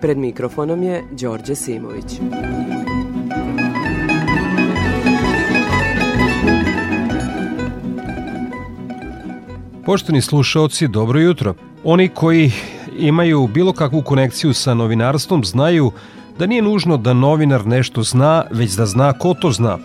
Pred 0.00 0.18
mikrofonom 0.18 0.82
je 0.82 1.04
Đorđe 1.10 1.54
Simović. 1.54 2.20
Poštovni 9.86 10.20
slušaoci, 10.20 10.88
dobro 10.88 11.20
jutro. 11.20 11.54
Oni 11.84 12.08
koji 12.08 12.52
imaju 12.98 13.46
bilo 13.46 13.72
kakvu 13.72 14.02
konekciju 14.02 14.54
sa 14.54 14.74
novinarstvom 14.74 15.44
znaju 15.44 15.92
da 16.38 16.46
nije 16.46 16.62
nužno 16.62 16.96
da 16.96 17.14
novinar 17.14 17.66
nešto 17.66 18.02
zna, 18.02 18.44
već 18.50 18.72
da 18.72 18.86
zna 18.86 19.12
ko 19.12 19.34
to 19.34 19.50
zna. 19.50 19.78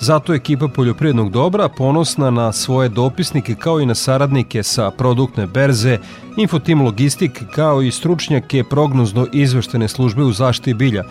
Zato 0.00 0.32
je 0.32 0.36
ekipa 0.36 0.68
poljoprivrednog 0.68 1.30
dobra 1.30 1.68
ponosna 1.68 2.30
na 2.30 2.52
svoje 2.52 2.88
dopisnike 2.88 3.54
kao 3.54 3.80
i 3.80 3.86
na 3.86 3.94
saradnike 3.94 4.62
sa 4.62 4.90
produktne 4.90 5.46
berze, 5.46 5.98
infotim 6.36 6.82
logistik 6.82 7.42
kao 7.54 7.82
i 7.82 7.90
stručnjake 7.90 8.64
prognozno 8.64 9.26
izveštene 9.32 9.88
službe 9.88 10.22
u 10.22 10.32
zaštiti 10.32 10.74
bilja. 10.74 11.04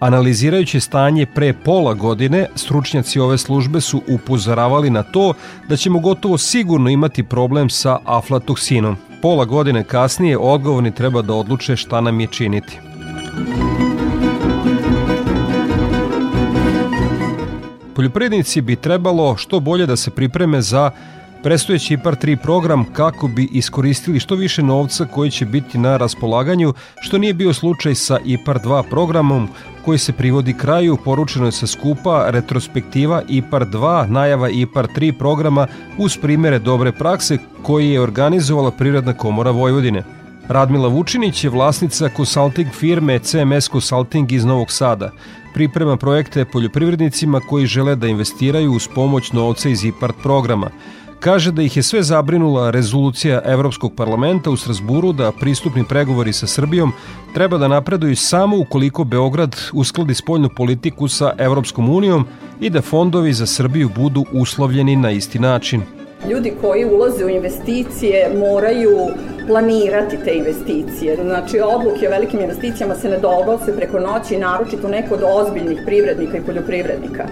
Analizirajući 0.00 0.80
stanje 0.80 1.26
pre 1.34 1.52
pola 1.52 1.94
godine, 1.94 2.46
stručnjaci 2.54 3.20
ove 3.20 3.38
službe 3.38 3.80
su 3.80 4.02
upozoravali 4.08 4.90
na 4.90 5.02
to 5.02 5.34
da 5.68 5.76
ćemo 5.76 5.98
gotovo 5.98 6.38
sigurno 6.38 6.90
imati 6.90 7.22
problem 7.22 7.70
sa 7.70 7.98
aflatoksinom. 8.04 8.96
Pola 9.22 9.44
godine 9.44 9.84
kasnije 9.84 10.38
odgovorni 10.38 10.94
treba 10.94 11.22
da 11.22 11.34
odluče 11.34 11.76
šta 11.76 12.00
nam 12.00 12.20
je 12.20 12.26
činiti. 12.26 12.78
Poljoprivrednici 17.96 18.60
bi 18.60 18.76
trebalo 18.76 19.36
što 19.36 19.60
bolje 19.60 19.86
da 19.86 19.96
se 19.96 20.10
pripreme 20.10 20.60
za 20.62 20.90
prestojeći 21.42 21.94
IPAR 21.94 22.16
3 22.16 22.36
program 22.42 22.84
kako 22.92 23.28
bi 23.28 23.48
iskoristili 23.52 24.20
što 24.20 24.34
više 24.34 24.62
novca 24.62 25.04
koji 25.04 25.30
će 25.30 25.46
biti 25.46 25.78
na 25.78 25.96
raspolaganju, 25.96 26.74
što 27.00 27.18
nije 27.18 27.34
bio 27.34 27.52
slučaj 27.52 27.94
sa 27.94 28.18
IPAR 28.24 28.58
2 28.58 28.82
programom 28.90 29.48
koji 29.84 29.98
se 29.98 30.12
privodi 30.12 30.52
kraju, 30.52 30.98
poručeno 31.04 31.46
je 31.46 31.52
sa 31.52 31.66
skupa 31.66 32.30
retrospektiva 32.30 33.22
IPAR 33.28 33.66
2, 33.66 34.08
najava 34.08 34.50
IPAR 34.50 34.86
3 34.96 35.18
programa 35.18 35.66
uz 35.98 36.16
primere 36.16 36.58
dobre 36.58 36.92
prakse 36.92 37.38
koji 37.62 37.90
je 37.90 38.00
organizovala 38.00 38.70
Prirodna 38.70 39.12
komora 39.12 39.50
Vojvodine. 39.50 40.02
Radmila 40.48 40.88
Vučinić 40.88 41.44
je 41.44 41.50
vlasnica 41.50 42.08
konsulting 42.08 42.68
firme 42.72 43.18
CMS 43.18 43.68
Consulting 43.70 44.32
iz 44.32 44.44
Novog 44.44 44.70
Sada. 44.70 45.10
Priprema 45.56 45.96
projekte 45.96 46.44
poljoprivrednicima 46.44 47.40
koji 47.40 47.66
žele 47.66 47.94
da 47.96 48.06
investiraju 48.06 48.72
uz 48.72 48.88
pomoć 48.94 49.32
novca 49.32 49.68
iz 49.68 49.84
IPART 49.84 50.16
programa. 50.22 50.70
Kaže 51.20 51.52
da 51.52 51.62
ih 51.62 51.76
je 51.76 51.82
sve 51.82 52.02
zabrinula 52.02 52.70
rezolucija 52.70 53.40
Evropskog 53.44 53.92
parlamenta 53.96 54.50
u 54.50 54.56
Strasburu 54.56 55.12
da 55.12 55.32
pristupni 55.32 55.84
pregovori 55.84 56.32
sa 56.32 56.46
Srbijom 56.46 56.92
treba 57.34 57.58
da 57.58 57.68
napreduju 57.68 58.16
samo 58.16 58.58
ukoliko 58.58 59.04
Beograd 59.04 59.56
uskladi 59.72 60.14
spoljnu 60.14 60.48
politiku 60.56 61.08
sa 61.08 61.32
Evropskom 61.38 61.88
unijom 61.88 62.26
i 62.60 62.70
da 62.70 62.82
fondovi 62.82 63.32
za 63.32 63.46
Srbiju 63.46 63.90
budu 63.96 64.24
uslovljeni 64.32 64.96
na 64.96 65.10
isti 65.10 65.38
način. 65.38 65.82
Ljudi 66.30 66.52
koji 66.60 66.84
ulaze 66.84 67.24
u 67.24 67.28
investicije 67.28 68.30
moraju 68.38 68.90
planirati 69.46 70.16
te 70.24 70.34
investicije. 70.34 71.16
Znači, 71.22 71.60
odluke 71.60 72.08
o 72.08 72.10
velikim 72.10 72.40
investicijama 72.40 72.94
se 72.94 73.08
ne 73.08 73.18
donose 73.18 73.76
preko 73.76 74.00
noći, 74.00 74.38
naročito 74.38 74.88
neko 74.88 75.14
od 75.14 75.22
ozbiljnih 75.34 75.78
privrednika 75.86 76.38
i 76.38 76.40
poljoprivrednika. 76.40 77.26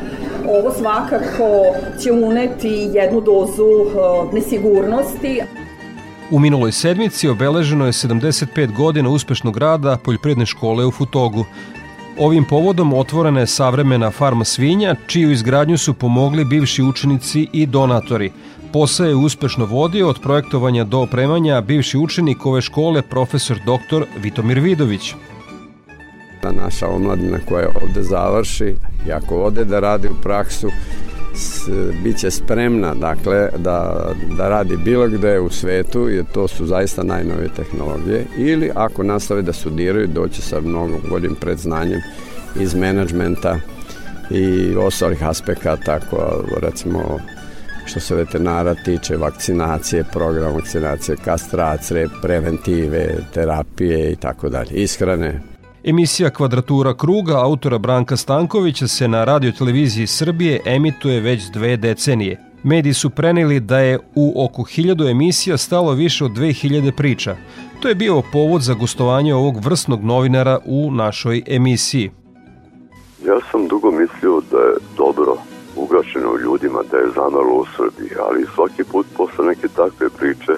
Ovo 0.48 0.72
svakako 0.72 1.64
će 2.02 2.12
uneti 2.12 2.90
jednu 2.92 3.20
dozu 3.20 3.64
uh, 3.64 4.34
nesigurnosti. 4.34 5.40
U 6.30 6.38
minuloj 6.38 6.72
sedmici 6.72 7.28
obeleženo 7.28 7.86
je 7.86 7.92
75 7.92 8.76
godina 8.76 9.08
uspešnog 9.08 9.58
rada 9.58 9.98
poljoprivredne 10.04 10.46
škole 10.46 10.86
u 10.86 10.90
Futogu. 10.90 11.44
Ovim 12.18 12.44
povodom 12.44 12.92
otvorena 12.92 13.40
je 13.40 13.46
savremena 13.46 14.10
farma 14.10 14.44
svinja, 14.44 14.96
čiju 15.06 15.30
izgradnju 15.32 15.78
su 15.78 15.94
pomogli 15.94 16.44
bivši 16.44 16.82
učenici 16.82 17.48
i 17.52 17.66
donatori– 17.66 18.32
Posao 18.74 19.06
je 19.06 19.14
uspešno 19.14 19.64
vodio 19.64 20.08
od 20.08 20.20
projektovanja 20.22 20.84
do 20.84 20.98
opremanja 20.98 21.60
bivši 21.60 21.98
učenik 21.98 22.46
ove 22.46 22.60
škole 22.60 23.02
profesor 23.02 23.56
dr. 23.56 24.04
Vitomir 24.22 24.60
Vidović. 24.60 25.14
Naša 26.64 26.88
omladina 26.88 27.38
koja 27.48 27.68
ovde 27.82 28.02
završi 28.02 28.74
i 29.08 29.12
ako 29.12 29.42
ode 29.42 29.64
da 29.64 29.80
radi 29.80 30.08
u 30.08 30.14
praksu, 30.22 30.70
s, 31.34 31.68
bit 32.04 32.18
će 32.18 32.30
spremna 32.30 32.94
dakle, 32.94 33.48
da, 33.58 34.10
da 34.36 34.48
radi 34.48 34.76
bilo 34.76 35.08
gde 35.08 35.40
u 35.40 35.50
svetu 35.50 36.08
jer 36.08 36.24
to 36.32 36.48
su 36.48 36.66
zaista 36.66 37.02
najnovije 37.02 37.48
tehnologije 37.56 38.26
ili 38.36 38.70
ako 38.74 39.02
nastave 39.02 39.42
da 39.42 39.52
studiraju 39.52 40.06
doće 40.06 40.42
sa 40.42 40.60
mnogo 40.60 40.98
boljim 41.10 41.34
predznanjem 41.40 42.00
iz 42.60 42.74
menadžmenta 42.74 43.56
i 44.30 44.74
ostalih 44.76 45.24
aspekata 45.24 45.94
ako 45.94 46.44
recimo 46.60 47.18
što 47.84 48.00
se 48.00 48.14
veterinara 48.14 48.74
tiče 48.74 49.16
vakcinacije, 49.16 50.04
program 50.12 50.54
vakcinacije, 50.54 51.16
kastracije, 51.24 52.08
preventive, 52.22 53.16
terapije 53.34 54.12
i 54.12 54.16
tako 54.16 54.48
dalje, 54.48 54.70
ishrane. 54.70 55.40
Emisija 55.84 56.30
Kvadratura 56.30 56.94
kruga 56.94 57.36
autora 57.36 57.78
Branka 57.78 58.16
Stankovića 58.16 58.88
se 58.88 59.08
na 59.08 59.24
radioteleviziji 59.24 60.06
Srbije 60.06 60.60
emituje 60.64 61.20
već 61.20 61.50
dve 61.50 61.76
decenije. 61.76 62.40
Mediji 62.62 62.92
su 62.92 63.10
preneli 63.10 63.60
da 63.60 63.78
je 63.78 63.98
u 64.14 64.44
oko 64.44 64.62
hiljadu 64.62 65.08
emisija 65.08 65.56
stalo 65.56 65.92
više 65.92 66.24
od 66.24 66.30
2000 66.30 66.92
priča. 66.96 67.36
To 67.80 67.88
je 67.88 67.94
bio 67.94 68.22
povod 68.32 68.62
za 68.62 68.74
gostovanje 68.74 69.34
ovog 69.34 69.64
vrsnog 69.64 70.04
novinara 70.04 70.58
u 70.66 70.90
našoj 70.90 71.42
emisiji. 71.46 72.10
Ja 73.26 73.38
sam 73.50 73.68
dugo 73.68 73.90
mislio 73.90 74.40
da 74.50 74.58
je 74.58 74.74
dobro 74.96 75.36
ugašeno 75.94 76.36
ljudima 76.36 76.80
da 76.90 76.96
je 76.96 77.12
zamrlo 77.14 77.54
u 77.54 77.66
Srbiji, 77.76 78.10
ali 78.26 78.46
svaki 78.54 78.84
put 78.84 79.06
posle 79.16 79.46
neke 79.46 79.68
takve 79.68 80.08
priče 80.18 80.52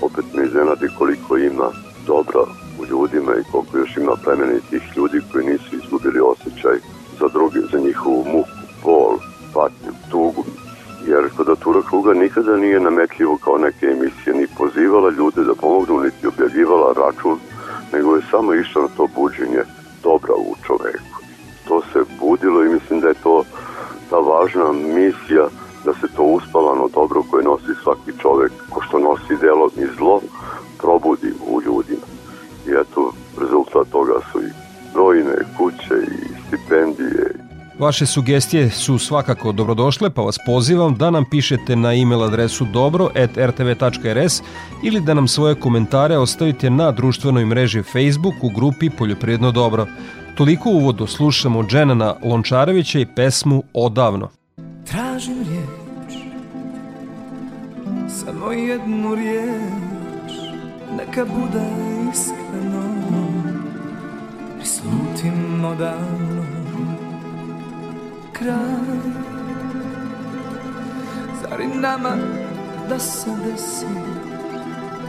opet 0.00 0.24
me 0.34 0.44
iznenadi 0.44 0.88
koliko 0.98 1.36
ima 1.36 1.68
dobra 2.06 2.44
u 2.80 2.84
ljudima 2.90 3.32
i 3.34 3.52
koliko 3.52 3.78
još 3.78 3.96
ima 3.96 4.12
plemenitih 4.24 4.82
ljudi 4.96 5.20
koji 5.32 5.46
nisu 5.46 5.76
izgubili 5.76 6.20
osjećaj 6.20 6.76
za 7.20 7.28
druge, 7.32 7.60
za 7.72 7.78
njihovu 7.78 8.24
muku, 8.32 8.58
bol, 8.84 9.14
patnju, 9.54 9.92
tugu. 10.10 10.44
Jer 11.06 11.30
kvadratura 11.36 11.80
kruga 11.88 12.12
nikada 12.14 12.56
nije 12.56 12.80
nametljivo 12.80 13.38
kao 13.44 13.58
neke 13.58 13.86
emisije, 13.86 14.34
ni 14.34 14.46
pozivala 14.58 15.10
ljude 15.10 15.44
da 15.44 15.54
pomognu, 15.54 16.00
niti 16.00 16.26
objavljivala 16.26 16.92
račun, 16.92 17.38
nego 17.92 18.16
je 18.16 18.22
samo 18.30 18.54
išla 18.54 18.82
na 18.82 18.88
to 18.96 19.08
buđenje 19.16 19.64
važna 24.54 24.72
misija 24.72 25.48
da 25.84 25.92
se 25.94 26.14
to 26.16 26.22
uspalano 26.22 26.88
dobro 26.94 27.22
koje 27.30 27.44
nosi 27.44 27.80
svaki 27.82 28.12
čovek, 28.22 28.52
ko 28.70 28.82
što 28.82 28.98
nosi 28.98 29.40
delo 29.40 29.68
i 29.76 29.96
zlo, 29.96 30.20
probudi 30.78 31.32
u 31.46 31.62
ljudima. 31.62 32.06
I 32.66 32.70
eto, 32.70 33.12
rezultat 33.40 33.88
toga 33.92 34.12
su 34.32 34.38
i 34.40 34.50
brojne 34.94 35.34
kuće 35.56 35.94
i 35.94 36.46
stipendije. 36.46 37.34
Vaše 37.78 38.06
sugestije 38.06 38.70
su 38.70 38.98
svakako 38.98 39.52
dobrodošle, 39.52 40.10
pa 40.10 40.22
vas 40.22 40.36
pozivam 40.46 40.94
da 40.94 41.10
nam 41.10 41.24
pišete 41.30 41.76
na 41.76 41.94
e-mail 41.94 42.22
adresu 42.22 42.64
dobro.rtv.rs 42.72 44.42
ili 44.82 45.00
da 45.00 45.14
nam 45.14 45.28
svoje 45.28 45.54
komentare 45.54 46.16
ostavite 46.16 46.70
na 46.70 46.90
društvenoj 46.90 47.44
mreži 47.44 47.82
Facebook 47.82 48.34
u 48.42 48.48
grupi 48.48 48.90
Poljoprivredno 48.90 49.52
dobro. 49.52 49.86
Toliko 50.36 50.70
uvodu 50.70 51.06
slušamo 51.06 51.62
Dženana 51.62 52.14
Lončarevića 52.24 52.98
i 52.98 53.06
pesmu 53.06 53.62
Odavno. 53.72 54.43
jednu 58.94 59.14
riječ 59.14 60.32
Neka 60.96 61.24
bude 61.24 61.64
iskreno. 62.12 62.82
Prislutim 64.58 65.64
odavno 65.64 66.44
Kraj. 68.32 68.56
Zar 71.42 71.60
i 71.60 71.78
nama 71.78 72.16
da 72.88 72.98
se 72.98 73.30
desi 73.44 73.86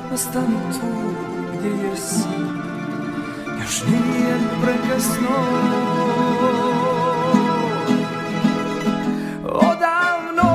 da 0.09 0.13
Ostani 0.13 0.57
tu 0.71 1.13
gdje 1.57 1.87
jesi? 1.87 2.29
Još 3.61 3.83
nije 3.87 4.37
prekasno. 4.61 5.35
Odavno 9.43 10.51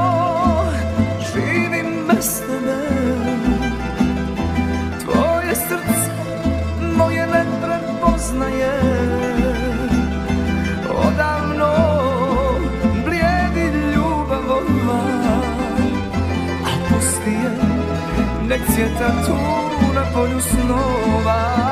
živim 1.33 2.07
bez 2.09 2.43
где-то 18.71 19.13
тут 19.27 19.95
на 19.95 20.05
полю 20.13 20.41
снова. 20.41 21.70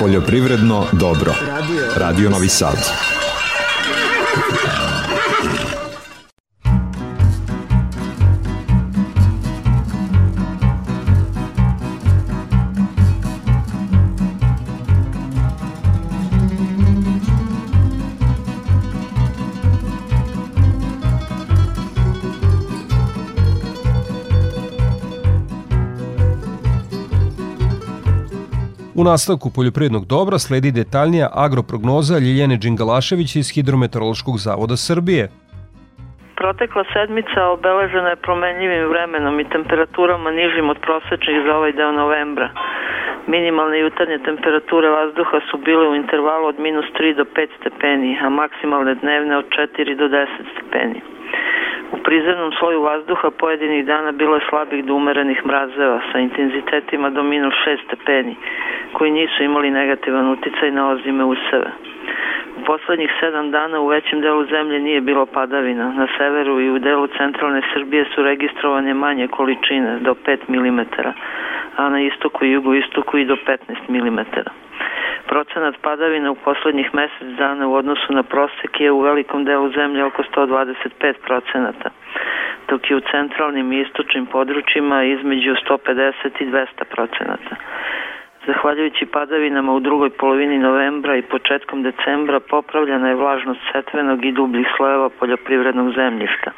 Poljoprivredno 0.00 0.86
dobro. 0.92 1.34
Radio 1.96 2.30
Novi 2.30 2.48
Sad. 2.48 3.19
nastavku 29.12 29.48
poljoprednog 29.56 30.04
dobra 30.14 30.38
sledi 30.38 30.70
detaljnija 30.80 31.26
agroprognoza 31.46 32.14
Ljiljane 32.24 32.56
Đingalašević 32.62 33.30
iz 33.36 33.46
Hidrometeorološkog 33.54 34.36
zavoda 34.46 34.76
Srbije. 34.86 35.24
Protekla 36.40 36.84
sedmica 36.94 37.40
obeležena 37.56 38.08
je 38.12 38.24
promenljivim 38.26 38.84
vremenom 38.92 39.34
i 39.40 39.48
temperaturama 39.54 40.30
nižim 40.40 40.66
od 40.72 40.78
prosečnih 40.86 41.38
za 41.46 41.52
ovaj 41.58 41.72
deo 41.78 41.92
novembra. 42.02 42.48
Minimalne 43.34 43.78
jutarnje 43.84 44.18
temperature 44.28 44.88
vazduha 44.98 45.38
su 45.48 45.56
bile 45.66 45.84
u 45.88 45.94
intervalu 46.02 46.44
od 46.52 46.58
minus 46.66 46.86
3 46.98 47.16
do 47.20 47.24
5 47.24 47.48
stepeni, 47.58 48.10
a 48.24 48.26
maksimalne 48.42 48.94
dnevne 49.02 49.34
od 49.42 49.46
4 49.78 49.96
do 50.00 50.06
10 50.08 50.26
stepeni. 50.52 51.00
U 51.92 51.96
prizemnom 52.04 52.52
sloju 52.52 52.82
vazduha 52.82 53.30
pojedinih 53.30 53.86
dana 53.86 54.12
bilo 54.12 54.34
je 54.34 54.46
slabih 54.48 54.84
do 54.84 54.94
umerenih 54.94 55.46
mrazeva 55.46 56.00
sa 56.12 56.18
intenzitetima 56.18 57.10
do 57.10 57.22
minus 57.22 57.54
6 57.66 57.78
stepeni, 57.86 58.36
koji 58.92 59.10
nisu 59.10 59.42
imali 59.42 59.70
negativan 59.70 60.30
uticaj 60.32 60.70
na 60.70 60.88
ozime 60.90 61.24
useve 61.24 61.70
poslednjih 62.60 63.10
sedam 63.20 63.50
dana 63.50 63.80
u 63.80 63.86
većem 63.86 64.20
delu 64.20 64.44
zemlje 64.44 64.78
nije 64.78 65.00
bilo 65.00 65.26
padavina. 65.26 65.92
Na 65.92 66.06
severu 66.18 66.60
i 66.60 66.70
u 66.70 66.78
delu 66.78 67.06
centralne 67.06 67.62
Srbije 67.74 68.04
su 68.14 68.22
registrovane 68.22 68.94
manje 68.94 69.28
količine, 69.28 69.98
do 69.98 70.14
5 70.26 70.38
mm, 70.48 70.80
a 71.76 71.88
na 71.88 72.00
istoku 72.00 72.44
i 72.44 72.50
jugu 72.50 72.74
istoku 72.74 73.18
i 73.18 73.24
do 73.24 73.36
15 73.46 73.56
mm. 73.88 74.20
Procenat 75.26 75.74
padavina 75.82 76.30
u 76.30 76.34
poslednjih 76.34 76.94
mesec 76.94 77.28
dana 77.38 77.68
u 77.68 77.74
odnosu 77.74 78.12
na 78.12 78.22
prosek 78.22 78.80
je 78.80 78.92
u 78.92 79.00
velikom 79.00 79.44
delu 79.44 79.70
zemlje 79.70 80.04
oko 80.04 80.22
125 80.22 81.14
procenata, 81.26 81.90
dok 82.68 82.90
je 82.90 82.96
u 82.96 83.00
centralnim 83.00 83.72
i 83.72 83.80
istočnim 83.80 84.26
područjima 84.26 85.04
između 85.04 85.54
150 85.68 86.12
i 86.40 86.46
200 86.46 86.66
procenata. 86.90 87.56
Zahvaljujući 88.46 89.06
padavinama 89.06 89.72
u 89.72 89.80
drugoj 89.80 90.10
polovini 90.10 90.58
novembra 90.58 91.16
i 91.16 91.22
početkom 91.22 91.82
decembra 91.82 92.40
popravljena 92.40 93.08
je 93.08 93.14
vlažnost 93.14 93.60
setvenog 93.72 94.24
i 94.24 94.32
dubljih 94.32 94.66
slojeva 94.76 95.08
poljoprivrednog 95.08 95.92
zemljišta. 95.94 96.50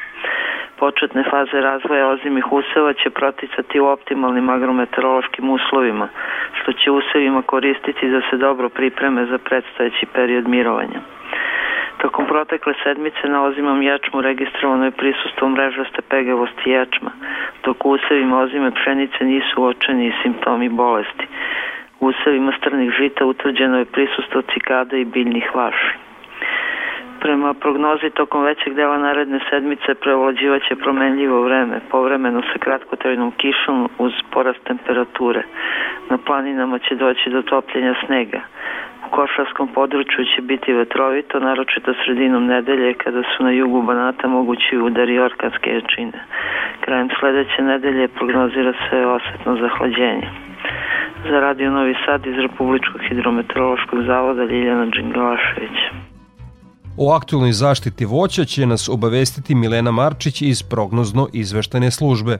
Početne 0.79 1.23
faze 1.31 1.61
razvoja 1.61 2.07
ozimih 2.07 2.51
useva 2.51 2.93
će 2.93 3.09
proticati 3.09 3.79
u 3.79 3.85
optimalnim 3.85 4.49
agrometeorološkim 4.49 5.49
uslovima, 5.49 6.07
što 6.61 6.73
će 6.73 6.91
usevima 6.91 7.41
koristiti 7.41 8.09
da 8.09 8.21
se 8.29 8.37
dobro 8.37 8.69
pripreme 8.69 9.25
za 9.25 9.37
predstojeći 9.37 10.05
period 10.05 10.47
mirovanja. 10.47 10.99
Tokom 11.97 12.25
protekle 12.25 12.73
sedmice 12.83 13.29
na 13.29 13.43
ozimom 13.43 13.81
ječmu 13.81 14.21
registrovano 14.21 14.85
je 14.85 14.91
prisustvo 14.91 15.49
mrežaste 15.49 16.01
pegavosti 16.09 16.69
ječma, 16.69 17.11
dok 17.63 17.85
u 17.85 17.89
usevima 17.89 18.39
ozime 18.39 18.71
pšenice 18.71 19.25
nisu 19.25 19.61
uočeni 19.61 20.13
simptomi 20.21 20.69
bolesti. 20.69 21.27
Usevima 22.03 22.53
strnih 22.57 22.91
žita 22.99 23.25
utvrđeno 23.25 23.77
je 23.77 23.85
prisustvo 23.85 24.41
cikada 24.53 24.97
i 24.97 25.05
biljnih 25.05 25.55
vaši. 25.55 25.91
Prema 27.23 27.53
prognozi 27.53 28.09
tokom 28.09 28.43
većeg 28.43 28.73
dela 28.73 28.97
naredne 28.97 29.39
sedmice 29.49 29.93
prevlađivaće 29.93 30.75
promenljivo 30.75 31.41
vreme, 31.41 31.79
povremeno 31.91 32.41
sa 32.41 32.59
kratkotrajnom 32.59 33.31
kišom 33.31 33.89
uz 33.97 34.13
porast 34.31 34.63
temperature. 34.63 35.43
Na 36.09 36.17
planinama 36.17 36.79
će 36.79 36.95
doći 36.95 37.29
do 37.29 37.41
topljenja 37.41 37.93
snega. 38.05 38.41
U 39.07 39.09
košarskom 39.09 39.67
području 39.67 40.25
će 40.35 40.41
biti 40.41 40.73
vetrovito, 40.73 41.39
naročito 41.39 41.93
sredinom 41.93 42.45
nedelje 42.45 42.93
kada 42.93 43.21
su 43.21 43.43
na 43.43 43.51
jugu 43.51 43.81
Banata 43.81 44.27
mogući 44.27 44.77
udari 44.77 45.19
orkanske 45.19 45.73
jačine. 45.73 46.19
Krajem 46.81 47.09
sledeće 47.19 47.61
nedelje 47.61 48.07
prognozira 48.07 48.73
se 48.89 49.05
osetno 49.05 49.55
zahlađenje. 49.55 50.27
Za 51.29 51.39
Radio 51.39 51.71
Novi 51.71 51.95
Sad 52.05 52.25
iz 52.25 52.37
Republičkog 52.37 53.01
hidrometeorološkog 53.01 54.01
zavoda 54.01 54.43
Ljiljana 54.43 54.85
Đingalašević. 54.85 56.02
O 56.97 57.11
aktualnoj 57.11 57.53
zaštiti 57.53 58.05
voća 58.05 58.45
će 58.45 58.65
nas 58.65 58.89
obavestiti 58.89 59.55
Milena 59.55 59.91
Marčić 59.91 60.41
iz 60.41 60.63
prognozno 60.63 61.27
izveštene 61.33 61.91
službe. 61.91 62.37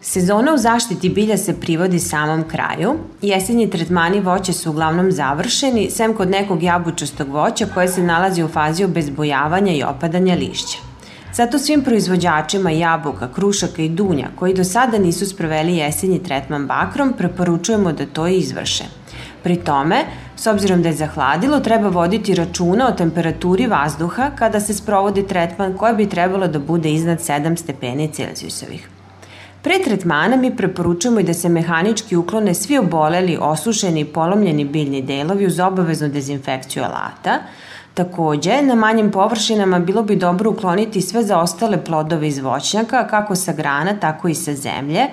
Sezona 0.00 0.54
u 0.54 0.58
zaštiti 0.58 1.08
bilja 1.08 1.36
se 1.36 1.60
privodi 1.60 1.98
samom 1.98 2.44
kraju. 2.48 2.94
Jesenji 3.22 3.70
tretmani 3.70 4.20
voća 4.20 4.52
su 4.52 4.70
uglavnom 4.70 5.12
završeni, 5.12 5.90
sem 5.90 6.14
kod 6.14 6.30
nekog 6.30 6.62
jabučastog 6.62 7.28
voća 7.28 7.66
koje 7.74 7.88
se 7.88 8.02
nalazi 8.02 8.42
u 8.42 8.48
fazi 8.48 8.84
obezbojavanja 8.84 9.72
i 9.72 9.82
opadanja 9.82 10.34
lišća. 10.34 10.78
Zato 11.32 11.58
svim 11.58 11.82
proizvođačima 11.82 12.70
jabuka, 12.70 13.28
krušaka 13.32 13.82
i 13.82 13.88
dunja 13.88 14.28
koji 14.36 14.54
do 14.54 14.64
sada 14.64 14.98
nisu 14.98 15.26
sproveli 15.26 15.76
jesenji 15.76 16.22
tretman 16.22 16.66
bakrom 16.66 17.12
preporučujemo 17.18 17.92
da 17.92 18.06
to 18.06 18.26
izvrše. 18.26 18.84
Pri 19.42 19.56
tome, 19.56 20.04
s 20.36 20.46
obzirom 20.46 20.82
da 20.82 20.88
je 20.88 20.94
zahladilo, 20.94 21.60
treba 21.60 21.88
voditi 21.88 22.34
računa 22.34 22.88
o 22.88 22.92
temperaturi 22.92 23.66
vazduha 23.66 24.30
kada 24.38 24.60
se 24.60 24.74
sprovodi 24.74 25.26
tretman 25.26 25.76
koja 25.76 25.92
bi 25.92 26.08
trebalo 26.08 26.48
da 26.48 26.58
bude 26.58 26.92
iznad 26.92 27.18
7 27.18 27.56
stepeni 27.56 28.12
Celzijusovih. 28.12 28.88
Pre 29.62 29.78
tretmana 29.84 30.36
mi 30.36 30.56
preporučujemo 30.56 31.20
i 31.20 31.24
da 31.24 31.34
se 31.34 31.48
mehanički 31.48 32.16
uklone 32.16 32.54
svi 32.54 32.78
oboleli, 32.78 33.38
osušeni 33.40 34.00
i 34.00 34.04
polomljeni 34.04 34.64
biljni 34.64 35.02
delovi 35.02 35.46
uz 35.46 35.60
obaveznu 35.60 36.08
dezinfekciju 36.08 36.84
alata, 36.84 37.38
Takođe, 37.96 38.62
na 38.62 38.74
manjim 38.74 39.10
površinama 39.10 39.78
bilo 39.78 40.02
bi 40.02 40.16
dobro 40.16 40.50
ukloniti 40.50 41.00
sve 41.02 41.22
zaostale 41.22 41.84
plodove 41.84 42.28
iz 42.28 42.38
voćnjaka, 42.38 43.06
kako 43.06 43.34
sa 43.34 43.52
grana, 43.52 43.94
tako 44.00 44.28
i 44.28 44.34
sa 44.34 44.54
zemlje, 44.54 45.06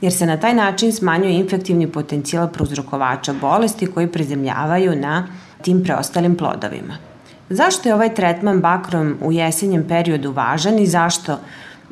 jer 0.00 0.12
se 0.12 0.26
na 0.26 0.36
taj 0.36 0.54
način 0.54 0.92
smanjuje 0.92 1.34
infektivni 1.34 1.92
potencijal 1.92 2.48
prouzrokovača 2.48 3.32
bolesti 3.40 3.86
koji 3.86 4.06
prezemljavaju 4.06 4.96
na 4.96 5.26
tim 5.62 5.84
preostalim 5.84 6.36
plodovima. 6.36 6.96
Zašto 7.50 7.88
je 7.88 7.94
ovaj 7.94 8.14
tretman 8.14 8.60
bakrom 8.60 9.16
u 9.22 9.32
jesenjem 9.32 9.84
periodu 9.88 10.32
važan 10.32 10.78
i 10.78 10.86
zašto 10.86 11.38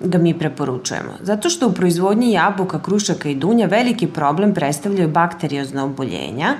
ga 0.02 0.18
mi 0.18 0.38
preporučujemo? 0.38 1.12
Zato 1.20 1.50
što 1.50 1.68
u 1.68 1.72
proizvodnji 1.72 2.32
jabuka, 2.32 2.82
krušaka 2.82 3.28
i 3.28 3.34
dunja 3.34 3.66
veliki 3.66 4.06
problem 4.06 4.54
predstavljaju 4.54 5.08
bakteriozna 5.08 5.84
oboljenja, 5.84 6.54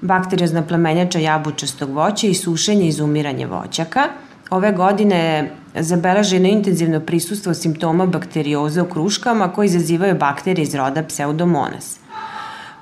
bakteriozna 0.00 0.62
plemenjača 0.62 1.18
jabučastog 1.18 1.90
voća 1.90 2.26
i 2.26 2.34
sušenje 2.34 2.84
i 2.84 2.88
izumiranje 2.88 3.46
voćaka. 3.46 4.08
Ove 4.50 4.72
godine 4.72 5.50
zabeleženo 5.74 6.48
intenzivno 6.48 7.00
prisustvo 7.00 7.54
simptoma 7.54 8.06
bakterioze 8.06 8.82
u 8.82 8.88
kruškama 8.88 9.52
koji 9.52 9.66
izazivaju 9.66 10.14
bakterije 10.14 10.62
iz 10.62 10.74
roda 10.74 11.02
Pseudomonas. 11.02 12.00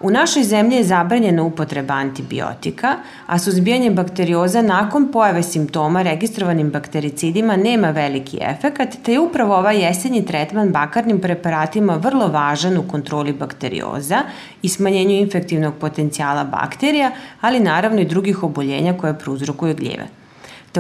U 0.01 0.11
našoj 0.11 0.43
zemlji 0.43 0.77
je 0.77 0.85
zabranjena 0.85 1.43
upotreba 1.43 1.95
antibiotika, 1.95 2.97
a 3.27 3.39
suzbijanje 3.39 3.91
bakterioza 3.91 4.63
nakon 4.63 5.09
pojave 5.13 5.43
simptoma 5.43 6.03
registrovanim 6.03 6.71
baktericidima 6.71 7.57
nema 7.57 7.91
veliki 7.91 8.39
efekat, 8.41 8.97
te 9.03 9.13
je 9.13 9.21
upravo 9.21 9.57
ovaj 9.57 9.83
jesenji 9.85 10.25
tretman 10.27 10.71
bakarnim 10.73 11.21
preparatima 11.21 11.97
vrlo 11.97 12.29
važan 12.29 12.79
u 12.79 12.89
kontroli 12.89 13.33
bakterioza 13.33 14.23
i 14.63 14.69
smanjenju 14.69 15.17
infektivnog 15.17 15.75
potencijala 15.81 16.45
bakterija, 16.45 17.11
ali 17.41 17.61
naravno 17.61 18.01
i 18.01 18.09
drugih 18.09 18.43
oboljenja 18.43 18.99
koje 18.99 19.19
prouzrokuju 19.19 19.75
gljive. 19.75 20.09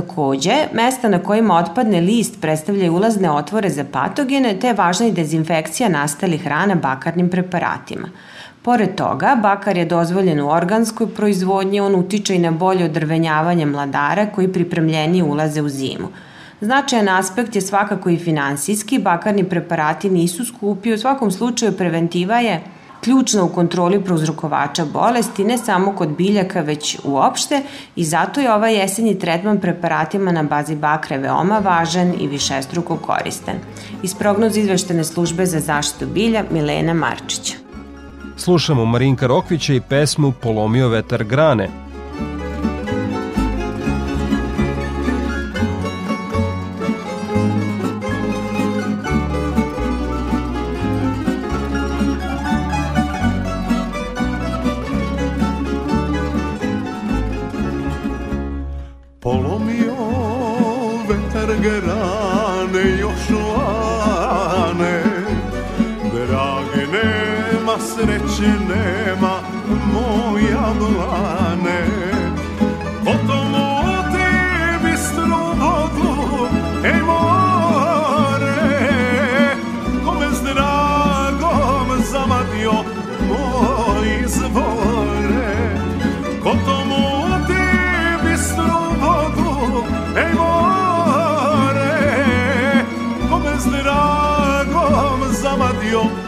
Takođe, 0.00 0.56
mesta 0.72 1.08
na 1.08 1.22
kojima 1.22 1.56
otpadne 1.58 2.00
list 2.00 2.40
predstavljaju 2.40 2.94
ulazne 2.94 3.30
otvore 3.30 3.70
za 3.70 3.84
patogene, 3.92 4.58
te 4.60 4.66
je 4.66 4.74
važna 4.74 5.06
i 5.06 5.12
dezinfekcija 5.12 5.88
nastalih 5.88 6.42
hrana 6.42 6.74
bakarnim 6.74 7.30
preparatima– 7.30 8.08
Pored 8.68 8.94
toga, 8.94 9.36
bakar 9.42 9.76
je 9.76 9.84
dozvoljen 9.84 10.40
u 10.40 10.48
organskoj 10.50 11.06
proizvodnji, 11.14 11.80
on 11.80 11.94
utiče 11.94 12.34
i 12.36 12.38
na 12.38 12.50
bolje 12.50 12.84
odrvenjavanje 12.84 13.66
mladara 13.66 14.26
koji 14.26 14.52
pripremljeni 14.52 15.22
ulaze 15.22 15.62
u 15.62 15.68
zimu. 15.68 16.08
Značajan 16.60 17.08
aspekt 17.08 17.56
je 17.56 17.62
svakako 17.62 18.10
i 18.10 18.18
finansijski, 18.18 18.98
bakarni 18.98 19.44
preparati 19.44 20.10
nisu 20.10 20.44
skupi, 20.44 20.92
u 20.92 20.98
svakom 20.98 21.30
slučaju 21.30 21.72
preventiva 21.72 22.38
je 22.38 22.60
ključna 23.04 23.44
u 23.44 23.48
kontroli 23.48 24.04
prouzrokovača 24.04 24.84
bolesti, 24.84 25.44
ne 25.44 25.58
samo 25.58 25.92
kod 25.92 26.08
biljaka, 26.08 26.60
već 26.60 26.98
uopšte 27.04 27.62
i 27.96 28.04
zato 28.04 28.40
je 28.40 28.52
ovaj 28.52 28.74
jesenji 28.74 29.18
tretman 29.18 29.60
preparatima 29.60 30.32
na 30.32 30.42
bazi 30.42 30.76
bakre 30.76 31.18
veoma 31.18 31.58
važan 31.58 32.14
i 32.20 32.26
višestruko 32.26 32.96
koristan. 32.96 33.54
Iz 34.02 34.14
prognoza 34.14 34.60
izveštene 34.60 35.04
službe 35.04 35.46
za 35.46 35.60
zaštitu 35.60 36.06
bilja 36.06 36.44
Milena 36.50 36.94
Marčića. 36.94 37.54
Slušamo 38.36 38.84
Marinka 38.84 39.26
Rokvića 39.26 39.74
i 39.74 39.80
pesmu 39.80 40.32
Polomio 40.42 40.88
vetar 40.88 41.24
grane, 41.24 41.68
sreće 68.38 68.52
nema 68.68 69.40
moja 69.92 70.72
dlane 70.78 71.86
Potom 73.04 73.54
u 73.54 74.12
tebi 74.12 74.96
slobodu, 74.96 76.48
ej 76.84 77.02
more 77.02 78.52
Kome 80.04 80.26
s 80.32 80.42
dragom 80.42 82.02
zamadio 82.12 82.72
moj 83.28 84.24
izvore. 84.24 85.76
Potom 86.44 86.92
u 86.92 87.46
tebi 87.46 88.36
slobodu, 88.36 89.84
ej 90.16 90.34
more 90.34 91.90
Kome 93.30 93.58
s 93.58 93.64
dragom 93.64 95.20
zamadio 95.32 96.02
moj 96.02 96.27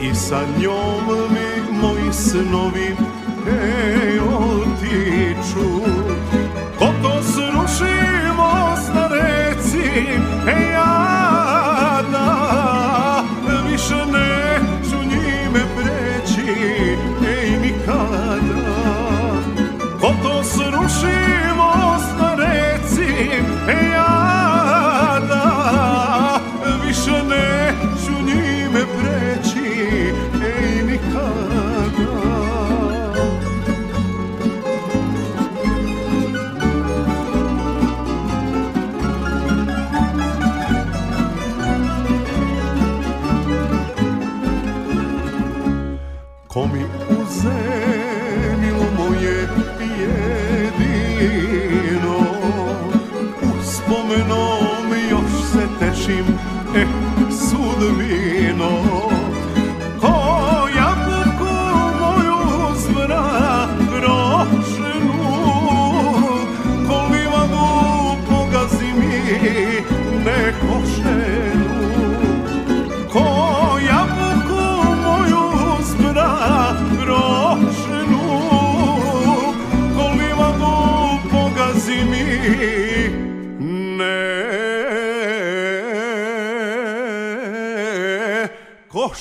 I 0.01 0.15
sa 0.15 0.41
njom 0.59 1.05
mi 1.31 1.49
moji 1.81 2.13
snovi 2.13 2.95
teku 3.45 3.98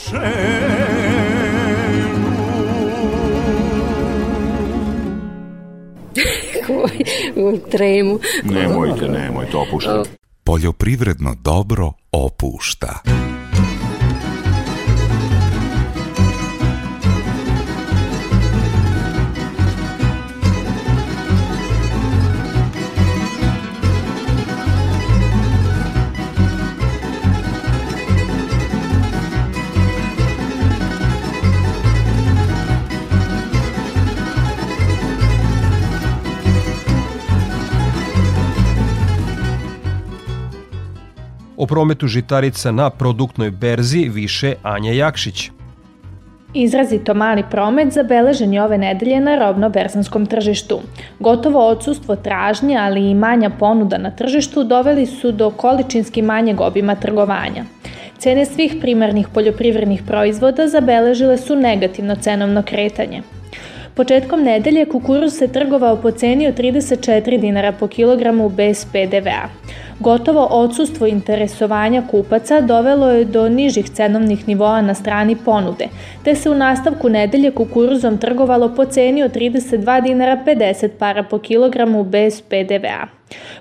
u 7.37 7.59
tremu. 7.71 8.19
Nemojte, 8.45 9.09
nemojte, 9.09 9.57
opuštajte. 9.57 10.11
Poljoprivredno 10.45 11.35
dobro 11.35 11.93
opušta. 12.13 12.98
Prometu 41.69 42.07
žitarica 42.07 42.73
na 42.73 42.91
produktnoj 42.91 43.51
berzi 43.51 44.09
više 44.15 44.55
Anja 44.63 44.93
Jakšić. 44.93 45.51
Izrazito 46.55 47.15
mali 47.15 47.45
promet 47.51 47.93
zabeležen 47.93 48.53
je 48.53 48.63
ove 48.63 48.79
nedelje 48.79 49.21
na 49.21 49.37
robno-berzanskom 49.39 50.27
tržištu. 50.27 50.81
Gotovo 51.19 51.67
odsustvo 51.69 52.17
tražnje, 52.17 52.77
ali 52.77 53.11
i 53.11 53.15
manja 53.15 53.51
ponuda 53.51 53.99
na 53.99 54.11
tržištu 54.11 54.65
doveli 54.65 55.07
su 55.07 55.33
do 55.33 55.51
količinski 55.51 56.23
manjeg 56.23 56.61
obima 56.61 56.95
trgovanja. 56.95 57.65
Cene 58.19 58.47
svih 58.47 58.77
primarnih 58.81 59.29
poljoprivrednih 59.29 60.03
proizvoda 60.07 60.69
zabeležile 60.69 61.37
su 61.39 61.57
negativno 61.57 62.17
cenovno 62.17 62.63
kretanje. 62.63 63.23
Početkom 63.99 64.43
nedelje 64.43 64.85
kukuruz 64.87 65.33
se 65.39 65.49
trgovao 65.49 65.97
po 65.97 66.11
ceni 66.11 66.47
od 66.47 66.55
34 66.55 67.39
dinara 67.41 67.73
po 67.73 67.87
kilogramu 67.89 68.49
bez 68.49 68.85
PDV-a. 68.85 69.49
Gotovo 70.01 70.45
odsustvo 70.51 71.07
interesovanja 71.07 72.03
kupaca 72.11 72.61
dovelo 72.61 73.09
je 73.11 73.25
do 73.25 73.49
nižih 73.49 73.91
cenovnih 73.91 74.49
nivoa 74.49 74.83
na 74.83 74.95
strani 74.95 75.37
ponude, 75.37 75.89
te 76.25 76.35
se 76.35 76.51
u 76.51 76.55
nastavku 76.55 77.09
nedelje 77.09 77.51
kukuruzom 77.51 78.19
trgovalo 78.19 78.75
po 78.75 78.85
ceni 78.85 79.23
od 79.23 79.33
32 79.35 80.03
dinara 80.03 80.39
50 80.47 80.89
para 80.99 81.23
po 81.23 81.39
kilogramu 81.39 82.05
bez 82.05 82.41
PDV-a. 82.41 83.07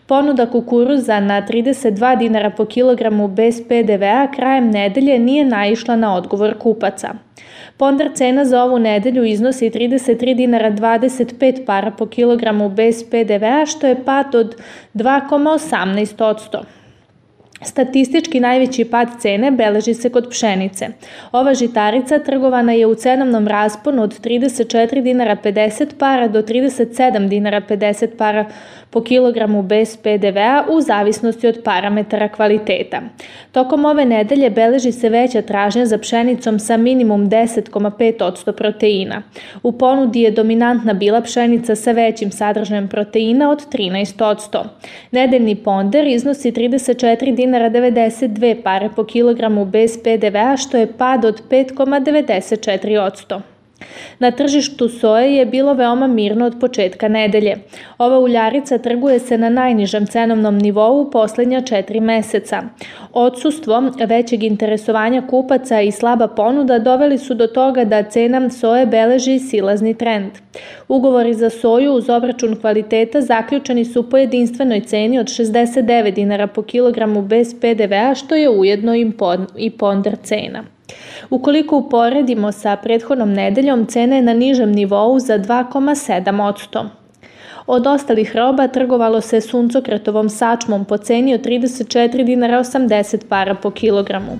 Ponuda 0.07 0.45
kukuruza 0.45 1.19
na 1.19 1.41
32 1.41 2.17
dinara 2.17 2.49
po 2.49 2.65
kilogramu 2.65 3.27
bez 3.27 3.61
PDV-a 3.67 4.27
krajem 4.35 4.69
nedelje 4.69 5.19
nije 5.19 5.45
naišla 5.45 5.95
na 5.95 6.15
odgovor 6.15 6.57
kupaca. 6.59 7.13
Pondar 7.77 8.09
cena 8.13 8.45
za 8.45 8.63
ovu 8.63 8.79
nedelju 8.79 9.23
iznosi 9.23 9.69
33 9.69 10.35
dinara 10.35 10.71
25 10.71 11.65
para 11.65 11.91
po 11.91 12.05
kilogramu 12.05 12.69
bez 12.69 13.03
PDV-a, 13.03 13.65
što 13.65 13.87
je 13.87 14.03
pad 14.05 14.35
od 14.35 14.55
2,18%. 14.93 16.63
Statistički 17.61 18.39
najveći 18.39 18.85
pad 18.85 19.07
cene 19.19 19.51
beleži 19.51 19.93
se 19.93 20.09
kod 20.09 20.29
pšenice. 20.29 20.87
Ova 21.31 21.53
žitarica 21.53 22.19
trgovana 22.19 22.73
je 22.73 22.85
u 22.85 22.95
cenovnom 22.95 23.47
rasponu 23.47 24.03
od 24.03 24.19
34 24.21 25.01
dinara 25.01 25.37
50 25.43 25.93
para 25.99 26.27
do 26.27 26.41
37 26.41 27.27
dinara 27.27 27.61
50 27.61 28.07
para 28.17 28.45
po 28.89 29.03
kilogramu 29.03 29.63
bez 29.63 29.97
PDV-a 29.97 30.63
u 30.69 30.81
zavisnosti 30.81 31.47
od 31.47 31.61
parametara 31.63 32.27
kvaliteta. 32.27 33.01
Tokom 33.51 33.85
ove 33.85 34.05
nedelje 34.05 34.49
beleži 34.49 34.91
se 34.91 35.09
veća 35.09 35.41
tražnja 35.41 35.85
za 35.85 35.97
pšenicom 35.97 36.59
sa 36.59 36.77
minimum 36.77 37.29
10,5% 37.29 38.51
proteina. 38.51 39.23
U 39.63 39.71
ponudi 39.71 40.21
je 40.21 40.31
dominantna 40.31 40.93
bila 40.93 41.21
pšenica 41.21 41.75
sa 41.75 41.91
većim 41.91 42.31
sadržajem 42.31 42.87
proteina 42.87 43.51
od 43.51 43.67
13%. 43.71 44.63
Nedeljni 45.11 45.55
ponder 45.55 46.07
iznosi 46.07 46.51
34 46.51 47.35
dinara 47.35 47.69
92 47.69 48.63
pare 48.63 48.89
po 48.95 49.03
kilogramu 49.03 49.65
bez 49.65 50.03
PDV-a 50.03 50.57
što 50.57 50.77
je 50.77 50.93
pad 50.97 51.25
od 51.25 51.41
5,94%. 51.49 53.56
Na 54.19 54.31
tržištu 54.31 54.89
soje 54.89 55.35
je 55.35 55.45
bilo 55.45 55.73
veoma 55.73 56.07
mirno 56.07 56.45
od 56.45 56.55
početka 56.59 57.07
nedelje. 57.07 57.57
Ova 57.97 58.19
uljarica 58.19 58.77
trguje 58.77 59.19
se 59.19 59.37
na 59.37 59.49
najnižem 59.49 60.07
cenovnom 60.07 60.57
nivou 60.57 61.01
u 61.01 61.11
posljednja 61.11 61.61
četiri 61.61 61.99
meseca. 61.99 62.63
Odsustvo 63.13 63.83
većeg 64.07 64.43
interesovanja 64.43 65.21
kupaca 65.29 65.81
i 65.81 65.91
slaba 65.91 66.27
ponuda 66.27 66.79
doveli 66.79 67.17
su 67.17 67.33
do 67.33 67.47
toga 67.47 67.85
da 67.85 68.03
cena 68.03 68.49
soje 68.49 68.85
beleži 68.85 69.39
silazni 69.39 69.93
trend. 69.93 70.31
Ugovori 70.87 71.33
za 71.33 71.49
soju 71.49 71.93
uz 71.93 72.09
obračun 72.09 72.55
kvaliteta 72.61 73.21
zaključeni 73.21 73.85
su 73.85 74.09
po 74.09 74.17
jedinstvenoj 74.17 74.81
ceni 74.81 75.19
od 75.19 75.25
69 75.27 76.13
dinara 76.13 76.47
po 76.47 76.61
kilogramu 76.61 77.21
bez 77.21 77.55
PDV-a 77.61 78.15
što 78.15 78.35
je 78.35 78.49
ujedno 78.49 78.95
i 79.57 79.69
ponder 79.69 80.15
cena. 80.23 80.76
Ukoliko 81.29 81.77
uporedimo 81.77 82.51
sa 82.51 82.75
prethodnom 82.75 83.33
nedeljom, 83.33 83.85
cena 83.85 84.15
je 84.15 84.21
na 84.21 84.33
nižem 84.33 84.71
nivou 84.71 85.19
za 85.19 85.39
2,7%. 85.39 86.87
Od 87.67 87.87
ostalih 87.87 88.35
roba 88.35 88.67
trgovalo 88.67 89.21
se 89.21 89.41
suncokretovom 89.41 90.29
sačmom 90.29 90.85
po 90.85 90.97
ceni 90.97 91.33
od 91.33 91.41
34 91.45 92.23
dinara 92.23 92.59
80 92.59 93.25
para 93.29 93.55
po 93.55 93.71
kilogramu. 93.71 94.37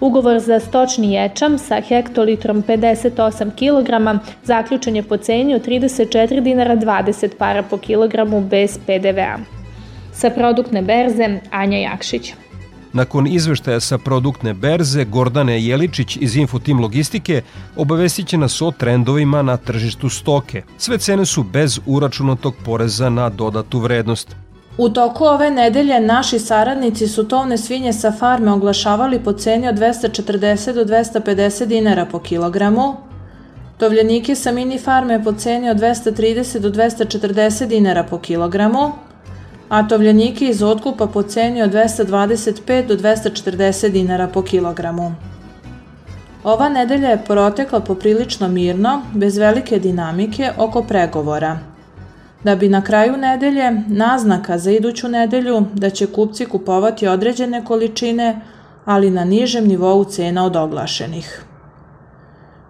Ugovor 0.00 0.38
za 0.38 0.60
stočni 0.60 1.12
ječam 1.14 1.58
sa 1.58 1.80
hektolitrom 1.80 2.62
58 2.62 3.50
kg 3.50 4.20
zaključen 4.44 4.96
je 4.96 5.02
po 5.02 5.16
ceni 5.16 5.54
od 5.54 5.66
34 5.66 6.40
dinara 6.40 6.76
20 6.76 7.36
para 7.38 7.62
po 7.62 7.78
kilogramu 7.78 8.40
bez 8.40 8.78
PDV-a. 8.86 9.38
Sa 10.12 10.30
produktne 10.30 10.82
berze 10.82 11.40
Anja 11.50 11.78
Jakšić. 11.78 12.47
Nakon 12.98 13.26
izveštaja 13.26 13.80
sa 13.80 13.98
produktne 13.98 14.54
berze, 14.54 15.04
Gordane 15.04 15.60
Jeličić 15.62 16.16
iz 16.20 16.36
Infotim 16.36 16.80
Logistike 16.80 17.42
obavestit 17.76 18.26
će 18.26 18.38
nas 18.38 18.62
o 18.62 18.70
trendovima 18.70 19.42
na 19.42 19.56
tržištu 19.56 20.08
stoke. 20.08 20.62
Sve 20.78 20.98
cene 20.98 21.26
su 21.26 21.42
bez 21.42 21.80
uračunatog 21.86 22.54
poreza 22.64 23.10
na 23.10 23.28
dodatu 23.28 23.78
vrednost. 23.78 24.36
U 24.78 24.88
toku 24.88 25.24
ove 25.24 25.50
nedelje 25.50 26.00
naši 26.00 26.38
saradnici 26.38 27.08
su 27.08 27.28
tovne 27.28 27.58
svinje 27.58 27.92
sa 27.92 28.12
farme 28.12 28.52
oglašavali 28.52 29.20
po 29.24 29.32
ceni 29.32 29.68
od 29.68 29.74
240 29.74 30.74
do 30.74 30.84
250 30.84 31.66
dinara 31.66 32.06
po 32.06 32.18
kilogramu, 32.18 32.96
tovljenike 33.76 34.34
sa 34.34 34.52
mini 34.52 34.78
farme 34.78 35.24
po 35.24 35.32
ceni 35.32 35.70
od 35.70 35.76
230 35.76 36.58
do 36.58 36.70
240 36.70 37.66
dinara 37.66 38.02
po 38.02 38.18
kilogramu, 38.18 38.92
a 39.68 39.88
tovljenike 39.88 40.44
iz 40.44 40.62
otkupa 40.62 41.06
po 41.06 41.22
ceni 41.22 41.62
od 41.62 41.72
225 41.72 42.86
do 42.86 42.96
240 42.96 43.88
dinara 43.88 44.28
po 44.28 44.42
kilogramu. 44.42 45.14
Ova 46.44 46.68
nedelja 46.68 47.08
je 47.08 47.24
protekla 47.24 47.80
poprilično 47.80 48.48
mirno, 48.48 49.02
bez 49.14 49.38
velike 49.38 49.78
dinamike 49.78 50.50
oko 50.58 50.82
pregovora– 50.82 51.58
da 52.44 52.56
bi 52.56 52.68
na 52.68 52.84
kraju 52.84 53.16
nedelje 53.16 53.82
naznaka 53.88 54.58
za 54.58 54.70
iduću 54.70 55.08
nedelju 55.08 55.64
da 55.74 55.90
će 55.90 56.06
kupci 56.06 56.46
kupovati 56.46 57.08
određene 57.08 57.64
količine, 57.64 58.40
ali 58.84 59.10
na 59.10 59.24
nižem 59.24 59.66
nivou 59.66 60.04
cena 60.04 60.44
od 60.44 60.56
oglašenih. 60.56 61.44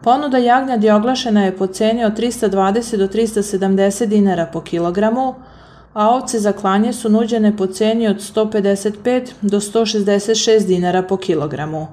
Ponuda 0.03 0.39
jagnjadi 0.39 0.91
oglašena 0.91 1.45
je 1.45 1.57
po 1.57 1.67
ceni 1.67 2.05
od 2.05 2.19
320 2.19 2.97
do 2.97 3.07
370 3.07 4.07
dinara 4.07 4.47
po 4.47 4.61
kilogramu, 4.61 5.35
a 5.99 6.11
ovce 6.11 6.39
za 6.39 6.53
klanje 6.53 6.93
su 6.93 7.09
nuđene 7.09 7.57
po 7.57 7.67
ceni 7.67 8.09
od 8.09 8.17
155 8.17 9.31
do 9.43 9.61
166 9.61 10.67
dinara 10.67 11.03
po 11.03 11.17
kilogramu. 11.17 11.87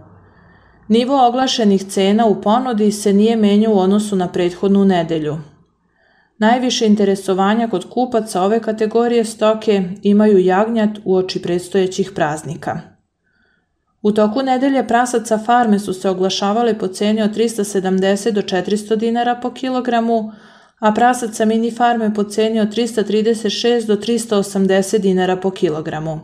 Nivo 0.87 1.27
oglašenih 1.27 1.85
cena 1.85 2.25
u 2.25 2.41
ponudi 2.41 2.91
se 2.91 3.13
nije 3.13 3.35
menjao 3.35 3.73
u 3.73 3.79
odnosu 3.79 4.15
na 4.15 4.27
prethodnu 4.27 4.85
nedelju, 4.85 5.37
Najviše 6.37 6.85
interesovanja 6.85 7.67
kod 7.67 7.89
kupaca 7.89 8.41
ove 8.41 8.59
kategorije 8.59 9.25
stoke 9.25 9.83
imaju 10.03 10.37
jagnjat 10.37 10.89
u 11.05 11.15
oči 11.15 11.41
predstojećih 11.41 12.11
praznika. 12.15 12.79
U 14.01 14.11
toku 14.11 14.41
nedelje 14.41 14.87
prasaca 14.87 15.37
farme 15.37 15.79
su 15.79 15.93
se 15.93 16.09
oglašavale 16.09 16.77
po 16.79 16.87
ceni 16.87 17.21
od 17.21 17.35
370 17.35 18.31
do 18.31 18.41
400 18.41 18.95
dinara 18.95 19.35
po 19.35 19.51
kilogramu, 19.51 20.31
a 20.79 20.91
prasaca 20.91 21.45
mini 21.45 21.71
farme 21.71 22.13
po 22.13 22.23
ceni 22.23 22.59
od 22.59 22.69
336 22.69 23.85
do 23.85 23.95
380 23.95 24.97
dinara 24.97 25.35
po 25.35 25.51
kilogramu, 25.51 26.19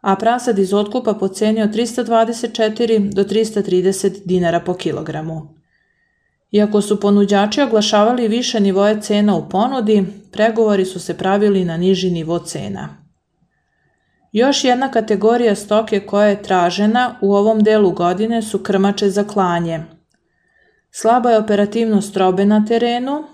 a 0.00 0.16
prasad 0.16 0.58
iz 0.58 0.74
otkupa 0.74 1.14
po 1.14 1.28
ceni 1.28 1.62
od 1.62 1.70
324 1.70 3.14
do 3.14 3.24
330 3.24 4.20
dinara 4.24 4.60
po 4.60 4.74
kilogramu. 4.74 5.54
Iako 6.52 6.80
su 6.80 7.00
ponuđači 7.00 7.60
oglašavali 7.60 8.28
više 8.28 8.60
nivoje 8.60 9.00
cena 9.00 9.36
u 9.36 9.48
ponudi, 9.48 10.04
pregovori 10.32 10.84
su 10.84 11.00
se 11.00 11.18
pravili 11.18 11.64
na 11.64 11.76
niži 11.76 12.10
nivo 12.10 12.38
cena. 12.38 12.88
Još 14.32 14.64
jedna 14.64 14.90
kategorija 14.90 15.54
stoke 15.54 16.00
koja 16.00 16.26
je 16.26 16.42
tražena 16.42 17.18
u 17.20 17.34
ovom 17.34 17.62
delu 17.62 17.90
godine 17.90 18.42
su 18.42 18.58
krmače 18.58 19.10
za 19.10 19.24
klanje. 19.24 19.80
Slaba 20.90 21.30
je 21.30 21.38
operativnost 21.38 22.16
robe 22.16 22.44
na 22.44 22.64
terenu, 22.68 23.24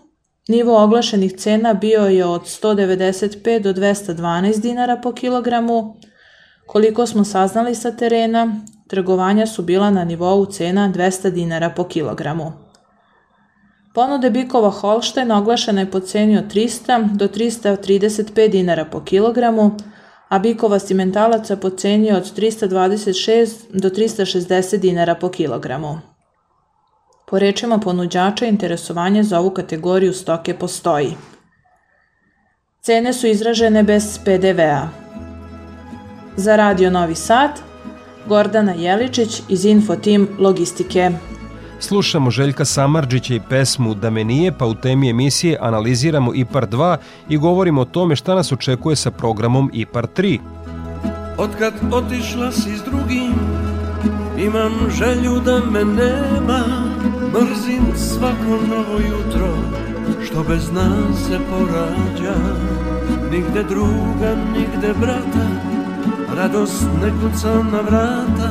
nivo 0.49 0.83
oglašenih 0.83 1.37
cena 1.37 1.75
bio 1.75 2.01
je 2.01 2.25
od 2.25 2.43
195 2.43 3.59
do 3.59 3.73
212 3.73 4.61
dinara 4.61 4.97
po 4.97 5.13
kilogramu, 5.13 5.97
koliko 6.67 7.07
smo 7.07 7.25
saznali 7.25 7.75
sa 7.75 7.91
terena, 7.91 8.61
trgovanja 8.87 9.47
su 9.47 9.63
bila 9.63 9.91
na 9.91 10.05
nivou 10.05 10.47
cena 10.47 10.93
200 10.95 11.31
dinara 11.31 11.71
po 11.71 11.85
kilogramu. 11.85 12.53
Ponude 13.95 14.31
bikova 14.31 14.71
Holštajn 14.71 15.33
oglašena 15.33 15.81
je 15.81 15.91
po 15.91 16.01
ceni 16.01 16.39
od 16.39 16.45
300 16.55 17.17
do 17.17 17.29
335 17.29 18.49
dinara 18.49 18.85
po 18.85 19.01
kilogramu, 19.01 19.77
a 20.29 20.39
bikova 20.39 20.79
simentalaca 20.79 21.57
po 21.57 21.71
ceni 21.71 22.13
od 22.13 22.37
326 22.37 23.49
do 23.73 23.89
360 23.89 24.77
dinara 24.77 25.15
po 25.15 25.29
kilogramu. 25.29 26.16
Po 27.29 27.39
rečima 27.39 27.79
ponuđača, 27.79 28.47
interesovanje 28.47 29.23
za 29.23 29.41
ovu 29.41 29.51
kategoriju 29.51 30.13
stoke 30.13 30.55
postoji. 30.55 31.15
Cene 32.81 33.13
su 33.13 33.27
izražene 33.27 33.83
bez 33.83 34.19
PDV-a. 34.25 34.89
Za 36.37 36.57
Radio 36.57 36.91
Novi 36.91 37.15
Sad, 37.15 37.51
Gordana 38.29 38.73
Jeličić 38.73 39.43
iz 39.49 39.65
Infotim 39.65 40.29
Logistike. 40.39 41.11
Slušamo 41.81 42.31
Željka 42.31 42.65
Samarđića 42.65 43.35
i 43.35 43.41
pesmu 43.49 43.95
Da 43.95 44.11
me 44.11 44.25
nije, 44.25 44.53
pa 44.59 44.67
u 44.67 44.75
temi 44.75 45.11
emisije 45.11 45.59
analiziramo 45.61 46.35
IPAR 46.35 46.69
2 46.69 46.97
i 47.29 47.37
govorimo 47.37 47.81
o 47.81 47.85
tome 47.85 48.17
šta 48.17 48.35
nas 48.35 48.53
očekuje 48.53 48.97
sa 48.97 49.11
programom 49.11 49.71
IPAR 49.73 50.07
3. 50.17 50.39
Otkad 51.39 51.75
otišla 51.93 52.53
si 52.53 52.77
s 52.77 52.83
drugim, 52.83 53.35
imam 54.39 54.73
želju 54.99 55.41
da 55.41 55.61
me 55.71 55.85
nema, 55.85 56.86
mrzim 57.45 57.85
svako 57.97 58.67
novo 58.69 58.99
jutro, 58.99 59.49
što 60.25 60.43
bez 60.43 60.73
nas 60.73 61.27
se 61.27 61.39
porađa. 61.51 62.35
Nigde 63.31 63.63
druga, 63.63 64.37
nigde 64.53 64.95
brata, 65.01 65.47
radost 66.37 66.85
ne 67.03 67.11
kuca 67.11 67.63
na 67.73 67.81
vrata, 67.81 68.51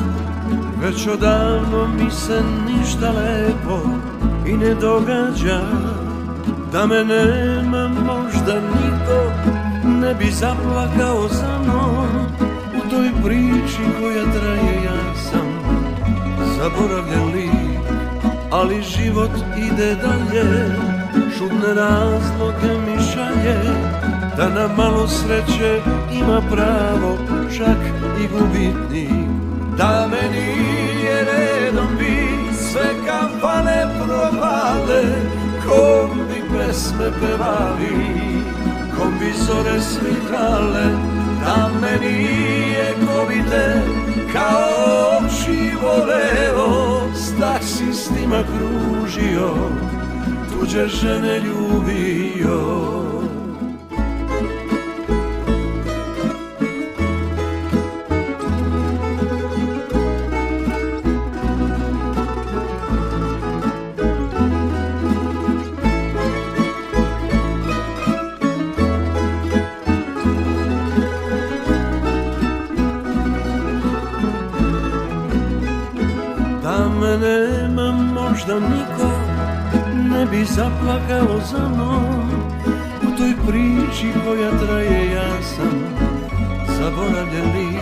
Već 0.82 1.08
odavno 1.08 1.88
mi 1.88 2.12
se 2.12 2.43
ništa 2.67 3.12
lepo 3.12 3.80
i 4.48 4.54
ne 4.54 4.76
događa. 4.76 5.62
Da 6.71 6.86
me 6.86 7.04
nema 7.06 7.88
možda 7.88 8.54
niko 8.56 9.32
ne 10.02 10.13
bi 10.13 10.32
zaplakao 10.32 11.28
za 11.28 11.60
mnom. 11.63 12.08
U 12.78 12.89
toj 12.89 13.10
priči 13.24 13.82
koja 14.02 14.24
traje 14.24 14.84
ja 14.86 15.15
sam 15.15 15.48
zaboravljen 16.58 17.34
lik 17.34 17.64
Ali 18.56 18.82
život 18.82 19.32
ide 19.58 19.96
dalje, 19.96 20.48
šudne 21.38 21.74
razloge 21.74 22.74
mi 22.86 23.04
šalje 23.13 23.60
Da 24.38 24.50
na 24.50 24.68
malo 24.78 25.08
sreće 25.08 25.82
ima 26.13 26.41
pravo 26.52 27.18
čak 27.58 27.78
i 28.24 28.28
gubitnik 28.28 29.28
Da 29.78 30.08
me 30.12 30.30
nije 30.32 31.26
redom 31.26 31.88
bi 32.00 32.28
sve 32.54 32.89
kampane 33.08 33.88
propale 33.98 35.04
Kom 35.68 36.10
bi 36.28 36.58
pesme 36.58 37.12
pevali, 37.20 38.15
kom 38.98 39.13
bi 39.20 39.34
zore 39.48 39.82
svitale 39.82 40.86
Da 41.46 41.70
me 41.82 42.08
nije 42.08 42.94
ko 42.94 43.26
bi 43.30 43.50
te 43.50 44.14
kao 44.36 45.19
oči 45.26 45.71
voleo 45.82 47.13
S 47.13 47.39
taksistima 47.39 48.43
kružio, 48.43 49.50
tuđe 50.52 50.88
žene 50.88 51.39
ljubio 51.39 53.14
zaplakao 80.56 81.39
za 81.52 81.70
mnom 81.70 82.30
U 83.02 83.18
toj 83.18 83.34
priči 83.48 84.08
koja 84.26 84.52
traje 84.52 85.12
ja 85.12 85.41
sam 85.41 85.84
zaboravljeni 86.68 87.80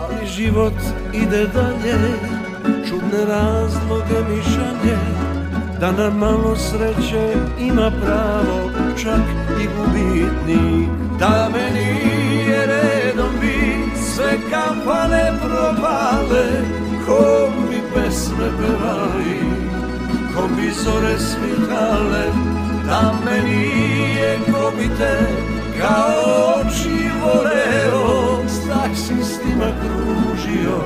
Ali 0.00 0.26
život 0.26 0.74
ide 1.12 1.46
dalje, 1.46 1.98
čudne 2.88 3.24
razloge 3.28 4.14
mi 4.28 4.42
šalje 4.42 4.98
Da 5.80 5.92
na 5.92 6.10
malo 6.10 6.56
sreće 6.56 7.34
ima 7.60 7.90
pravo 8.04 8.70
čak 9.02 9.20
i 9.62 9.66
gubitnik. 9.76 10.88
Da 11.18 11.48
me 11.52 11.80
nije 11.80 12.66
redom 12.66 13.30
bi 13.40 13.56
sve 14.02 14.38
kampane 14.50 15.32
propale 15.40 16.46
Ko 17.06 17.48
mi 17.70 17.80
pesme 17.94 18.48
pevali 18.58 19.65
ko 20.36 20.48
bi 20.56 20.70
zore 20.84 21.18
svitale 21.18 22.24
Da 22.86 23.14
me 23.24 23.42
nije 23.42 24.38
ko 24.52 24.72
bi 24.78 24.88
te 24.98 25.16
kao 25.80 26.60
oči 26.60 27.10
voleo 27.22 28.48
S 28.48 28.68
taksistima 28.68 29.70
kružio 29.80 30.78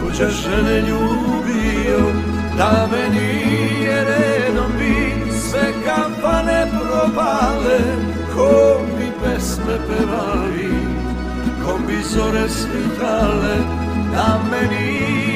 Tuđe 0.00 0.28
žene 0.28 0.80
ljubio 0.80 2.12
Da 2.56 2.88
me 2.92 3.20
nije 3.20 4.04
redom 4.04 4.72
bi 4.78 5.32
sve 5.40 5.72
kampane 5.86 6.66
propale 6.70 7.78
Ko 8.34 8.80
bi 8.98 9.12
pesme 9.22 9.64
pesme 9.64 9.78
pevali 9.88 10.72
Kombi 11.64 12.02
zore 12.02 12.48
svitale 12.48 13.87
Na 14.12 14.38
meni 14.50 14.88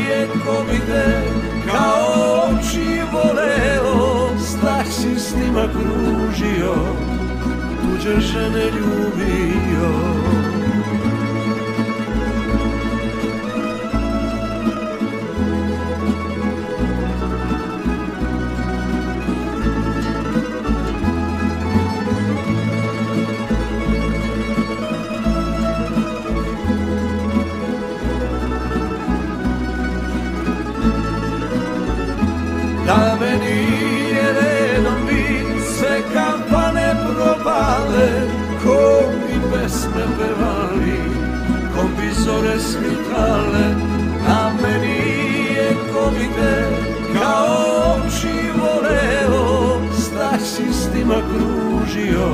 je 0.09 0.29
ko 0.45 0.65
vide 0.71 1.23
Kao 1.71 2.49
oči 2.49 3.01
voleo 3.13 4.39
Strah 4.39 4.87
si 4.87 5.21
s 5.21 5.35
njima 5.37 5.69
kružio 5.73 6.75
Tuđe 7.83 8.21
žene 8.21 8.65
ljubio 8.65 9.93
pesme 39.93 40.07
pevali, 40.17 40.99
ko 41.75 41.83
bi 41.97 42.09
zore 42.25 42.59
svitale 42.59 43.75
Da 44.27 44.53
me 44.63 44.79
nije 44.79 45.77
ko 45.93 46.11
vide 46.11 46.67
kao 47.15 47.97
oči 47.97 48.51
voleo 48.61 49.81
Strah 49.93 50.41
si 50.41 50.73
s 50.73 50.95
njima 50.95 51.15
kružio, 51.15 52.29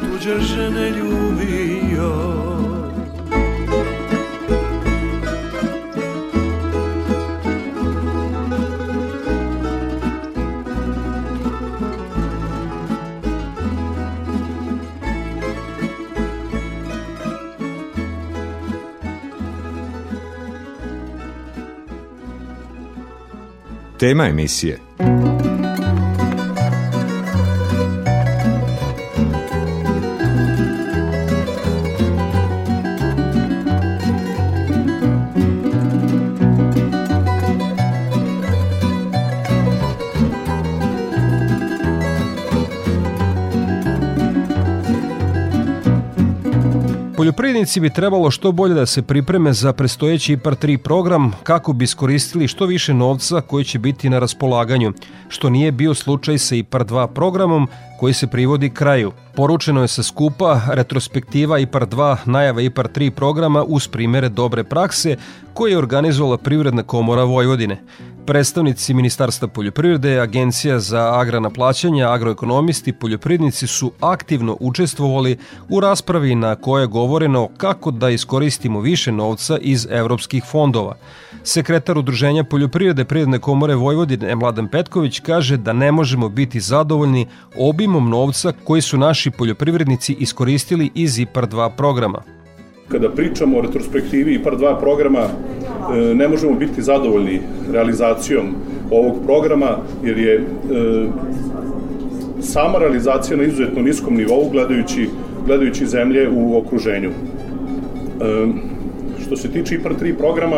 tuđe 0.00 0.40
žene 0.40 0.90
ljubio 0.90 2.59
Tema 24.00 24.28
emisije 24.28 24.78
Poljoprivrednici 47.60 47.80
bi 47.80 47.94
trebalo 47.94 48.30
što 48.30 48.52
bolje 48.52 48.74
da 48.74 48.86
se 48.86 49.02
pripreme 49.02 49.52
za 49.52 49.72
prestojeći 49.72 50.32
IPAR 50.32 50.54
3 50.54 50.76
program 50.76 51.32
kako 51.42 51.72
bi 51.72 51.84
iskoristili 51.84 52.48
što 52.48 52.66
više 52.66 52.94
novca 52.94 53.40
koji 53.40 53.64
će 53.64 53.78
biti 53.78 54.10
na 54.10 54.18
raspolaganju, 54.18 54.92
što 55.28 55.50
nije 55.50 55.72
bio 55.72 55.94
slučaj 55.94 56.38
sa 56.38 56.54
IPAR 56.54 56.84
2 56.84 57.06
programom 57.06 57.68
koji 57.98 58.14
se 58.14 58.26
privodi 58.26 58.70
kraju. 58.70 59.12
Poručeno 59.34 59.82
je 59.82 59.88
sa 59.88 60.02
skupa 60.02 60.60
retrospektiva 60.72 61.58
IPAR 61.58 61.86
2 61.86 62.16
najava 62.24 62.62
IPAR 62.62 62.88
3 62.88 63.10
programa 63.10 63.64
uz 63.64 63.88
primere 63.88 64.28
dobre 64.28 64.64
prakse 64.64 65.16
koje 65.54 65.70
je 65.70 65.78
organizovala 65.78 66.38
Privredna 66.38 66.82
komora 66.82 67.24
Vojvodine. 67.24 67.82
Predstavnici 68.26 68.94
Ministarstva 68.94 69.48
poljoprivrede, 69.48 70.20
Agencija 70.20 70.78
za 70.78 71.18
agrana 71.18 71.50
plaćanja, 71.50 72.12
agroekonomisti, 72.12 72.92
poljoprivrednici 72.92 73.66
su 73.66 73.92
aktivno 74.00 74.56
učestvovali 74.60 75.36
u 75.68 75.80
raspravi 75.80 76.34
na 76.34 76.56
koje 76.56 76.82
je 76.82 76.86
govoreno 76.86 77.48
kako 77.56 77.90
da 77.90 78.10
iskoristimo 78.10 78.80
više 78.80 79.12
novca 79.12 79.58
iz 79.58 79.86
evropskih 79.90 80.44
fondova. 80.44 80.96
Sekretar 81.42 81.98
Udruženja 81.98 82.44
poljoprivrede 82.44 83.04
Prijedne 83.04 83.38
komore 83.38 83.74
Vojvodine 83.74 84.34
Mladen 84.34 84.68
Petković 84.68 85.20
kaže 85.20 85.56
da 85.56 85.72
ne 85.72 85.92
možemo 85.92 86.28
biti 86.28 86.60
zadovoljni 86.60 87.26
obimom 87.56 88.10
novca 88.10 88.52
koji 88.64 88.82
su 88.82 88.98
naši 88.98 89.30
poljoprivrednici 89.30 90.12
iskoristili 90.12 90.90
iz 90.94 91.18
IPAR 91.18 91.48
2 91.48 91.70
programa. 91.76 92.22
Kada 92.90 93.08
pričamo 93.08 93.58
o 93.58 93.60
retrospektivi 93.60 94.34
IPAR 94.34 94.56
2 94.56 94.80
programa, 94.80 95.20
e, 95.20 96.14
ne 96.14 96.28
možemo 96.28 96.54
biti 96.54 96.82
zadovoljni 96.82 97.40
realizacijom 97.72 98.54
ovog 98.90 99.14
programa, 99.24 99.76
jer 100.04 100.18
je 100.18 100.34
e, 100.34 100.42
sama 102.40 102.78
realizacija 102.78 103.36
na 103.36 103.42
izuzetno 103.42 103.82
niskom 103.82 104.16
nivou 104.16 104.48
gledajući, 104.50 105.08
gledajući 105.46 105.86
zemlje 105.86 106.28
u 106.28 106.58
okruženju. 106.58 107.10
E, 107.10 107.12
što 109.22 109.36
se 109.36 109.48
tiče 109.48 109.74
IPAR 109.74 109.92
3 110.02 110.16
programa, 110.18 110.56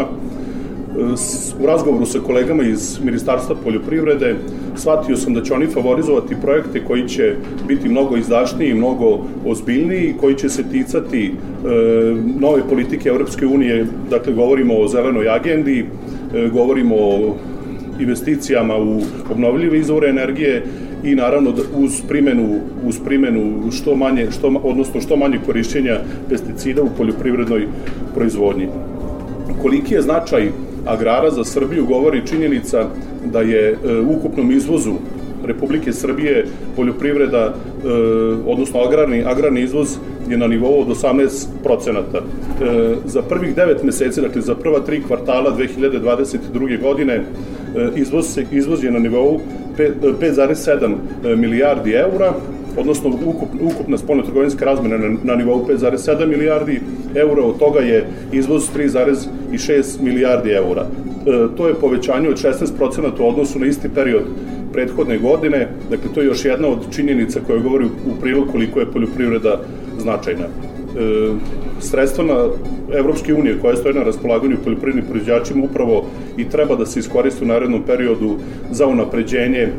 u 1.62 1.66
razgovoru 1.66 2.06
sa 2.06 2.18
kolegama 2.18 2.62
iz 2.62 2.98
Ministarstva 3.04 3.56
poljoprivrede 3.64 4.36
shvatio 4.76 5.16
sam 5.16 5.34
da 5.34 5.42
će 5.42 5.54
oni 5.54 5.66
favorizovati 5.66 6.36
projekte 6.42 6.84
koji 6.84 7.08
će 7.08 7.34
biti 7.68 7.88
mnogo 7.88 8.16
izdašniji 8.16 8.74
mnogo 8.74 9.18
ozbiljniji, 9.46 10.14
koji 10.20 10.34
će 10.34 10.48
se 10.48 10.62
ticati 10.62 11.26
e, 11.26 11.32
nove 12.40 12.62
politike 12.68 13.08
Evropske 13.08 13.46
unije, 13.46 13.86
dakle 14.10 14.32
govorimo 14.32 14.74
o 14.74 14.88
zelenoj 14.88 15.28
agendi, 15.28 15.86
e, 16.34 16.48
govorimo 16.48 16.94
o 16.98 17.36
investicijama 18.00 18.76
u 18.76 19.00
obnovljive 19.30 19.78
izvore 19.78 20.08
energije 20.08 20.64
i 21.04 21.14
naravno 21.14 21.52
da 21.52 21.62
uz 21.76 22.00
primenu 22.08 22.60
uz 22.84 22.98
primenu 23.04 23.70
što 23.72 23.94
manje 23.96 24.26
što 24.30 24.60
odnosno 24.62 25.00
što 25.00 25.16
manje 25.16 25.38
korišćenja 25.46 26.00
pesticida 26.28 26.82
u 26.82 26.90
poljoprivrednoj 26.96 27.66
proizvodnji. 28.14 28.68
Koliki 29.62 29.94
je 29.94 30.02
značaj 30.02 30.50
agrara 30.86 31.30
za 31.30 31.44
Srbiju 31.44 31.86
govori 31.86 32.26
činjenica 32.26 32.88
da 33.24 33.40
je 33.40 33.70
e, 33.70 33.76
ukupnom 34.00 34.50
izvozu 34.50 34.92
Republike 35.44 35.92
Srbije 35.92 36.46
poljoprivreda, 36.76 37.46
e, 37.46 37.52
odnosno 38.46 38.80
agrarni, 38.80 39.24
agrarni 39.24 39.60
izvoz 39.60 39.96
je 40.28 40.36
na 40.36 40.46
nivou 40.46 40.80
od 40.80 40.88
18 40.88 41.46
procenata. 41.62 42.18
E, 42.18 42.22
za 43.04 43.22
prvih 43.22 43.56
9 43.56 43.84
meseci, 43.84 44.20
dakle 44.20 44.40
za 44.40 44.54
prva 44.54 44.80
tri 44.80 45.02
kvartala 45.02 45.56
2022. 45.58 46.82
godine, 46.82 47.24
izvoz, 47.96 48.38
izvoz 48.52 48.84
je 48.84 48.90
na 48.90 48.98
nivou 48.98 49.40
5,7 49.78 51.36
milijardi 51.36 51.92
eura, 51.92 52.34
odnosno 52.76 53.10
ukup, 53.26 53.48
ukupna 53.60 53.98
spoljno-trgovinska 53.98 54.64
razmena 54.64 54.98
na, 54.98 55.16
na 55.24 55.36
nivou 55.36 55.66
5,7 55.66 56.26
milijardi 56.26 56.80
eura, 57.14 57.42
od 57.42 57.58
toga 57.58 57.80
je 57.80 58.06
izvoz 58.32 58.62
3,6 58.76 60.02
milijardi 60.02 60.50
eura. 60.50 60.82
E, 60.82 61.56
to 61.56 61.68
je 61.68 61.74
povećanje 61.74 62.28
od 62.28 62.36
16% 62.36 63.20
u 63.20 63.28
odnosu 63.28 63.58
na 63.58 63.66
isti 63.66 63.88
period 63.88 64.22
prethodne 64.72 65.18
godine, 65.18 65.68
dakle 65.90 66.10
to 66.14 66.20
je 66.20 66.26
još 66.26 66.44
jedna 66.44 66.68
od 66.68 66.78
činjenica 66.94 67.40
koja 67.46 67.58
govori 67.58 67.84
u 67.84 68.20
prilog 68.20 68.48
koliko 68.52 68.80
je 68.80 68.92
poljoprivreda 68.92 69.60
značajna. 69.98 70.44
E, 70.44 71.32
sredstva 71.80 72.24
na 72.24 72.46
Evropske 72.94 73.34
unije 73.34 73.58
koja 73.60 73.76
stoje 73.76 73.94
na 73.94 74.02
raspolaganju 74.02 74.56
poljoprivrednim 74.64 75.04
proizvođačima 75.04 75.64
upravo 75.64 76.04
i 76.36 76.48
treba 76.48 76.76
da 76.76 76.86
se 76.86 77.00
iskoriste 77.00 77.44
u 77.44 77.48
narednom 77.48 77.82
periodu 77.82 78.36
za 78.70 78.86
unapređenje 78.86 79.58
e, 79.58 79.70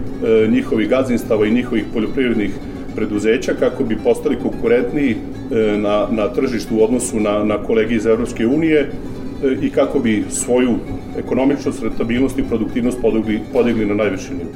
njihovih 0.47 0.89
gazdinstava 0.89 1.45
i 1.45 1.51
njihovih 1.51 1.83
poljoprivrednih 1.93 2.51
preduzeća 2.95 3.53
kako 3.59 3.83
bi 3.83 3.97
postali 3.97 4.39
konkurentniji 4.39 5.11
e, 5.15 5.77
na, 5.77 6.07
na 6.11 6.27
tržištu 6.33 6.75
u 6.75 6.83
odnosu 6.83 7.19
na, 7.19 7.43
na 7.43 7.57
kolege 7.63 7.95
iz 7.95 8.05
Evropske 8.05 8.47
unije 8.47 8.79
e, 8.79 8.87
i 9.61 9.69
kako 9.69 9.99
bi 9.99 10.25
svoju 10.29 10.75
ekonomičnost, 11.17 11.83
rentabilnost 11.83 12.39
i 12.39 12.43
produktivnost 12.43 13.01
podigli, 13.01 13.41
podigli 13.53 13.85
na 13.85 13.93
najviši 13.93 14.33
nivo. 14.33 14.49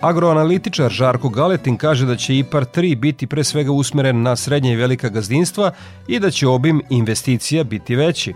Agroanalitičar 0.00 0.90
Žarko 0.90 1.28
Galetin 1.28 1.76
kaže 1.76 2.06
da 2.06 2.16
će 2.16 2.38
IPAR 2.38 2.64
3 2.64 2.96
biti 2.96 3.26
pre 3.26 3.44
svega 3.44 3.72
usmeren 3.72 4.22
na 4.22 4.36
srednje 4.36 4.72
i 4.72 4.76
velika 4.76 5.08
gazdinstva 5.08 5.70
i 6.08 6.18
da 6.18 6.30
će 6.30 6.48
obim 6.48 6.82
investicija 6.90 7.64
biti 7.64 7.96
veći. 7.96 8.34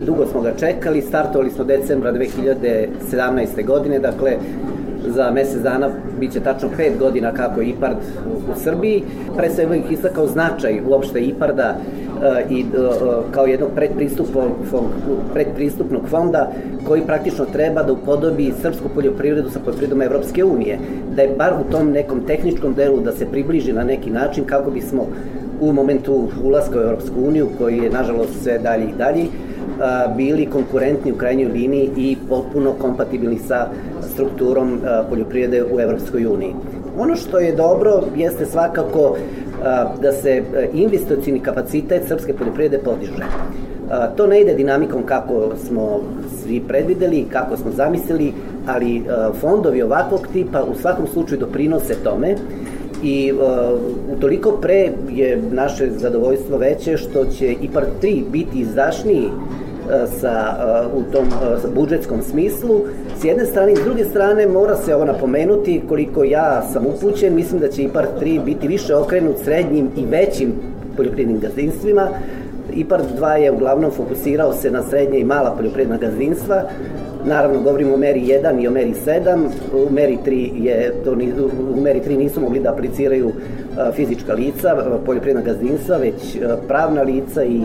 Dugo 0.00 0.26
smo 0.26 0.40
ga 0.40 0.54
čekali, 0.56 1.02
startovali 1.02 1.50
smo 1.50 1.64
decembra 1.64 2.12
2017. 2.12 3.66
godine, 3.66 3.98
dakle 3.98 4.36
za 5.06 5.30
mesec 5.30 5.62
dana 5.62 5.88
biće 6.20 6.40
tačno 6.40 6.68
5 6.78 6.98
godina 6.98 7.32
kako 7.32 7.60
je 7.60 7.68
IPARD 7.68 7.96
u, 7.96 8.60
Srbiji. 8.64 9.02
Pre 9.36 9.50
svega 9.50 9.70
bih 9.70 9.82
istakao 9.90 10.26
značaj 10.26 10.80
uopšte 10.88 11.20
IPARDA 11.20 11.74
uh, 11.74 12.50
i 12.50 12.64
uh, 12.64 12.70
kao 13.30 13.46
jednog 13.46 13.70
predpristupnog 15.32 16.08
fonda 16.08 16.50
koji 16.86 17.02
praktično 17.06 17.44
treba 17.44 17.82
da 17.82 17.92
upodobi 17.92 18.52
srpsku 18.62 18.88
poljoprivredu 18.94 19.50
sa 19.50 19.60
poljoprivredom 19.64 20.02
Evropske 20.02 20.44
unije. 20.44 20.78
Da 21.16 21.22
je 21.22 21.34
bar 21.38 21.52
u 21.60 21.72
tom 21.72 21.90
nekom 21.90 22.20
tehničkom 22.26 22.74
delu 22.74 23.00
da 23.00 23.12
se 23.12 23.26
približi 23.26 23.72
na 23.72 23.84
neki 23.84 24.10
način 24.10 24.44
kako 24.44 24.70
bismo 24.70 25.06
u 25.60 25.72
momentu 25.72 26.28
ulaska 26.44 26.78
u 26.78 26.82
Europsku 26.82 27.14
uniju, 27.26 27.48
koji 27.58 27.78
je 27.78 27.90
nažalost 27.90 28.42
sve 28.42 28.58
dalje 28.58 28.84
i 28.84 28.98
dalje, 28.98 29.24
bili 30.16 30.46
konkurentni 30.46 31.12
u 31.12 31.16
krajnjoj 31.16 31.52
liniji 31.52 31.90
i 31.96 32.16
potpuno 32.28 32.72
kompatibilni 32.72 33.38
sa 33.38 33.66
strukturom 34.12 34.80
poljoprivrede 35.08 35.64
u 35.64 35.80
Evropskoj 35.80 36.26
uniji. 36.26 36.54
Ono 36.98 37.16
što 37.16 37.38
je 37.38 37.52
dobro 37.52 38.02
jeste 38.16 38.46
svakako 38.46 39.16
da 40.02 40.12
se 40.12 40.42
investicijni 40.72 41.40
kapacitet 41.40 42.08
srpske 42.08 42.34
poljoprivrede 42.34 42.78
podiže. 42.78 43.24
To 44.16 44.26
ne 44.26 44.40
ide 44.40 44.54
dinamikom 44.54 45.02
kako 45.02 45.52
smo 45.66 46.00
svi 46.42 46.62
predvideli, 46.68 47.26
kako 47.32 47.56
smo 47.56 47.70
zamislili, 47.70 48.32
ali 48.66 49.02
fondovi 49.40 49.82
ovakvog 49.82 50.26
tipa 50.32 50.62
u 50.62 50.74
svakom 50.74 51.06
slučaju 51.06 51.40
doprinose 51.40 51.94
tome 52.04 52.36
i 53.02 53.32
uh, 53.32 53.38
utoliko 54.16 54.52
pre 54.52 54.88
je 55.10 55.42
naše 55.52 55.90
zadovoljstvo 55.90 56.58
veće 56.58 56.96
što 56.96 57.24
će 57.24 57.54
IPAR 57.62 57.84
3 58.02 58.30
biti 58.30 58.60
izdašniji 58.60 59.28
sa, 60.20 60.56
u 60.94 61.12
tom 61.12 61.30
sa 61.62 61.68
budžetskom 61.74 62.22
smislu. 62.22 62.80
S 63.20 63.24
jedne 63.24 63.44
strane 63.46 63.76
s 63.76 63.84
druge 63.84 64.04
strane 64.04 64.46
mora 64.46 64.76
se 64.76 64.94
ovo 64.94 65.04
napomenuti 65.04 65.82
koliko 65.88 66.24
ja 66.24 66.62
sam 66.72 66.86
upućen, 66.86 67.34
mislim 67.34 67.60
da 67.60 67.68
će 67.68 67.82
IPAR 67.82 68.06
3 68.20 68.44
biti 68.44 68.68
više 68.68 68.94
okrenut 68.94 69.36
srednjim 69.44 69.88
i 69.96 70.06
većim 70.06 70.52
poljoprivrednim 70.96 71.40
gazdinstvima. 71.40 72.08
IPAR 72.74 73.00
2 73.18 73.34
je 73.34 73.50
uglavnom 73.50 73.90
fokusirao 73.90 74.52
se 74.52 74.70
na 74.70 74.82
srednje 74.82 75.18
i 75.18 75.24
mala 75.24 75.50
poljoprivredna 75.56 75.96
gazdinstva, 75.96 76.62
Naravno, 77.24 77.60
govorimo 77.60 77.94
o 77.94 77.96
meri 77.96 78.20
1 78.20 78.62
i 78.62 78.68
o 78.68 78.70
meri 78.70 78.94
7. 79.06 79.48
U 79.74 79.92
meri 79.92 80.18
3, 80.26 80.64
je, 80.64 80.92
to, 81.04 81.12
u 81.76 81.80
meri 81.80 82.00
3 82.00 82.18
nisu 82.18 82.40
mogli 82.40 82.60
da 82.60 82.72
apliciraju 82.72 83.32
fizička 83.94 84.34
lica, 84.34 84.76
poljoprivredna 85.06 85.52
gazdinstva, 85.52 85.96
već 85.96 86.38
pravna 86.68 87.02
lica 87.02 87.44
i 87.44 87.60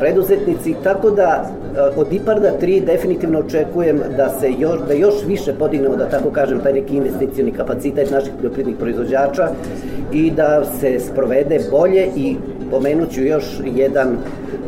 preduzetnici, 0.00 0.74
tako 0.84 1.10
da 1.10 1.50
od 1.96 2.12
IPARDA 2.12 2.52
3 2.60 2.84
definitivno 2.84 3.38
očekujem 3.38 4.00
da 4.16 4.28
se 4.28 4.52
još, 4.58 4.80
da 4.88 4.94
još 4.94 5.14
više 5.26 5.54
podignemo, 5.58 5.96
da 5.96 6.08
tako 6.08 6.30
kažem, 6.30 6.60
taj 6.60 6.72
neki 6.72 6.96
investicioni 6.96 7.52
kapacitet 7.52 8.10
naših 8.10 8.32
poljoprivrednih 8.36 8.76
proizvođača 8.76 9.48
i 10.12 10.30
da 10.30 10.64
se 10.80 11.00
sprovede 11.00 11.60
bolje 11.70 12.08
i 12.16 12.36
pomenuću 12.70 13.22
još 13.22 13.44
jedan 13.74 14.16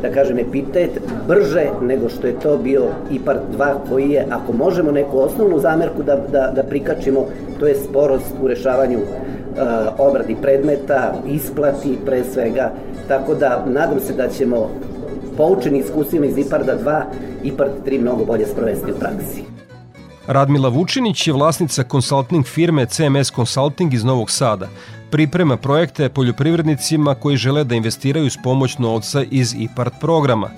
da 0.03 0.11
kažem, 0.11 0.39
epitet 0.39 0.91
brže 1.29 1.67
nego 1.83 2.09
što 2.09 2.27
je 2.27 2.41
to 2.41 2.57
bio 2.57 2.83
IPAR 3.11 3.37
2 3.59 3.75
koji 3.89 4.11
je, 4.11 4.27
ako 4.31 4.53
možemo 4.53 4.93
neku 4.93 5.19
osnovnu 5.19 5.59
zamerku 5.59 6.03
da, 6.03 6.17
da, 6.17 6.53
da 6.57 6.63
prikačimo, 6.63 7.27
to 7.61 7.67
je 7.67 7.75
sporost 7.75 8.35
u 8.43 8.49
rešavanju 8.49 8.99
uh, 8.99 9.09
obradi 9.99 10.37
predmeta, 10.43 11.15
isplati 11.29 11.99
pre 12.07 12.25
svega, 12.25 12.71
tako 13.09 13.35
da 13.35 13.65
nadam 13.67 14.01
se 14.01 14.13
da 14.13 14.29
ćemo 14.29 14.71
poučeni 15.37 15.79
iskustvima 15.79 16.27
iz 16.27 16.39
IPARDA 16.39 16.79
2 16.85 17.03
IPARD 17.45 17.73
3 17.87 18.01
mnogo 18.01 18.25
bolje 18.25 18.47
sprovesti 18.47 18.93
u 18.93 18.95
praksi. 18.95 19.62
Radmila 20.27 20.69
Vučinić 20.69 21.27
je 21.27 21.33
vlasnica 21.33 21.83
konsulting 21.83 22.47
firme 22.47 22.87
CMS 22.87 23.33
Consulting 23.35 23.95
iz 23.95 24.05
Novog 24.05 24.31
Sada 24.31 24.69
priprema 25.11 25.57
projekte 25.57 26.09
poljoprivrednicima 26.09 27.15
koji 27.15 27.37
žele 27.37 27.65
da 27.65 27.75
investiraju 27.75 28.31
s 28.31 28.37
pomoć 28.45 28.79
novca 28.79 29.25
iz 29.31 29.55
IPART 29.59 29.95
programa. 30.01 30.51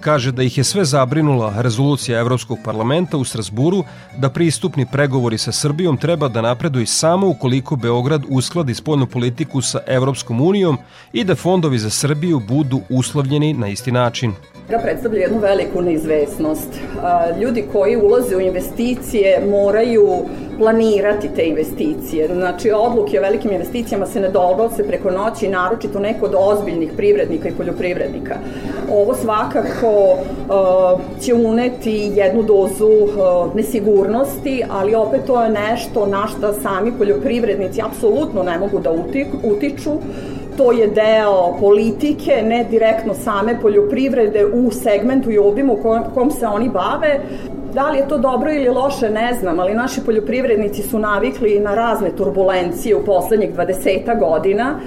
Kaže 0.00 0.32
da 0.32 0.42
ih 0.42 0.58
je 0.58 0.64
sve 0.64 0.84
zabrinula 0.84 1.62
rezolucija 1.62 2.18
Evropskog 2.20 2.58
parlamenta 2.64 3.16
u 3.16 3.24
Strasburu 3.24 3.84
da 4.16 4.30
pristupni 4.30 4.86
pregovori 4.92 5.38
sa 5.38 5.52
Srbijom 5.52 5.96
treba 5.96 6.28
da 6.28 6.42
napreduju 6.42 6.86
samo 6.86 7.28
ukoliko 7.28 7.76
Beograd 7.76 8.22
uskladi 8.28 8.74
spoljnu 8.74 9.06
politiku 9.06 9.62
sa 9.62 9.80
Evropskom 9.86 10.40
unijom 10.40 10.78
i 11.12 11.24
da 11.24 11.34
fondovi 11.34 11.78
za 11.78 11.90
Srbiju 11.90 12.40
budu 12.48 12.80
uslovljeni 12.88 13.54
na 13.54 13.68
isti 13.68 13.92
način 13.92 14.34
da 14.70 14.78
predstavlja 14.78 15.20
jednu 15.20 15.38
veliku 15.38 15.82
neizvesnost. 15.82 16.68
Ljudi 17.40 17.64
koji 17.72 17.96
ulaze 17.96 18.36
u 18.36 18.40
investicije 18.40 19.42
moraju 19.50 20.08
planirati 20.58 21.28
te 21.36 21.46
investicije. 21.46 22.28
Znači, 22.34 22.70
odluke 22.72 23.18
o 23.18 23.22
velikim 23.22 23.52
investicijama 23.52 24.06
se 24.06 24.20
ne 24.20 24.28
donose 24.28 24.86
preko 24.86 25.10
noći, 25.10 25.48
naročito 25.48 25.98
neko 25.98 26.26
od 26.26 26.34
ozbiljnih 26.38 26.90
privrednika 26.96 27.48
i 27.48 27.52
poljoprivrednika. 27.52 28.34
Ovo 28.92 29.14
svakako 29.14 30.18
će 31.20 31.34
uneti 31.34 32.12
jednu 32.14 32.42
dozu 32.42 32.90
nesigurnosti, 33.54 34.64
ali 34.70 34.94
opet 34.94 35.20
to 35.26 35.42
je 35.42 35.50
nešto 35.50 36.06
na 36.06 36.26
šta 36.26 36.52
sami 36.52 36.92
poljoprivrednici 36.98 37.82
apsolutno 37.82 38.42
ne 38.42 38.58
mogu 38.58 38.78
da 38.78 38.90
utiču 39.42 39.90
to 40.56 40.72
je 40.72 40.86
deo 40.86 41.56
politike, 41.60 42.42
ne 42.42 42.64
direktno 42.64 43.14
same 43.14 43.60
poljoprivrede 43.60 44.46
u 44.46 44.70
segmentu 44.70 45.30
i 45.30 45.38
obimu 45.38 45.76
kom, 45.82 46.02
kom 46.14 46.30
se 46.30 46.46
oni 46.46 46.68
bave. 46.68 47.20
Da 47.74 47.90
li 47.90 47.98
je 47.98 48.08
to 48.08 48.18
dobro 48.18 48.52
ili 48.52 48.68
loše, 48.68 49.10
ne 49.10 49.34
znam, 49.40 49.60
ali 49.60 49.74
naši 49.74 50.00
poljoprivrednici 50.00 50.82
su 50.82 50.98
navikli 50.98 51.60
na 51.60 51.74
razne 51.74 52.10
turbulencije 52.16 52.96
u 52.96 53.04
poslednjih 53.04 53.54
20 53.54 54.18
godina 54.18 54.80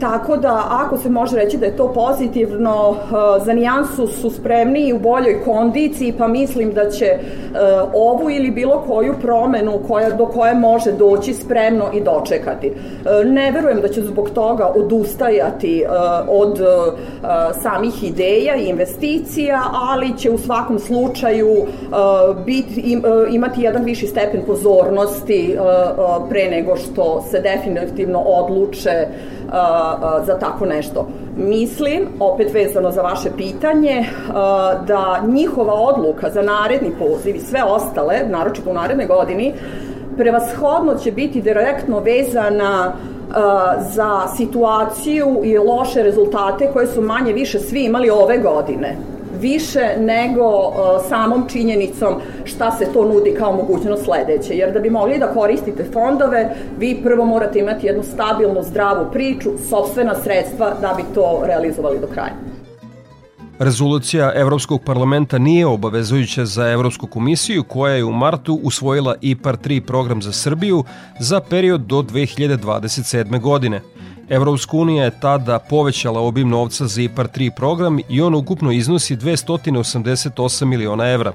Tako 0.00 0.36
da, 0.36 0.66
ako 0.70 0.96
se 0.98 1.10
može 1.10 1.36
reći 1.36 1.58
da 1.58 1.66
je 1.66 1.76
to 1.76 1.92
pozitivno, 1.92 2.90
uh, 2.90 2.96
za 3.44 3.52
nijansu 3.52 4.06
su 4.06 4.30
spremni 4.30 4.88
i 4.88 4.92
u 4.92 4.98
boljoj 4.98 5.44
kondiciji, 5.44 6.14
pa 6.18 6.28
mislim 6.28 6.72
da 6.72 6.90
će 6.90 7.18
uh, 7.18 7.58
ovu 7.94 8.30
ili 8.30 8.50
bilo 8.50 8.84
koju 8.86 9.14
promenu 9.20 9.72
koja, 9.88 10.10
do 10.10 10.26
koje 10.26 10.54
može 10.54 10.92
doći 10.92 11.34
spremno 11.34 11.84
i 11.92 12.00
dočekati. 12.00 12.70
Uh, 12.70 13.26
ne 13.26 13.50
verujem 13.50 13.80
da 13.80 13.88
će 13.88 14.02
zbog 14.02 14.30
toga 14.30 14.72
odustajati 14.76 15.84
od 16.28 16.60
samih 17.62 18.04
ideja 18.04 18.56
i 18.56 18.68
investicija, 18.68 19.62
ali 19.90 20.18
će 20.18 20.30
u 20.30 20.38
svakom 20.38 20.78
slučaju 20.78 21.66
biti, 22.46 23.00
imati 23.30 23.62
jedan 23.62 23.84
viši 23.84 24.06
stepen 24.06 24.42
pozornosti 24.46 25.56
pre 26.28 26.50
nego 26.50 26.76
što 26.76 27.24
se 27.30 27.40
definitivno 27.40 28.18
odluče 28.18 29.06
za 30.26 30.38
tako 30.40 30.66
nešto. 30.66 31.08
Mislim, 31.36 32.08
opet 32.20 32.54
vezano 32.54 32.90
za 32.90 33.02
vaše 33.02 33.30
pitanje, 33.36 34.04
da 34.86 35.22
njihova 35.26 35.74
odluka 35.74 36.30
za 36.30 36.42
naredni 36.42 36.92
poziv 36.98 37.36
i 37.36 37.40
sve 37.40 37.62
ostale, 37.64 38.20
naročito 38.28 38.70
u 38.70 38.74
narednoj 38.74 39.06
godini, 39.06 39.54
prevashodno 40.16 40.94
će 40.94 41.12
biti 41.12 41.42
direktno 41.42 42.00
vezana 42.00 42.92
za 43.94 44.20
situaciju 44.36 45.40
i 45.44 45.58
loše 45.58 46.02
rezultate 46.02 46.70
koje 46.72 46.86
su 46.86 47.02
manje 47.02 47.32
više 47.32 47.58
svi 47.58 47.84
imali 47.84 48.10
ove 48.10 48.38
godine 48.38 48.96
više 49.40 49.96
nego 49.98 50.42
uh, 50.42 50.74
samom 51.08 51.48
činjenicom 51.48 52.14
šta 52.44 52.70
se 52.70 52.86
to 52.92 53.04
nudi 53.04 53.34
kao 53.38 53.52
mogućnost 53.52 54.04
sledeće. 54.04 54.54
Jer 54.54 54.72
da 54.72 54.80
bi 54.80 54.90
mogli 54.90 55.18
da 55.18 55.32
koristite 55.32 55.84
fondove, 55.92 56.56
vi 56.78 57.00
prvo 57.02 57.24
morate 57.24 57.58
imati 57.58 57.86
jednu 57.86 58.02
stabilnu, 58.02 58.62
zdravu 58.62 59.06
priču, 59.12 59.50
sobstvena 59.68 60.14
sredstva 60.14 60.74
da 60.80 60.94
bi 60.96 61.02
to 61.14 61.42
realizovali 61.46 61.98
do 62.00 62.06
kraja. 62.06 62.34
Rezolucija 63.58 64.32
Evropskog 64.34 64.82
parlamenta 64.84 65.38
nije 65.38 65.66
obavezujuća 65.66 66.44
za 66.44 66.70
Evropsku 66.70 67.06
komisiju 67.06 67.64
koja 67.64 67.94
je 67.94 68.04
u 68.04 68.12
martu 68.12 68.60
usvojila 68.62 69.14
IPAR 69.20 69.56
3 69.56 69.80
program 69.80 70.22
za 70.22 70.32
Srbiju 70.32 70.84
za 71.20 71.40
period 71.40 71.80
do 71.80 72.02
2027. 72.02 73.40
godine– 73.40 73.80
Evropska 74.28 74.76
unija 74.76 75.04
je 75.04 75.20
tada 75.20 75.58
povećala 75.58 76.20
obim 76.20 76.48
novca 76.48 76.86
za 76.86 77.02
IPAR 77.02 77.28
3 77.28 77.50
program 77.56 77.98
i 78.08 78.22
on 78.22 78.34
ukupno 78.34 78.72
iznosi 78.72 79.16
288 79.16 80.64
miliona 80.64 81.10
evra. 81.10 81.32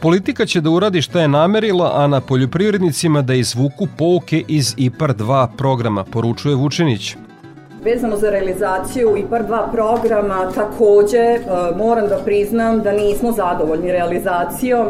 Politika 0.00 0.46
će 0.46 0.60
da 0.60 0.70
uradi 0.70 1.02
šta 1.02 1.20
je 1.20 1.28
namerila, 1.28 1.92
a 1.94 2.06
na 2.06 2.20
poljoprivrednicima 2.20 3.22
da 3.22 3.34
izvuku 3.34 3.88
pouke 3.98 4.44
iz 4.48 4.74
IPAR 4.76 5.14
2 5.14 5.48
programa, 5.56 6.04
poručuje 6.04 6.54
Vučenić. 6.54 7.16
Vezano 7.84 8.16
za 8.16 8.30
realizaciju 8.30 9.16
IPAR 9.16 9.46
2 9.46 9.72
programa 9.72 10.52
takođe 10.54 11.38
moram 11.76 12.08
da 12.08 12.18
priznam 12.24 12.82
da 12.82 12.92
nismo 12.92 13.32
zadovoljni 13.32 13.92
realizacijom 13.92 14.86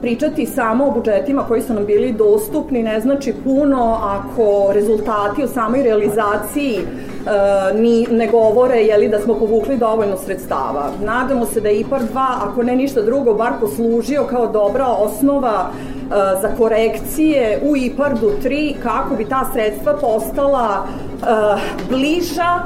pričati 0.00 0.46
samo 0.46 0.86
o 0.86 0.90
budžetima 0.90 1.44
koji 1.48 1.62
su 1.62 1.74
nam 1.74 1.86
bili 1.86 2.12
dostupni 2.12 2.82
ne 2.82 3.00
znači 3.00 3.34
puno 3.44 3.98
ako 4.02 4.72
rezultati 4.72 5.44
o 5.44 5.48
samoj 5.48 5.82
realizaciji 5.82 6.78
uh, 6.78 7.80
ni, 7.80 8.06
ne 8.10 8.26
govore 8.26 8.82
jeli, 8.82 9.08
da 9.08 9.20
smo 9.20 9.34
povukli 9.34 9.76
dovoljno 9.76 10.16
sredstava. 10.16 10.90
Nadamo 11.04 11.46
se 11.46 11.60
da 11.60 11.68
je 11.68 11.80
IPAR 11.80 12.00
2, 12.00 12.06
ako 12.40 12.62
ne 12.62 12.76
ništa 12.76 13.02
drugo, 13.02 13.34
bar 13.34 13.52
poslužio 13.60 14.24
kao 14.24 14.46
dobra 14.46 14.86
osnova 14.86 15.70
uh, 15.70 16.14
za 16.42 16.48
korekcije 16.58 17.60
u 17.62 17.76
IPARD-u 17.76 18.30
3 18.44 18.74
kako 18.82 19.14
bi 19.14 19.24
ta 19.24 19.50
sredstva 19.52 19.92
postala 19.92 20.86
uh, 21.20 21.60
bliža 21.90 22.62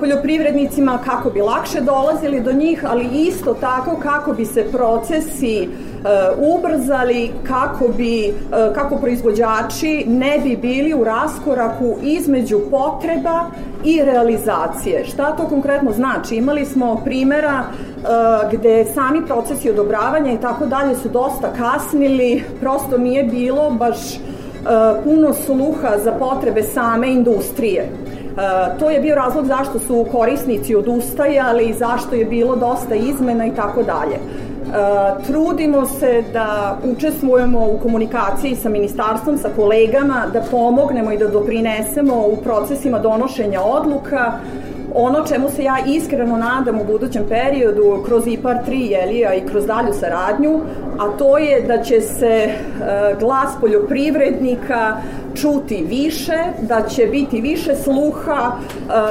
poljoprivrednicima 0.00 0.98
kako 1.04 1.30
bi 1.30 1.40
lakše 1.40 1.80
dolazili 1.80 2.40
do 2.40 2.52
njih, 2.52 2.84
ali 2.88 3.08
isto 3.12 3.54
tako 3.54 3.96
kako 4.02 4.32
bi 4.32 4.44
se 4.44 4.64
procesi 4.72 5.68
ubrzali, 6.56 7.30
kako 7.48 7.88
bi 7.88 8.34
kako 8.74 8.96
proizvođači 8.96 10.04
ne 10.08 10.38
bi 10.38 10.56
bili 10.56 10.94
u 10.94 11.04
raskoraku 11.04 11.96
između 12.02 12.60
potreba 12.70 13.44
i 13.84 14.02
realizacije. 14.04 15.04
Šta 15.04 15.36
to 15.36 15.48
konkretno 15.48 15.92
znači? 15.92 16.36
Imali 16.36 16.64
smo 16.64 17.00
primera 17.04 17.64
gde 18.52 18.84
sami 18.94 19.26
procesi 19.26 19.70
odobravanja 19.70 20.32
i 20.32 20.40
tako 20.40 20.66
dalje 20.66 20.94
su 20.94 21.08
dosta 21.08 21.52
kasnili, 21.52 22.42
prosto 22.60 22.98
nije 22.98 23.24
bilo 23.24 23.70
baš 23.70 23.98
puno 25.04 25.32
sluha 25.32 25.98
za 26.04 26.12
potrebe 26.12 26.62
same 26.62 27.08
industrije. 27.08 27.90
To 28.78 28.90
je 28.90 29.00
bio 29.00 29.14
razlog 29.14 29.46
zašto 29.46 29.78
su 29.78 30.06
korisnici 30.12 30.76
odustajali, 30.76 31.74
zašto 31.78 32.14
je 32.14 32.24
bilo 32.24 32.56
dosta 32.56 32.94
izmena 32.94 33.46
i 33.46 33.54
tako 33.54 33.82
dalje. 33.82 34.18
Trudimo 35.26 35.86
se 35.86 36.24
da 36.32 36.78
učestvujemo 36.84 37.58
u 37.58 37.78
komunikaciji 37.78 38.56
sa 38.56 38.68
ministarstvom, 38.68 39.38
sa 39.38 39.48
kolegama, 39.56 40.26
da 40.32 40.40
pomognemo 40.50 41.12
i 41.12 41.18
da 41.18 41.28
doprinesemo 41.28 42.14
u 42.26 42.36
procesima 42.36 42.98
donošenja 42.98 43.60
odluka, 43.62 44.32
ono 44.94 45.26
čemu 45.26 45.48
se 45.48 45.64
ja 45.64 45.76
iskreno 45.86 46.36
nadam 46.36 46.80
u 46.80 46.84
budućem 46.84 47.24
periodu 47.28 48.02
kroz 48.06 48.26
IPAR 48.26 48.56
3 48.68 48.90
Jelija 48.90 49.34
i 49.34 49.40
kroz 49.40 49.66
dalju 49.66 49.92
saradnju, 49.92 50.60
a 50.98 51.18
to 51.18 51.38
je 51.38 51.60
da 51.62 51.82
će 51.82 52.00
se 52.00 52.48
glas 53.20 53.48
poljoprivrednika 53.60 54.96
čuti 55.40 55.84
više, 55.88 56.38
da 56.60 56.82
će 56.82 57.06
biti 57.06 57.40
više 57.40 57.74
sluha 57.74 58.52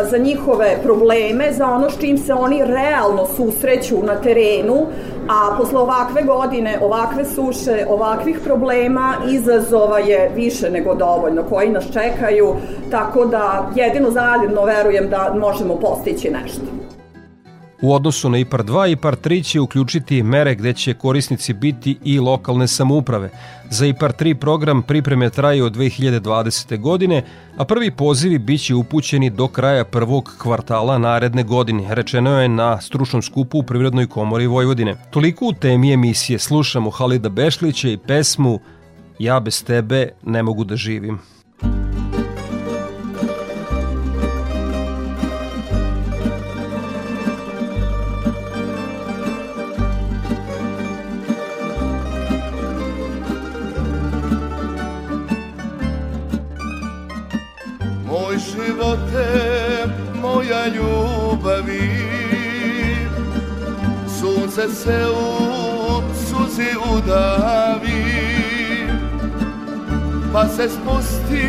za 0.09 0.17
njihove 0.17 0.77
probleme, 0.83 1.53
za 1.53 1.67
ono 1.67 1.89
s 1.89 1.99
čim 1.99 2.17
se 2.17 2.33
oni 2.33 2.65
realno 2.65 3.27
susreću 3.35 4.03
na 4.03 4.15
terenu, 4.15 4.85
a 5.29 5.57
posle 5.57 5.79
ovakve 5.79 6.21
godine, 6.21 6.79
ovakve 6.81 7.25
suše, 7.25 7.85
ovakvih 7.89 8.39
problema, 8.43 9.13
izazova 9.29 9.99
je 9.99 10.31
više 10.35 10.69
nego 10.69 10.95
dovoljno 10.95 11.43
koji 11.43 11.69
nas 11.69 11.85
čekaju, 11.93 12.55
tako 12.91 13.25
da 13.25 13.69
jedino 13.75 14.11
zajedno 14.11 14.65
verujem 14.65 15.09
da 15.09 15.33
možemo 15.39 15.75
postići 15.75 16.29
nešto. 16.29 16.76
U 17.81 17.93
odnosu 17.93 18.29
na 18.29 18.37
IPAR 18.37 18.63
2, 18.63 18.91
IPAR 18.91 19.15
3 19.15 19.43
će 19.43 19.59
uključiti 19.59 20.23
mere 20.23 20.55
gde 20.55 20.73
će 20.73 20.93
korisnici 20.93 21.53
biti 21.53 21.97
i 22.03 22.19
lokalne 22.19 22.67
samouprave. 22.67 23.29
Za 23.69 23.85
IPAR 23.85 24.13
3 24.13 24.33
program 24.33 24.81
pripreme 24.81 25.29
traju 25.29 25.65
od 25.65 25.75
2020. 25.75 26.79
godine, 26.79 27.23
a 27.57 27.65
prvi 27.65 27.91
pozivi 27.91 28.37
biće 28.37 28.75
upućeni 28.75 29.29
do 29.29 29.47
kraja 29.47 29.85
prvog 29.85 30.35
kvartala 30.37 30.97
naredne 30.97 31.43
godine, 31.43 31.95
rečeno 31.95 32.41
je 32.41 32.47
na 32.47 32.81
stručnom 32.81 33.21
skupu 33.21 33.59
u 33.59 33.63
Privrednoj 33.63 34.07
komori 34.07 34.47
Vojvodine. 34.47 34.95
Toliko 35.11 35.45
u 35.45 35.53
temi 35.53 35.93
emisije 35.93 36.39
slušamo 36.39 36.89
Halida 36.89 37.29
Bešlića 37.29 37.89
i 37.89 37.97
pesmu 37.97 38.59
Ja 39.19 39.39
bez 39.39 39.63
tebe 39.63 40.09
ne 40.23 40.43
mogu 40.43 40.63
da 40.63 40.75
živim. 40.75 41.19
Ljubavi. 60.75 61.91
Sunce 64.19 64.67
se 64.75 65.05
u 65.09 66.01
suzi 66.27 66.69
udavi 66.95 68.27
Pa 70.37 70.47
se 70.47 70.69
spusti 70.69 71.47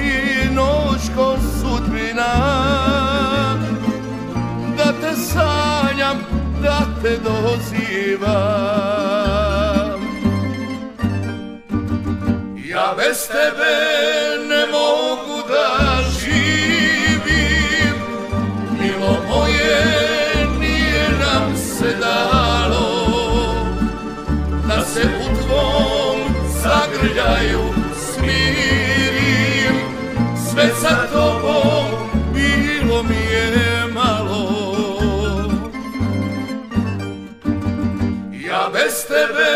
noć 0.55 1.01
ko 1.16 1.37
sudbina. 1.61 2.33
Da 4.77 4.93
te 5.01 5.16
sanjam, 5.16 6.19
da 6.62 6.81
te 7.03 7.19
dozivam. 7.25 8.29
Ja 12.71 12.95
bez 12.97 13.29
tebe 13.29 13.75
ne 14.49 14.58
se 21.79 21.97
dalo 22.01 22.89
Da 24.68 24.85
se 24.85 25.01
u 25.01 25.37
tvom 25.37 26.18
zagrljaju 26.62 27.61
smirim. 27.97 29.74
Sve 30.51 30.68
sa 30.81 31.07
tobom 31.12 31.85
bilo 32.35 33.03
mi 33.03 33.33
je 33.33 33.87
malo. 33.95 34.49
Ja 38.49 38.70
bez 38.72 39.07
tebe 39.09 39.51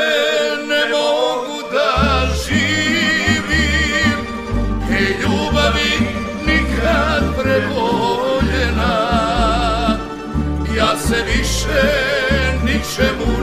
ne 0.68 0.90
mogu 0.90 1.41
ničemu 12.92 13.40
ne 13.40 13.41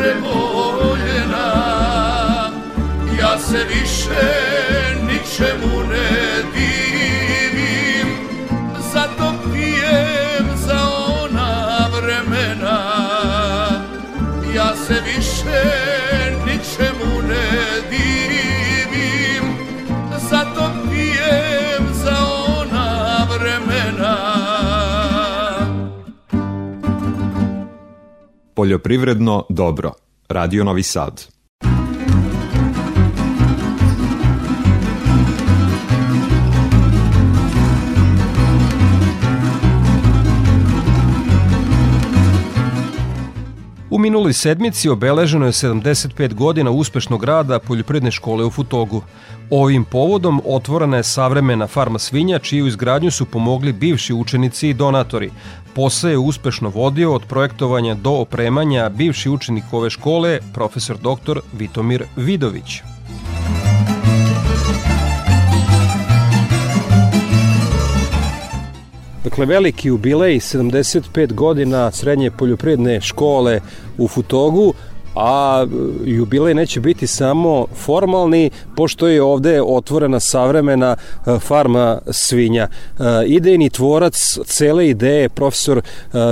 nikad 0.00 0.22
preboljena 0.22 1.46
Ja 3.20 3.38
se 3.38 3.58
više 3.68 4.30
ničemu 5.02 5.69
Poljoprivredno 28.60 29.46
dobro. 29.48 29.94
Radio 30.28 30.64
Novi 30.64 30.82
Sad. 30.82 31.39
Minuloj 44.00 44.32
sedmici 44.32 44.88
obeleženo 44.88 45.46
je 45.46 45.52
75 45.52 46.34
godina 46.34 46.70
uspešnog 46.70 47.24
rada 47.24 47.58
Poljopredne 47.58 48.10
škole 48.10 48.44
u 48.44 48.50
Futogu. 48.50 49.02
Ovim 49.50 49.84
povodom 49.84 50.40
otvorena 50.44 50.96
je 50.96 51.02
savremena 51.02 51.66
farma 51.66 51.98
svinja, 51.98 52.38
čiju 52.38 52.66
izgradnju 52.66 53.10
su 53.10 53.26
pomogli 53.26 53.72
bivši 53.72 54.14
učenici 54.14 54.68
i 54.68 54.74
donatori. 54.74 55.30
Posao 55.74 56.10
je 56.10 56.18
uspešno 56.18 56.68
vodio 56.68 57.14
od 57.14 57.24
projektovanja 57.24 57.94
do 57.94 58.10
opremanja 58.10 58.88
bivši 58.88 59.30
učenik 59.30 59.64
ove 59.72 59.90
škole, 59.90 60.40
profesor 60.54 60.96
dr. 60.96 61.40
Vitomir 61.52 62.04
Vidović. 62.16 62.82
Dakle, 69.24 69.46
veliki 69.46 69.88
jubilej, 69.88 70.36
75 70.36 71.32
godina 71.32 71.90
srednje 71.90 72.30
poljoprivredne 72.30 73.00
škole 73.00 73.60
u 73.98 74.08
Futogu, 74.08 74.74
a 75.14 75.66
jubilej 76.04 76.54
neće 76.54 76.80
biti 76.80 77.06
samo 77.06 77.66
formalni, 77.74 78.50
pošto 78.76 79.08
je 79.08 79.22
ovde 79.22 79.62
otvorena 79.62 80.20
savremena 80.20 80.96
e, 80.96 81.38
farma 81.38 82.00
svinja. 82.10 82.68
E, 82.68 83.02
idejni 83.26 83.70
tvorac 83.70 84.38
cele 84.44 84.88
ideje, 84.88 85.28
profesor 85.28 85.78
e, 85.78 85.82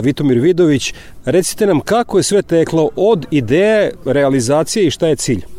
Vitomir 0.02 0.38
Vidović, 0.38 0.94
recite 1.24 1.66
nam 1.66 1.80
kako 1.80 2.16
je 2.16 2.22
sve 2.22 2.42
teklo 2.42 2.90
od 2.96 3.26
ideje, 3.30 3.92
realizacije 4.04 4.86
i 4.86 4.90
šta 4.90 5.06
je 5.06 5.16
cilj? 5.16 5.57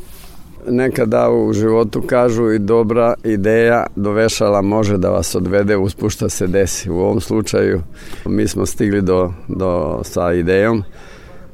Nekada 0.68 1.30
u 1.30 1.53
životu 1.53 2.01
kažu 2.01 2.51
i 2.51 2.60
dobra 2.60 3.14
ideja 3.24 3.86
dovešala 3.95 4.62
može 4.62 4.97
da 4.97 5.10
vas 5.10 5.36
odvede 5.36 5.78
uspušta 5.78 6.30
se 6.30 6.47
desi. 6.47 6.89
U 6.89 6.97
ovom 6.97 7.22
slučaju 7.22 7.82
mi 8.26 8.47
smo 8.47 8.66
stigli 8.66 9.01
do, 9.01 9.34
do 9.47 10.01
sa 10.03 10.34
idejom 10.34 10.84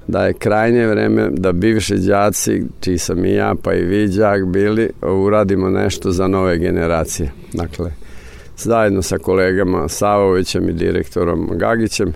da 0.08 0.26
je 0.26 0.34
krajnje 0.34 0.88
vreme 0.88 1.30
da 1.32 1.51
bivši 1.51 1.95
đaci, 1.95 2.64
čiji 2.80 2.97
sam 2.97 3.26
i 3.26 3.34
ja 3.34 3.56
pa 3.64 3.74
i 3.74 3.82
vi 3.82 4.08
đak 4.08 4.45
bili, 4.45 4.89
uradimo 5.01 5.70
nešto 5.70 6.12
za 6.12 6.28
nove 6.28 6.58
generacije. 6.58 7.32
Dakle, 7.53 7.91
zajedno 8.58 9.01
sa 9.01 9.18
kolegama 9.18 9.88
Savovićem 9.88 10.70
i 10.70 10.74
direktorom 10.74 11.49
Gagićem 11.51 12.10
e, 12.10 12.14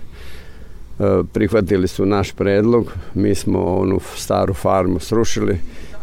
prihvatili 1.32 1.88
su 1.88 2.06
naš 2.06 2.32
predlog, 2.32 2.92
mi 3.14 3.34
smo 3.34 3.64
onu 3.64 4.00
staru 4.16 4.54
farmu 4.54 4.98
srušili, 4.98 5.58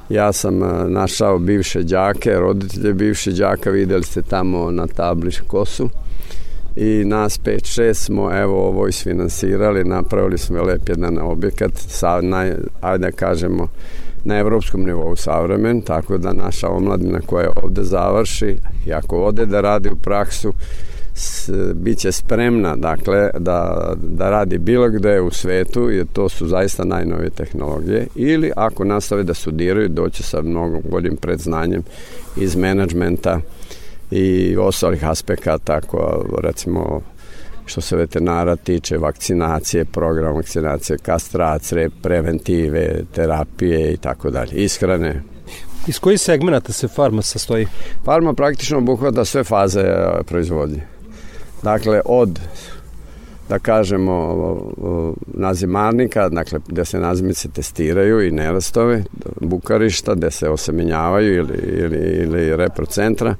ja 0.09 0.33
sam 0.33 0.63
e, 0.63 0.89
našao 0.89 1.39
bivše 1.39 1.83
đake, 1.83 2.33
roditelje 2.33 2.93
bivše 2.93 3.31
đaka, 3.31 3.69
videli 3.69 4.03
ste 4.03 4.21
tamo 4.21 4.71
na 4.71 4.87
tabli 4.87 5.31
kosu. 5.47 5.89
I 6.75 7.05
nas 7.05 7.39
5-6 7.39 7.93
smo 7.93 8.31
evo 8.33 8.67
ovo 8.67 8.87
isfinansirali, 8.87 9.83
napravili 9.83 10.37
smo 10.37 10.63
lep 10.63 10.89
jedan 10.89 11.17
objekat 11.17 11.71
sa, 11.75 12.21
naj, 12.21 12.53
ajde 12.81 13.05
da 13.05 13.11
kažemo, 13.11 13.67
na 14.23 14.37
evropskom 14.37 14.85
nivou 14.85 15.15
savremen, 15.15 15.81
tako 15.81 16.17
da 16.17 16.33
naša 16.33 16.69
omladina 16.69 17.19
koja 17.25 17.49
ovde 17.63 17.83
završi 17.83 18.57
i 18.85 18.93
ako 18.93 19.23
ode 19.23 19.45
da 19.45 19.61
radi 19.61 19.89
u 19.89 19.95
praksu, 19.95 20.53
s, 21.17 21.49
bit 21.73 21.97
će 21.97 22.11
spremna 22.11 22.75
dakle, 22.75 23.29
da, 23.39 23.91
da 23.95 24.29
radi 24.29 24.57
bilo 24.57 24.89
gde 24.89 25.21
u 25.21 25.31
svetu 25.31 25.89
jer 25.89 26.05
to 26.13 26.29
su 26.29 26.47
zaista 26.47 26.83
najnovije 26.83 27.29
tehnologije 27.29 28.07
ili 28.15 28.51
ako 28.55 28.83
nastave 28.83 29.23
da 29.23 29.33
studiraju 29.33 29.89
doće 29.89 30.23
sa 30.23 30.41
mnogo 30.41 30.81
boljim 30.89 31.15
predznanjem 31.15 31.83
iz 32.37 32.55
menadžmenta 32.55 33.39
i 34.11 34.57
ostalih 34.57 35.05
aspekata 35.05 35.73
ako 35.75 36.25
recimo 36.41 37.01
što 37.65 37.81
se 37.81 37.95
veterinara 37.95 38.55
tiče 38.55 38.97
vakcinacije, 38.97 39.85
program 39.85 40.35
vakcinacije, 40.35 40.97
kastracije, 40.97 41.89
preventive, 42.03 43.03
terapije 43.13 43.93
i 43.93 43.97
tako 43.97 44.29
dalje, 44.29 44.51
ishrane. 44.51 45.21
Iz 45.87 45.99
kojih 45.99 46.21
segmenata 46.21 46.73
se 46.73 46.87
farma 46.87 47.21
sastoji? 47.21 47.67
Farma 48.05 48.33
praktično 48.33 48.77
obuhvata 48.77 49.25
sve 49.25 49.43
faze 49.43 49.83
proizvodnje. 50.25 50.96
Dakle, 51.63 52.01
od 52.05 52.39
da 53.49 53.59
kažemo 53.59 54.57
nazimarnika, 55.27 56.29
dakle 56.29 56.59
gde 56.67 56.85
se 56.85 56.99
nazimice 56.99 57.49
testiraju 57.49 58.27
i 58.27 58.31
nerastove, 58.31 59.03
bukarišta 59.41 60.15
gde 60.15 60.31
se 60.31 60.49
osemenjavaju 60.49 61.35
ili, 61.35 61.57
ili, 61.57 61.97
ili 61.97 62.55
reprocentra, 62.55 63.35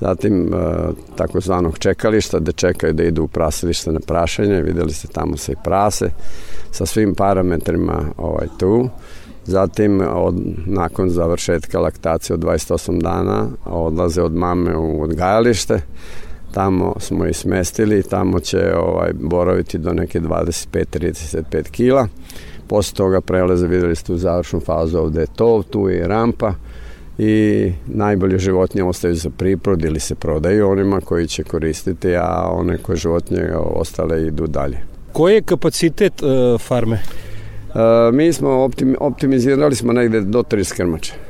zatim 0.00 0.52
takozvanog 1.16 1.78
čekališta 1.78 2.38
gde 2.38 2.52
čekaju 2.52 2.92
da 2.92 3.02
idu 3.02 3.22
u 3.22 3.28
prasilište 3.28 3.92
na 3.92 4.00
prašanje, 4.00 4.62
videli 4.62 4.92
ste 4.92 5.08
tamo 5.08 5.36
se 5.36 5.52
i 5.52 5.62
prase 5.64 6.10
sa 6.70 6.86
svim 6.86 7.14
parametrima 7.14 8.02
ovaj, 8.16 8.46
tu, 8.58 8.88
Zatim, 9.44 10.00
od, 10.14 10.34
nakon 10.66 11.10
završetka 11.10 11.80
laktacije 11.80 12.34
od 12.34 12.40
28 12.40 13.02
dana, 13.02 13.46
odlaze 13.64 14.22
od 14.22 14.34
mame 14.34 14.76
u 14.76 15.02
odgajalište, 15.02 15.80
tamo 16.54 16.94
smo 16.98 17.26
i 17.26 17.32
smestili 17.32 18.02
tamo 18.02 18.40
će 18.40 18.74
ovaj, 18.76 19.10
boraviti 19.12 19.78
do 19.78 19.92
neke 19.92 20.20
25-35 20.20 21.70
kila. 21.70 22.08
Posle 22.66 22.96
toga 22.96 23.20
prelaze, 23.20 23.66
videli 23.66 23.96
ste 23.96 24.12
u 24.12 24.16
završnu 24.16 24.60
fazu 24.60 24.98
ovde 24.98 25.20
je 25.20 25.26
to, 25.36 25.62
tu 25.70 25.88
je 25.88 26.08
rampa 26.08 26.54
i 27.18 27.72
najbolje 27.86 28.38
životinje 28.38 28.84
ostaju 28.84 29.14
za 29.14 29.30
priprod 29.30 29.84
ili 29.84 30.00
se 30.00 30.14
prodaju 30.14 30.68
onima 30.68 31.00
koji 31.00 31.26
će 31.26 31.42
koristiti, 31.42 32.16
a 32.16 32.48
one 32.52 32.78
koje 32.78 32.96
životinje 32.96 33.42
ostale 33.54 34.26
idu 34.26 34.46
dalje. 34.46 34.78
Koji 35.12 35.34
je 35.34 35.42
kapacitet 35.42 36.22
uh, 36.22 36.60
farme? 36.60 37.02
Uh, 37.68 38.14
mi 38.14 38.32
smo 38.32 38.50
optim, 38.50 38.96
optimizirali 39.00 39.74
smo 39.74 39.92
negde 39.92 40.20
do 40.20 40.42
30 40.42 40.76
krmača 40.76 41.29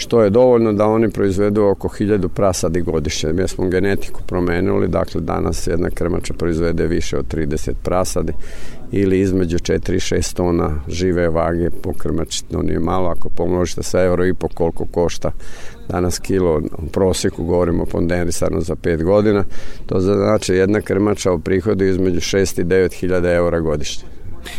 što 0.00 0.22
je 0.22 0.30
dovoljno 0.30 0.72
da 0.72 0.86
oni 0.86 1.10
proizvedu 1.10 1.64
oko 1.64 1.88
1000 1.88 2.28
prasadi 2.28 2.80
godišnje. 2.80 3.32
Mi 3.32 3.48
smo 3.48 3.68
genetiku 3.68 4.20
promenuli, 4.26 4.88
dakle 4.88 5.20
danas 5.20 5.66
jedna 5.66 5.90
krmača 5.90 6.34
proizvede 6.34 6.86
više 6.86 7.18
od 7.18 7.34
30 7.34 7.72
prasadi 7.82 8.32
ili 8.92 9.20
između 9.20 9.58
4 9.58 9.92
i 9.92 10.20
6 10.20 10.36
tona 10.36 10.70
žive 10.88 11.28
vage 11.28 11.70
po 11.82 11.92
krmači, 11.92 12.44
to 12.44 12.62
nije 12.62 12.78
malo, 12.78 13.08
ako 13.08 13.28
pomnožite 13.28 13.82
sa 13.82 14.02
euro 14.02 14.26
i 14.26 14.34
po 14.34 14.48
koliko 14.48 14.84
košta 14.84 15.30
danas 15.88 16.18
kilo, 16.18 16.60
u 16.78 16.86
prosjeku 16.86 17.44
govorimo 17.44 17.84
ponderisano 17.86 18.60
za 18.60 18.74
5 18.74 19.04
godina, 19.04 19.44
to 19.86 20.00
znači 20.00 20.54
jedna 20.54 20.80
krmača 20.80 21.32
u 21.32 21.38
prihodu 21.38 21.84
između 21.84 22.20
6 22.20 22.60
i 22.60 22.64
9 22.64 22.94
hiljada 22.94 23.32
eura 23.32 23.60
godišnje. 23.60 24.04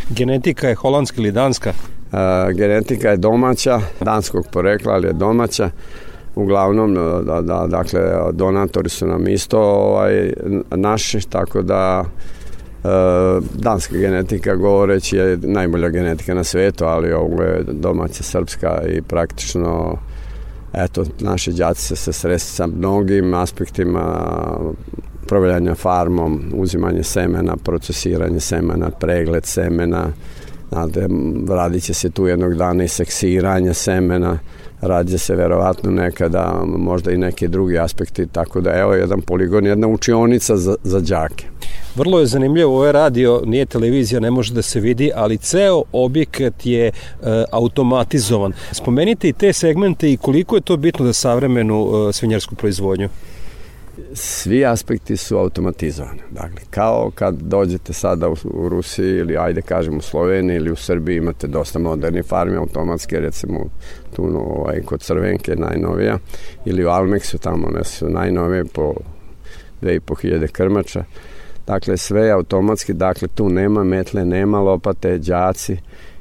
Genetika 0.10 0.68
je 0.68 0.76
holandska 0.76 1.22
ili 1.22 1.32
danska? 1.32 1.74
Genetika 2.54 3.10
je 3.10 3.18
domaća, 3.18 3.80
danskog 4.02 4.48
porekla, 4.52 4.94
ali 4.94 5.08
je 5.08 5.14
domaća. 5.14 5.70
Uglavnom, 6.36 6.98
e, 6.98 7.24
da, 7.24 7.42
da, 7.42 7.68
dakle, 7.68 8.02
donatori 8.34 8.90
su 8.90 9.08
nam 9.08 9.28
isto 9.28 9.60
ovaj, 9.60 10.34
naši, 10.72 11.30
tako 11.30 11.62
da 11.62 12.04
e, 12.04 12.88
danska 13.54 13.98
genetika 13.98 14.56
govoreći 14.56 15.18
je 15.18 15.38
najbolja 15.42 15.90
genetika 15.90 16.34
na 16.34 16.44
svetu, 16.44 16.86
ali 16.86 17.14
ovo 17.14 17.44
je 17.44 17.64
domaća 17.64 18.24
srpska 18.24 18.82
i 18.88 19.02
praktično 19.02 19.98
eto, 20.74 21.04
naši 21.20 21.52
džaci 21.52 21.82
se 21.82 21.96
se 21.96 22.14
sresti 22.14 22.52
sa 22.52 22.68
mnogim 22.68 23.34
aspektima 23.34 24.26
upravljanja 25.24 25.76
farmom, 25.76 26.42
uzimanje 26.54 27.04
semena, 27.04 27.56
procesiranje 27.64 28.40
semena, 28.40 28.90
pregled 28.90 29.46
semena, 29.46 30.08
Znate, 30.72 31.08
radit 31.50 31.84
će 31.84 31.94
se 31.94 32.10
tu 32.10 32.28
jednog 32.28 32.56
dana 32.56 32.84
i 32.84 32.88
seksiranje 32.88 33.74
semena, 33.74 34.40
radit 34.82 35.22
se 35.22 35.36
verovatno 35.36 35.92
nekada 35.92 36.64
možda 36.66 37.12
i 37.12 37.18
neki 37.18 37.48
drugi 37.48 37.80
aspekti, 37.80 38.28
tako 38.28 38.62
da 38.62 38.72
evo 38.72 38.94
jedan 38.94 39.22
poligon, 39.22 39.66
jedna 39.66 39.88
učionica 39.88 40.58
za, 40.58 40.76
za 40.84 41.00
đake. 41.00 41.46
Vrlo 41.96 42.20
je 42.20 42.26
zanimljivo, 42.26 42.72
ovo 42.72 42.86
je 42.86 42.92
radio, 42.92 43.42
nije 43.46 43.66
televizija, 43.66 44.20
ne 44.20 44.32
može 44.32 44.54
da 44.54 44.62
se 44.62 44.80
vidi, 44.80 45.12
ali 45.16 45.38
ceo 45.38 45.84
objekat 45.92 46.66
je 46.66 46.88
e, 46.88 46.92
automatizovan. 47.52 48.54
Spomenite 48.72 49.30
i 49.30 49.34
te 49.34 49.54
segmente 49.54 50.12
i 50.12 50.18
koliko 50.18 50.56
je 50.56 50.62
to 50.62 50.78
bitno 50.78 51.06
za 51.06 51.14
savremenu 51.14 52.08
e, 52.10 52.14
svinjarsku 52.14 52.56
proizvodnju? 52.56 53.10
Svi 54.14 54.66
aspekti 54.66 55.18
su 55.18 55.38
automatizovani. 55.38 56.22
Dakle, 56.32 56.62
kao 56.70 57.12
kad 57.16 57.36
dođete 57.36 57.94
sada 57.94 58.30
u, 58.30 58.36
u 58.44 58.70
Rusiji 58.70 59.18
ili 59.18 59.38
ajde 59.38 59.62
kažem 59.62 59.98
u 59.98 60.02
Sloveniji 60.02 60.56
ili 60.56 60.72
u 60.72 60.76
Srbiji 60.76 61.18
imate 61.18 61.48
dosta 61.48 61.80
moderni 61.80 62.24
farmi 62.24 62.58
automatske, 62.58 63.20
recimo 63.20 63.66
tu 64.16 64.24
ovaj, 64.36 64.82
kod 64.82 65.02
Crvenke 65.02 65.56
najnovija 65.56 66.18
ili 66.66 66.86
u 66.86 66.90
Almeksu 66.90 67.38
tamo 67.38 67.68
one 67.68 67.84
su 67.84 68.10
najnovije 68.10 68.66
po 68.66 68.94
2500 69.82 70.48
krmača. 70.48 71.04
Dakle, 71.68 71.98
sve 71.98 72.22
je 72.22 72.32
automatski, 72.32 72.94
dakle 72.94 73.28
tu 73.28 73.50
nema 73.50 73.84
metle, 73.84 74.26
nema 74.26 74.60
lopate, 74.60 75.18
đaci 75.18 75.78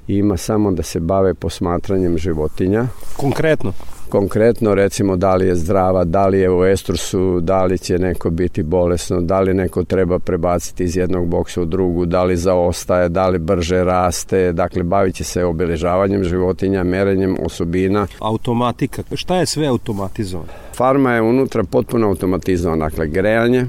ima 0.08 0.36
samo 0.36 0.72
da 0.72 0.82
se 0.82 1.00
bave 1.00 1.34
posmatranjem 1.34 2.18
životinja. 2.18 2.86
Konkretno? 3.16 3.72
Konkretno 4.10 4.74
recimo 4.74 5.16
da 5.16 5.34
li 5.34 5.46
je 5.46 5.54
zdrava, 5.56 6.04
da 6.04 6.26
li 6.26 6.38
je 6.38 6.50
u 6.50 6.64
estrusu, 6.64 7.40
da 7.40 7.64
li 7.64 7.78
će 7.78 7.98
neko 7.98 8.30
biti 8.30 8.62
bolesno, 8.62 9.20
da 9.20 9.40
li 9.40 9.54
neko 9.54 9.84
treba 9.84 10.18
prebaciti 10.18 10.84
iz 10.84 10.96
jednog 10.96 11.28
boksa 11.28 11.62
u 11.62 11.64
drugu, 11.64 12.06
da 12.06 12.24
li 12.24 12.36
zaostaje, 12.36 13.08
da 13.08 13.28
li 13.28 13.38
brže 13.38 13.84
raste, 13.84 14.52
dakle 14.52 14.82
bavit 14.82 15.14
će 15.14 15.24
se 15.24 15.44
obeležavanjem 15.44 16.24
životinja, 16.24 16.84
merenjem 16.84 17.36
osobina. 17.44 18.06
Automatika, 18.18 19.02
šta 19.14 19.36
je 19.36 19.46
sve 19.46 19.66
automatizovano? 19.66 20.48
Farma 20.76 21.14
je 21.14 21.22
unutra 21.22 21.64
potpuno 21.64 22.06
automatizovana, 22.06 22.88
dakle 22.88 23.06
grejanje, 23.06 23.66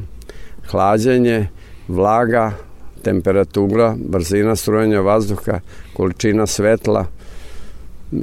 hlađenje, 0.72 1.48
vlaga, 1.88 2.52
temperatura, 3.04 3.96
brzina 3.98 4.56
strujanja 4.56 5.02
vazduha, 5.02 5.60
količina 5.94 6.48
svetla 6.48 7.06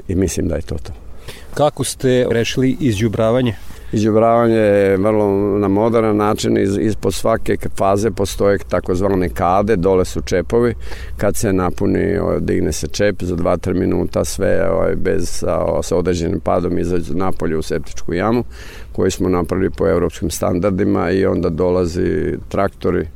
i 0.08 0.14
mislim 0.14 0.48
da 0.48 0.56
je 0.56 0.62
to 0.62 0.76
to. 0.82 1.07
Kako 1.54 1.84
ste 1.84 2.26
rešili 2.30 2.76
izđubravanje? 2.80 3.54
Izđubravanje 3.92 4.56
je 4.56 4.96
vrlo 4.96 5.58
na 5.58 5.68
modern 5.68 6.16
način, 6.16 6.58
Iz, 6.58 6.78
ispod 6.78 7.14
svake 7.14 7.56
faze 7.76 8.10
postoje 8.10 8.58
takozvane 8.58 9.28
kade, 9.28 9.76
dole 9.76 10.04
su 10.04 10.20
čepovi, 10.20 10.74
kad 11.16 11.36
se 11.36 11.52
napuni, 11.52 12.18
ovaj, 12.18 12.40
digne 12.40 12.72
se 12.72 12.88
čep 12.88 13.22
za 13.22 13.36
2-3 13.36 13.74
minuta, 13.74 14.24
sve 14.24 14.70
ovaj, 14.70 14.94
bez, 14.96 15.28
sa, 15.28 15.82
sa 15.82 15.96
određenim 15.96 16.40
padom 16.40 16.78
izađu 16.78 17.14
napolje 17.14 17.56
u 17.56 17.62
septičku 17.62 18.14
jamu, 18.14 18.44
koju 18.92 19.10
smo 19.10 19.28
napravili 19.28 19.70
po 19.70 19.88
evropskim 19.88 20.30
standardima 20.30 21.10
i 21.10 21.26
onda 21.26 21.48
dolazi 21.48 22.36
traktori, 22.48 23.06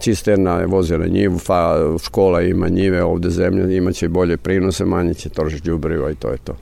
cisterna 0.00 0.64
voze 0.66 0.98
na 0.98 1.06
njivu, 1.06 1.38
fa, 1.38 1.76
škola 2.04 2.42
ima 2.42 2.68
njive 2.68 3.02
ovde 3.02 3.30
zemlje, 3.30 3.76
imaće 3.76 4.08
bolje 4.08 4.36
prinose, 4.36 4.84
manje 4.84 5.14
će 5.14 5.28
trošiti 5.28 5.70
đubriva 5.70 6.10
i 6.10 6.14
to 6.14 6.28
je 6.28 6.38
to. 6.44 6.56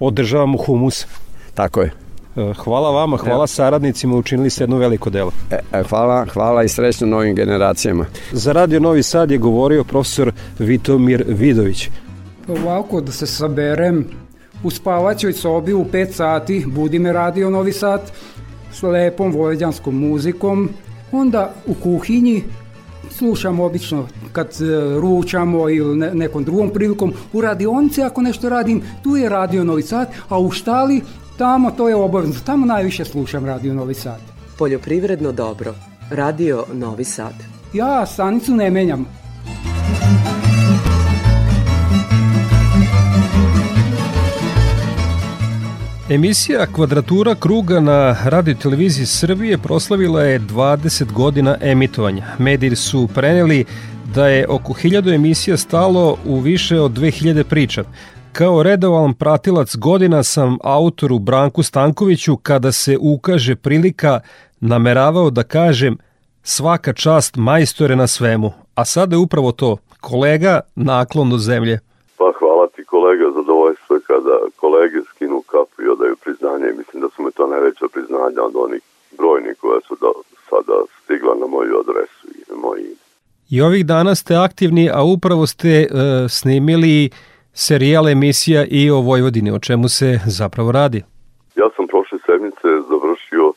Održavamo 0.00 0.58
humus. 0.58 1.06
Tako 1.54 1.80
je. 1.80 1.92
E, 2.36 2.52
hvala 2.56 2.90
vama, 2.90 3.16
hvala 3.16 3.46
saradnicima, 3.46 4.16
učinili 4.16 4.50
ste 4.50 4.62
jedno 4.62 4.76
veliko 4.76 5.10
delo. 5.10 5.32
E, 5.50 5.58
e, 5.72 5.82
hvala, 5.82 6.26
hvala 6.32 6.62
i 6.62 6.68
srećno 6.68 7.06
novim 7.06 7.34
generacijama. 7.34 8.06
Za 8.32 8.52
Radio 8.52 8.80
Novi 8.80 9.02
Sad 9.02 9.30
je 9.30 9.38
govorio 9.38 9.84
profesor 9.84 10.32
Vitomir 10.58 11.24
Vidović. 11.28 11.88
Ovako, 12.48 13.00
da 13.00 13.12
se 13.12 13.26
saberem, 13.26 14.04
u 14.62 14.70
spavaćoj 14.70 15.32
sobi 15.32 15.72
u 15.72 15.84
5 15.84 16.12
sati 16.12 16.64
budi 16.66 16.98
me 16.98 17.12
Radio 17.12 17.50
Novi 17.50 17.72
Sad 17.72 18.12
s 18.72 18.82
lepom 18.82 19.32
vojeđanskom 19.32 20.08
muzikom, 20.08 20.70
onda 21.12 21.54
u 21.66 21.74
kuhinji 21.74 22.42
slušam 23.10 23.60
obično 23.60 24.06
kad 24.32 24.46
e, 24.46 25.00
ručamo 25.00 25.68
ili 25.68 25.96
ne, 25.96 26.14
nekom 26.14 26.44
drugom 26.44 26.70
prilikom. 26.70 27.12
U 27.32 27.40
radionici 27.40 28.02
ako 28.02 28.22
nešto 28.22 28.48
radim, 28.48 28.82
tu 29.02 29.16
je 29.16 29.28
Radio 29.28 29.64
Novi 29.64 29.82
Sad, 29.82 30.08
a 30.28 30.38
u 30.38 30.50
štali 30.50 31.02
tamo 31.38 31.70
to 31.70 31.88
je 31.88 31.94
obavezno. 31.94 32.40
Tamo 32.46 32.66
najviše 32.66 33.04
slušam 33.04 33.46
Radio 33.46 33.74
Novi 33.74 33.94
Sad. 33.94 34.20
Poljoprivredno 34.58 35.32
dobro. 35.32 35.74
Radio 36.10 36.64
Novi 36.72 37.04
Sad. 37.04 37.34
Ja 37.72 38.06
stanicu 38.06 38.54
ne 38.54 38.70
menjam. 38.70 39.19
Emisija 46.12 46.66
Kvadratura 46.66 47.34
kruga 47.34 47.80
na 47.80 48.16
radio 48.24 48.54
televiziji 48.54 49.06
Srbije 49.06 49.58
proslavila 49.58 50.22
je 50.22 50.40
20 50.40 51.12
godina 51.12 51.56
emitovanja. 51.60 52.24
Mediji 52.38 52.76
su 52.76 53.08
preneli 53.14 53.64
da 54.14 54.26
je 54.28 54.46
oko 54.48 54.72
1000 54.72 55.14
emisija 55.14 55.56
stalo 55.56 56.16
u 56.26 56.40
više 56.40 56.80
od 56.80 56.92
2000 56.92 57.44
priča. 57.44 57.84
Kao 58.32 58.62
redovalan 58.62 59.14
pratilac 59.14 59.76
godina 59.76 60.22
sam 60.22 60.58
autoru 60.64 61.18
Branku 61.18 61.62
Stankoviću 61.62 62.36
kada 62.36 62.72
se 62.72 62.98
ukaže 63.00 63.56
prilika 63.56 64.20
nameravao 64.60 65.30
da 65.30 65.42
kažem 65.42 65.98
svaka 66.42 66.92
čast 66.92 67.36
majstore 67.36 67.96
na 67.96 68.06
svemu. 68.06 68.52
A 68.74 68.84
sada 68.84 69.16
je 69.16 69.20
upravo 69.20 69.52
to, 69.52 69.76
kolega 70.00 70.60
naklon 70.76 71.30
do 71.30 71.38
zemlje. 71.38 71.78
Pa 72.18 72.32
hvala 72.38 72.66
ti 72.76 72.84
kolega, 72.84 73.24
zadovoljstvo 73.34 73.96
je 73.96 74.02
kada 74.06 74.34
kolege 74.56 75.00
skinu 75.10 75.42
kapu 75.46 75.82
i 75.82 75.88
odaju 75.88 76.16
priznanje 76.50 76.72
i 76.72 76.78
mislim 76.78 77.02
da 77.02 77.08
su 77.16 77.22
me 77.22 77.30
to 77.30 77.46
najveća 77.46 77.86
priznanja 77.92 78.42
od 78.42 78.56
onih 78.56 78.80
brojnih 79.18 79.56
koja 79.60 79.80
su 79.80 79.96
do 80.00 80.12
sada 80.50 80.76
stigla 81.04 81.34
na 81.34 81.46
moju 81.46 81.80
adresu 81.80 82.26
i 82.34 82.50
na 82.50 82.56
moj 82.56 82.80
ime. 82.80 83.00
I 83.50 83.62
ovih 83.62 83.86
dana 83.86 84.14
ste 84.14 84.34
aktivni, 84.36 84.90
a 84.94 85.02
upravo 85.02 85.46
ste 85.46 85.68
e, 85.68 85.86
snimili 86.28 87.10
serijal 87.52 88.08
emisija 88.08 88.64
i 88.70 88.90
o 88.90 89.00
Vojvodini, 89.00 89.50
o 89.50 89.58
čemu 89.58 89.88
se 89.88 90.20
zapravo 90.26 90.72
radi. 90.72 91.02
Ja 91.56 91.68
sam 91.76 91.86
prošle 91.86 92.18
sedmice 92.26 92.68
završio 92.90 93.52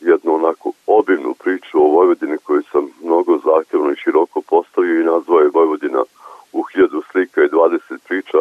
jednu 0.00 0.34
onako 0.34 0.72
obimnu 0.86 1.34
priču 1.44 1.78
o 1.78 1.92
Vojvodini 1.96 2.38
koju 2.38 2.62
sam 2.72 2.84
mnogo 3.04 3.38
zahtjevno 3.48 3.90
i 3.92 4.00
široko 4.04 4.42
postavio 4.48 5.00
i 5.00 5.04
nazvao 5.04 5.40
je 5.40 5.54
Vojvodina 5.54 6.02
u 6.52 6.62
hiljadu 6.62 7.02
slika 7.12 7.40
i 7.42 7.48
20 7.48 7.78
priča, 8.08 8.38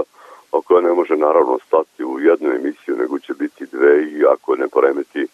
a 0.57 0.61
koja 0.61 0.81
ne 0.81 0.93
može 0.93 1.15
naravno 1.17 1.59
stati 1.67 2.03
u 2.03 2.19
jednu 2.19 2.49
emisiju, 2.49 2.95
nego 2.97 3.19
će 3.19 3.33
biti 3.33 3.65
dve 3.65 4.03
i 4.03 4.25
ako 4.33 4.55
ne 4.55 4.67
poremeti 4.67 5.27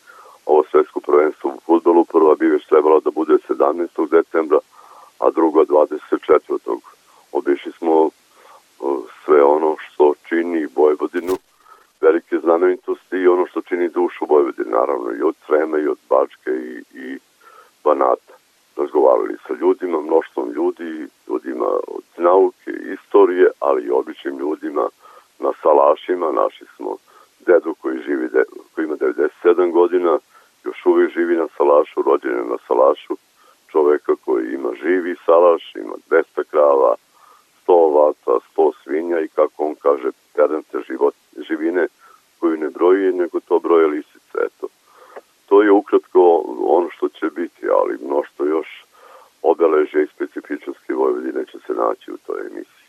ovo 0.46 0.64
svetsko 0.72 1.00
prvenstvo 1.00 1.50
u 1.50 1.60
futbolu, 1.66 2.06
prva 2.06 2.36
bi 2.36 2.48
već 2.48 2.66
trebala 2.66 3.00
da 3.00 3.12
bude 3.12 3.34
17. 3.50 4.10
decembra, 4.10 4.60
a 5.20 5.30
druga 5.32 5.62
24. 5.62 6.80
Obišli 7.32 7.72
smo 7.72 8.10
sve 9.26 9.44
ono 9.44 9.76
što 9.80 10.14
čini 10.30 10.68
Vojvodinu, 10.76 11.36
velike 12.02 12.40
znamenitosti 12.40 13.18
i 13.18 13.28
ono 13.28 13.48
što 13.48 13.62
čini 13.62 13.90
dušu 13.90 14.26
Vojvodine, 14.30 14.70
naravno 14.70 15.12
i 15.12 15.22
od 15.22 15.36
Srema 15.48 15.78
i 15.78 15.88
od 15.88 15.98
Bačke 16.10 16.52
i, 16.52 16.84
i 17.00 17.20
Banata. 17.84 18.34
Razgovarali 18.76 19.36
sa 19.48 19.54
ljudima, 19.54 20.02
mnoštvom 20.02 20.52
ljudi, 20.52 21.08
ljudima 21.28 21.66
od 21.88 22.04
nauke, 22.18 22.72
istorije, 22.94 23.48
ali 23.60 23.84
i 23.84 23.92
običnim 23.92 24.38
ljudima 24.38 24.90
na 25.42 25.52
salašima. 25.64 26.32
Naši 26.32 26.66
smo 26.76 26.96
dedu 27.40 27.76
koji, 27.82 27.98
živi, 28.06 28.30
koji 28.76 28.86
ima 28.86 28.96
97 28.96 29.72
godina, 29.72 30.20
još 30.64 30.86
uvijek 30.86 31.14
živi 31.14 31.36
na 31.36 31.48
salašu, 31.58 32.02
rođen 32.02 32.32
je 32.32 32.46
na 32.46 32.58
salašu, 32.68 33.14
čoveka 33.72 34.14
koji 34.26 34.54
ima 34.54 34.70
živi 34.84 35.16
salaš, 35.26 35.76
ima 35.76 35.96
200 36.10 36.44
krava, 36.52 36.96
100 37.68 37.74
ovaca, 37.74 38.32
100 38.56 38.72
svinja 38.84 39.20
i 39.20 39.28
kako 39.28 39.64
on 39.64 39.76
kaže, 39.76 40.10
pedante 40.36 40.78
život, 40.88 41.16
živine 41.48 41.88
koju 42.40 42.58
ne 42.58 42.70
broji, 42.70 43.12
nego 43.14 43.40
to 43.40 43.60
broje 43.60 43.88
lisice. 43.88 44.38
Eto. 44.46 44.68
To 45.46 45.62
je 45.64 45.72
ukratko 45.72 46.44
ono 46.68 46.90
što 46.90 47.10
će 47.10 47.30
biti, 47.30 47.68
ali 47.80 47.98
mnošto 48.02 48.46
još 48.46 48.86
obeležja 49.42 50.02
i 50.02 50.14
specifičnosti 50.16 50.94
Vojvodine 50.94 51.46
će 51.46 51.58
se 51.68 51.74
naći 51.74 52.12
u 52.12 52.18
toj 52.18 52.42
emisiji. 52.42 52.81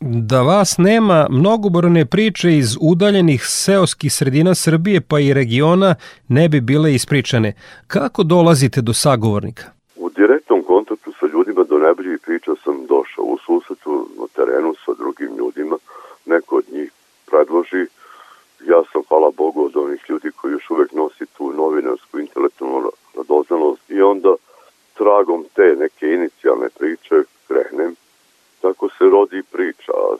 Da 0.00 0.42
vas 0.42 0.78
nema 0.78 1.26
mnogoborne 1.30 2.06
priče 2.06 2.56
iz 2.56 2.76
udaljenih 2.80 3.42
seoskih 3.46 4.12
sredina 4.12 4.54
Srbije 4.54 5.00
pa 5.00 5.20
i 5.20 5.32
regiona 5.32 5.94
ne 6.28 6.48
bi 6.48 6.60
bile 6.60 6.94
ispričane. 6.94 7.52
Kako 7.86 8.22
dolazite 8.22 8.80
do 8.82 8.92
sagovornika? 8.92 9.64
U 9.96 10.10
direktnom 10.10 10.62
kontaktu 10.62 11.12
sa 11.20 11.26
ljudima 11.26 11.64
do 11.64 11.78
najboljih 11.78 12.18
priča 12.26 12.50
sam 12.64 12.86
došao 12.86 13.24
u 13.24 13.38
susretu 13.46 14.08
na 14.18 14.26
terenu 14.36 14.74
sa 14.84 14.92
drugim 14.98 15.36
ljudima. 15.38 15.76
Neko 16.26 16.56
od 16.56 16.64
njih 16.72 16.90
predloži. 17.26 17.86
Ja 18.70 18.80
sam, 18.92 19.02
hvala 19.08 19.30
Bogu, 19.36 19.64
od 19.64 19.76
onih 19.76 20.00
ljudi 20.08 20.30
koji 20.36 20.52
još 20.52 20.70
uvek 20.70 20.92
nosi 20.92 21.26
tu 21.36 21.52
novinarsku 21.52 22.18
intelektualnu 22.18 22.90
radoznalost 23.16 23.90
i 23.90 24.00
onda 24.00 24.34
tragom 24.94 25.44
te 25.54 25.76
neke 25.78 26.06
inicijalne 26.06 26.68
priče 26.78 27.16
krenem. 27.48 27.94
Tako 28.60 28.88
se 28.88 29.04
rodi 29.04 29.42
priča, 29.52 29.92
a 29.92 30.16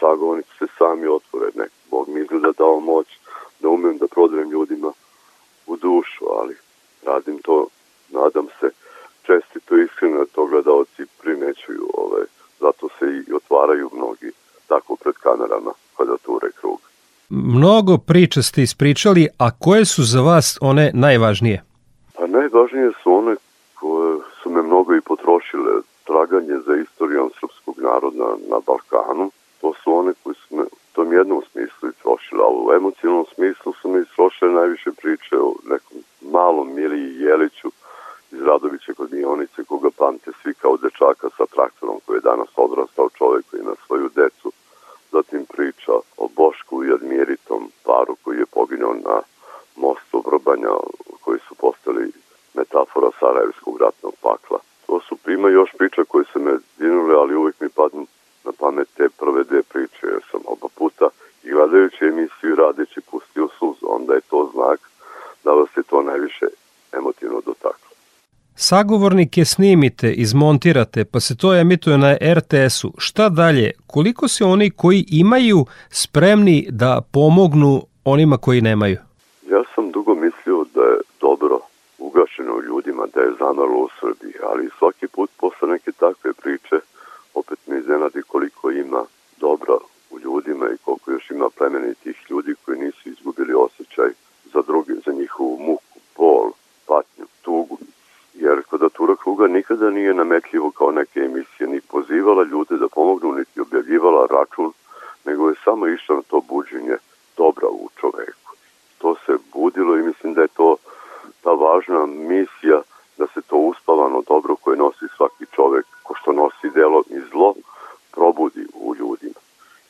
sagovornici 0.00 0.50
se 0.58 0.66
sami 0.78 1.06
otvore. 1.06 1.46
Nek, 1.54 1.70
Bog 1.90 2.08
mi 2.08 2.20
izgleda 2.20 2.52
dao 2.58 2.80
moć 2.80 3.06
da 3.60 3.68
umem 3.68 3.98
da 3.98 4.06
prodajem 4.06 4.50
ljudima 4.50 4.92
u 5.66 5.76
dušu, 5.76 6.24
ali 6.38 6.56
radim 7.02 7.38
to, 7.38 7.66
nadam 8.08 8.46
se, 8.60 8.70
čestito 9.22 9.76
iskreno 9.76 10.18
da 10.18 10.24
to 10.26 10.46
gledalci 10.46 11.02
primećuju, 11.22 11.90
ove, 11.94 12.22
zato 12.60 12.88
se 12.98 13.06
i 13.28 13.32
otvaraju 13.32 13.90
mnogi 13.92 14.30
tako 14.68 14.96
pred 14.96 15.14
kamerama 15.14 15.72
kvadrature 15.96 16.50
krug. 16.60 16.80
Mnogo 17.64 17.98
priča 17.98 18.42
ste 18.42 18.62
ispričali, 18.62 19.28
a 19.38 19.50
koje 19.58 19.84
su 19.84 20.02
za 20.02 20.20
vas 20.20 20.58
one 20.60 20.90
najvažnije? 20.94 21.62
Pa 22.16 22.26
najvažnije 22.26 22.90
su 23.02 23.14
one 23.14 23.34
koje 23.74 24.18
su 24.42 24.50
me 24.50 24.62
mnogo 24.62 24.94
i 24.94 25.00
potrošile. 25.00 25.72
Traganje 26.06 26.56
za 26.66 26.74
istorijom 26.76 27.30
srpskog 27.40 27.76
naroda 27.78 28.28
na 28.50 28.58
Balkanu. 28.66 29.30
To 29.60 29.72
su 29.80 29.96
one 30.00 30.12
koje 30.22 30.34
su 30.34 30.56
me 30.56 30.62
u 30.62 30.76
tom 30.92 31.12
jednom 31.12 31.42
smislu 31.52 31.88
istrošile, 31.88 32.40
ali 32.46 32.56
u 32.66 32.72
emocionalnom 32.80 33.26
smislu 33.34 33.72
su 33.72 33.88
me 33.88 34.00
istrošile 34.00 34.50
najviše 34.50 34.90
priče 35.02 35.36
o 35.46 35.54
nekom 35.70 35.98
malom 36.36 36.74
Miliji 36.74 37.20
Jeliću 37.26 37.68
iz 38.32 38.40
Radovića 38.48 38.92
kod 38.96 39.12
Mionice, 39.12 39.64
koga 39.68 39.90
pamte 39.98 40.30
svi 40.42 40.54
kao 40.54 40.76
dečaka 40.76 41.28
sa 41.36 41.44
traktorom 41.54 41.96
koji 42.06 42.16
je 42.16 42.28
danas 42.30 42.50
odrastao 42.56 43.08
čovek 43.18 43.44
koji 43.50 43.60
ima 43.60 43.74
svoju 43.86 44.08
decu 44.14 44.52
Srbanja 50.44 50.76
koji 51.20 51.38
su 51.48 51.54
postali 51.54 52.12
metafora 52.54 53.10
Sarajevskog 53.20 53.80
ratnog 53.80 54.14
pakla. 54.22 54.58
To 54.86 55.00
su 55.00 55.16
prima 55.16 55.48
još 55.48 55.70
priča 55.78 56.04
koje 56.08 56.24
se 56.32 56.38
me 56.38 56.52
dinule, 56.78 57.14
ali 57.14 57.36
uvijek 57.36 57.60
mi 57.60 57.68
padnu 57.68 58.06
na 58.44 58.52
pamet 58.58 58.88
te 58.96 59.08
prve 59.08 59.44
dve 59.44 59.62
priče, 59.62 60.06
jer 60.06 60.22
sam 60.30 60.40
oba 60.46 60.68
puta 60.74 61.08
i 61.44 61.50
gledajući 61.50 62.04
emisiju 62.04 62.52
i 62.52 62.54
radeći 62.54 63.00
pustio 63.10 63.48
suzu, 63.58 63.86
onda 63.88 64.14
je 64.14 64.20
to 64.20 64.50
znak 64.54 64.80
da 65.44 65.50
vas 65.50 65.68
je 65.76 65.82
to 65.82 66.02
najviše 66.02 66.46
emotivno 66.92 67.40
dotaklo. 67.46 67.90
Sagovornike 68.68 69.44
snimite, 69.44 70.12
izmontirate, 70.12 71.04
pa 71.04 71.20
se 71.20 71.36
to 71.36 71.54
emituje 71.54 71.98
na 71.98 72.16
RTS-u. 72.36 72.92
Šta 72.98 73.28
dalje? 73.28 73.70
Koliko 73.86 74.28
se 74.28 74.44
oni 74.44 74.70
koji 74.70 75.04
imaju 75.08 75.66
spremni 75.90 76.66
da 76.70 77.00
pomognu 77.12 77.82
onima 78.04 78.36
koji 78.36 78.60
nemaju? 78.60 78.96
Ja 79.50 79.62
sam 79.74 79.90
dugo 79.90 80.14
mislio 80.14 80.64
da 80.74 80.80
je 80.80 80.98
dobro 81.20 81.58
ugašeno 81.98 82.60
ljudima, 82.68 83.06
da 83.14 83.20
je 83.20 83.36
zamrlo 83.38 83.78
u 83.78 83.88
Srbiji, 84.00 84.34
ali 84.50 84.70
svaki 84.78 85.06
put 85.08 85.30
posle 85.40 85.68
neke 85.68 85.92
takve 85.92 86.32
priče 86.32 86.76
opet 87.34 87.58
me 87.66 87.78
iznenadi 87.78 88.22
koliko 88.22 88.70
ima 88.70 89.02
dobra 89.40 89.76
u 90.10 90.18
ljudima 90.18 90.66
i 90.66 90.78
koliko 90.84 91.10
još 91.10 91.30
ima 91.30 91.48
plemenitih 91.58 92.16
ljudi 92.30 92.54
koji 92.64 92.78
nisu 92.78 93.08
izgubili 93.08 93.52
osjećaj 93.66 94.10
za 94.52 94.62
druge, 94.66 94.92
za 95.06 95.12
njihovu 95.12 95.58
muku, 95.58 95.98
bol, 96.16 96.50
patnju, 96.86 97.26
tugu. 97.42 97.78
Jer 98.34 98.62
kruga 99.44 99.56
nikada 99.58 99.90
nije 99.90 100.14
nametljivo 100.14 100.70
kao 100.70 100.90
neke 100.90 101.20
emisije, 101.20 101.66
ni 101.68 101.80
pozivala 101.80 102.44
ljude 102.44 102.76
da 102.76 102.88
pomognu, 102.88 103.34
niti 103.34 103.60
objavljivala 103.60 104.26
račun, 104.30 104.72
nego 105.24 105.48
je 105.48 105.54
samo 105.64 105.86
išla 105.86 106.16
na 106.16 106.22
to 106.22 106.40
buđenje 106.40 106.96
dobra 107.36 107.68
u 107.68 107.88
čoveku. 108.00 108.52
To 108.98 109.14
se 109.26 109.32
budilo 109.52 109.96
i 109.96 110.02
mislim 110.02 110.34
da 110.34 110.42
je 110.42 110.48
to 110.48 110.76
ta 111.42 111.50
važna 111.50 112.06
misija 112.06 112.82
da 113.18 113.26
se 113.26 113.40
to 113.42 113.56
uspavano 113.56 114.22
dobro 114.28 114.56
koje 114.56 114.76
nosi 114.76 115.06
svaki 115.16 115.46
čovek, 115.54 115.86
ko 116.02 116.14
što 116.14 116.32
nosi 116.32 116.70
delo 116.74 117.02
i 117.10 117.20
zlo, 117.30 117.54
probudi 118.12 118.66
u 118.74 118.94
ljudima. 118.94 119.40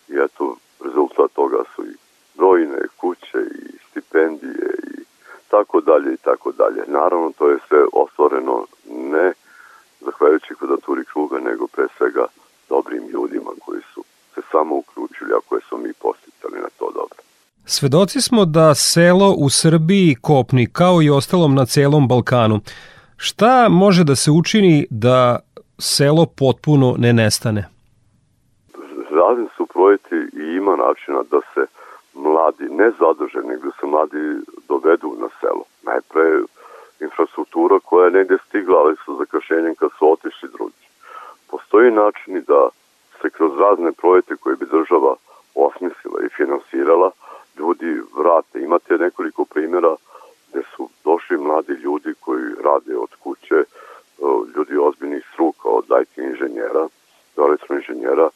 I 0.09 0.15
eto, 0.25 0.57
rezultat 0.85 1.33
toga 1.33 1.63
su 1.75 1.83
i 1.85 1.95
brojne 2.35 2.79
kuće 2.97 3.39
i 3.39 3.79
stipendije 3.91 4.71
i 4.99 5.05
tako 5.51 5.81
dalje 5.81 6.15
i 6.15 6.17
tako 6.17 6.53
dalje. 6.53 6.83
Naravno, 6.87 7.33
to 7.39 7.49
je 7.49 7.59
sve 7.69 7.85
ostvoreno 7.93 8.67
ne 8.91 9.33
zahvaljujući 10.05 10.55
kvadaturi 10.55 11.05
kruga, 11.05 11.39
nego 11.39 11.67
pre 11.67 11.87
svega 11.97 12.27
dobrim 12.69 13.09
ljudima 13.09 13.51
koji 13.65 13.81
su 13.95 14.05
se 14.35 14.41
samo 14.51 14.77
uključili, 14.77 15.33
a 15.33 15.49
koje 15.49 15.61
smo 15.69 15.79
mi 15.79 15.93
posticali 15.93 16.59
na 16.61 16.69
to 16.79 16.91
dobro. 16.95 17.19
Svedoci 17.85 18.21
smo 18.21 18.45
da 18.45 18.75
selo 18.75 19.35
u 19.39 19.51
Srbiji 19.51 20.17
kopni, 20.23 20.67
kao 20.73 21.03
i 21.03 21.11
ostalom 21.11 21.55
na 21.55 21.65
celom 21.67 22.09
Balkanu. 22.09 22.61
Šta 23.17 23.69
može 23.69 24.05
da 24.05 24.17
se 24.17 24.31
učini 24.31 24.87
da 24.91 25.39
selo 25.79 26.27
potpuno 26.39 26.95
ne 26.99 27.13
nestane? 27.13 27.63
Razni 29.21 29.49
su 29.57 29.67
projekti 29.67 30.15
i 30.15 30.45
ima 30.61 30.77
načina 30.77 31.21
da 31.31 31.41
se 31.55 31.67
mladi, 32.15 32.65
ne 32.81 32.89
zadrženi, 33.01 33.49
nego 33.49 33.65
da 33.67 33.73
se 33.81 33.87
mladi 33.87 34.23
dovedu 34.69 35.17
na 35.23 35.29
selo. 35.41 35.65
Najpre 35.83 36.25
infrastruktura 37.01 37.77
koja 37.85 38.05
je 38.05 38.17
negde 38.19 38.37
stigla, 38.49 38.79
ali 38.79 38.97
sa 39.05 39.13
zakašenjem 39.19 39.75
kad 39.75 39.91
su 39.99 40.13
otišli 40.13 40.49
drugi. 40.57 40.85
Postoji 41.51 41.91
načini 41.91 42.41
da 42.41 42.69
se 43.21 43.31
kroz 43.31 43.53
razne 43.59 43.93
projekte 43.93 44.37
koje 44.37 44.57
bi 44.57 44.67
država 44.77 45.15
osmislila 45.55 46.19
i 46.27 46.35
finansirala, 46.37 47.11
ljudi 47.59 48.01
vrate. 48.17 48.61
Imate 48.61 48.99
nekoliko 48.99 49.45
primjera 49.45 49.97
gde 50.51 50.63
su 50.77 50.89
došli 51.05 51.37
mladi 51.37 51.73
ljudi 51.73 52.15
koji 52.21 52.45
rade 52.65 52.97
od 52.97 53.15
kuće, 53.23 53.65
ljudi 54.57 54.77
ozbiljnih 54.77 55.25
struka, 55.33 55.69
od 55.69 55.85
IT 56.03 56.19
inženjera 56.19 56.89
do 57.37 57.43
elektroinženjera 57.43 58.29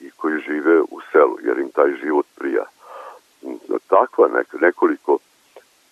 i 0.00 0.10
koji 0.10 0.40
žive 0.40 0.80
u 0.80 1.00
selu, 1.12 1.36
jer 1.42 1.58
im 1.58 1.70
taj 1.70 1.90
život 2.02 2.26
prija. 2.34 2.64
Takva 3.88 4.28
nekoliko 4.60 5.18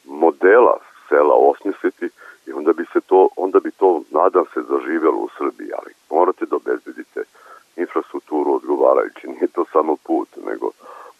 modela 0.05 0.79
sela 1.09 1.35
osmisliti 1.35 2.09
i 2.47 2.53
onda 2.53 2.73
bi 2.73 2.85
se 2.93 3.01
to, 3.01 3.29
onda 3.37 3.61
bi 3.61 3.71
to, 3.71 4.03
nadam 4.11 4.45
se, 4.55 4.61
zaživelo 4.69 5.17
u 5.17 5.29
Srbiji, 5.39 5.71
ali 5.79 5.93
morate 6.11 6.47
da 6.47 6.57
obezbedite 6.57 7.21
infrastrukturu 7.77 8.55
odgovarajući. 8.55 9.27
Nije 9.27 9.47
to 9.47 9.65
samo 9.73 9.97
put, 9.97 10.29
nego 10.47 10.71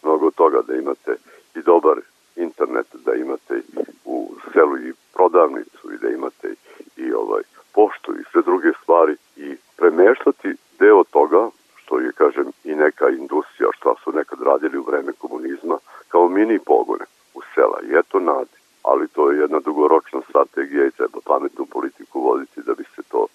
mnogo 0.03 0.31
toga 0.31 0.61
da 0.67 0.75
imate 0.75 1.15
i 1.55 1.61
dobar 1.61 1.97
internet, 2.35 2.87
da 3.05 3.13
imate 3.13 3.61
u 4.05 4.31
selu 4.53 4.77
i 4.77 4.93
prodavnicu 5.13 5.93
i 5.93 5.97
da 5.97 6.09
imate 6.09 6.53
i 6.97 7.13
ovaj 7.13 7.43
poštu 7.73 8.11
i 8.13 8.23
sve 8.31 8.41
druge 8.41 8.71
stvari 8.83 9.15
i 9.35 9.55
premeštati 9.77 10.55
deo 10.79 11.03
toga 11.03 11.49
što 11.75 11.99
je, 11.99 12.11
kažem, 12.11 12.51
i 12.63 12.75
neka 12.75 13.09
industrija 13.09 13.69
što 13.73 13.95
su 14.03 14.11
nekad 14.11 14.41
radili 14.41 14.77
u 14.77 14.83
vreme 14.83 15.11
komunizma 15.11 15.77
kao 16.07 16.29
mini 16.29 16.59
pogone 16.59 17.05
u 17.33 17.41
sela. 17.55 17.79
I 17.83 17.99
eto 17.99 18.19
nade. 18.19 18.57
Ali 18.83 19.07
to 19.07 19.31
je 19.31 19.39
jedna 19.39 19.59
dugoročna 19.59 20.21
strategija 20.29 20.85
i 20.85 20.91
treba 20.91 21.19
pametnu 21.25 21.65
politiku 21.65 22.21
voditi 22.21 22.61
da 22.61 22.73
bi 22.73 22.83
se 22.95 23.01
to 23.11 23.27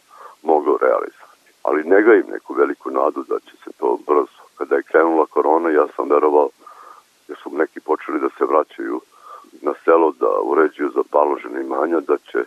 moglo 0.43 0.79
realizovati. 0.81 1.51
Ali 1.63 1.85
ne 1.85 2.03
ga 2.03 2.15
im 2.15 2.27
neku 2.33 2.55
veliku 2.55 2.91
nadu 2.91 3.25
da 3.29 3.39
će 3.41 3.57
se 3.65 3.71
to 3.79 3.99
brzo. 4.07 4.41
Kada 4.59 4.77
je 4.77 4.83
krenula 4.83 5.27
korona, 5.27 5.71
ja 5.71 5.87
sam 5.97 6.11
verovao 6.11 6.49
jer 7.31 7.39
su 7.43 7.51
neki 7.53 7.81
počeli 7.81 8.21
da 8.21 8.29
se 8.39 8.45
vraćaju 8.45 9.01
na 9.63 9.73
selo 9.85 10.13
da 10.21 10.31
uređuju 10.43 10.91
za 10.95 11.03
paložene 11.11 11.61
imanja, 11.61 12.01
da 12.01 12.17
će 12.19 12.39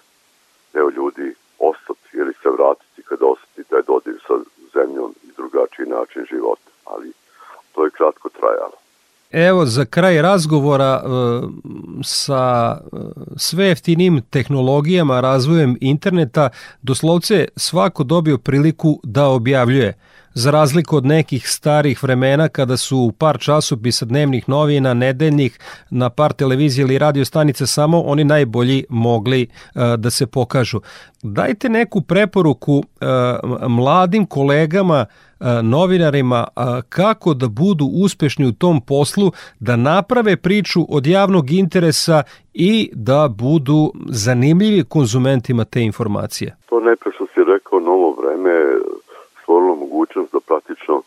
deo 0.73 0.89
ljudi 0.89 1.35
ostati 1.59 2.09
ili 2.13 2.33
se 2.33 2.49
vratiti 2.49 3.03
kada 3.09 3.25
osjeti 3.25 3.69
taj 3.69 3.81
dodir 3.87 4.15
sa 4.27 4.33
zemljom 4.73 5.15
i 5.23 5.27
drugačiji 5.37 5.85
način 5.85 6.25
života. 6.31 6.69
Ali 6.85 7.11
to 7.71 7.85
je 7.85 7.91
kratko 7.97 8.29
trajalo. 8.29 8.77
Evo 9.63 9.69
za 9.69 9.85
kraj 9.85 10.21
razgovora 10.21 11.01
e, 11.03 11.07
sa 12.03 12.77
e, 12.81 12.97
sve 13.35 13.65
jeftinim 13.65 14.21
tehnologijama, 14.29 15.21
razvojem 15.21 15.77
interneta, 15.81 16.49
doslovce 16.81 17.47
svako 17.55 18.03
dobio 18.03 18.37
priliku 18.37 18.99
da 19.03 19.27
objavljuje 19.27 19.93
za 20.33 20.51
razliku 20.51 20.97
od 20.97 21.05
nekih 21.05 21.49
starih 21.49 22.03
vremena 22.03 22.49
kada 22.49 22.77
su 22.77 23.13
par 23.17 23.39
časopisa 23.39 24.05
dnevnih 24.05 24.49
novina, 24.49 24.93
nedeljnih, 24.93 25.59
na 25.89 26.09
par 26.09 26.33
televizije 26.33 26.83
ili 26.83 26.97
radio 26.97 27.25
stanice 27.25 27.67
samo 27.67 28.01
oni 28.01 28.23
najbolji 28.23 28.85
mogli 28.89 29.47
uh, 29.75 29.81
da 29.97 30.09
se 30.09 30.27
pokažu. 30.27 30.81
Dajte 31.21 31.69
neku 31.69 32.01
preporuku 32.01 32.83
mladim 33.67 34.25
kolegama 34.25 35.05
novinarima 35.63 36.47
kako 36.89 37.33
da 37.33 37.47
budu 37.47 37.85
uspešni 37.85 38.47
u 38.47 38.51
tom 38.51 38.81
poslu, 38.81 39.31
da 39.59 39.75
naprave 39.75 40.37
priču 40.37 40.79
od 40.89 41.07
javnog 41.07 41.51
interesa 41.51 42.23
i 42.53 42.89
da 42.93 43.27
budu 43.37 43.91
zanimljivi 44.09 44.83
konzumentima 44.89 45.65
te 45.65 45.81
informacije. 45.81 46.55
To 46.69 46.79
najpre 46.79 47.11
što 47.15 47.25
si 47.25 47.43
rekao, 47.43 47.79
novo 47.79 48.15
vreme 48.21 48.53
stvorilo 49.41 49.75
mogućnost 49.75 50.33
da 50.33 50.39
praktično 50.39 51.01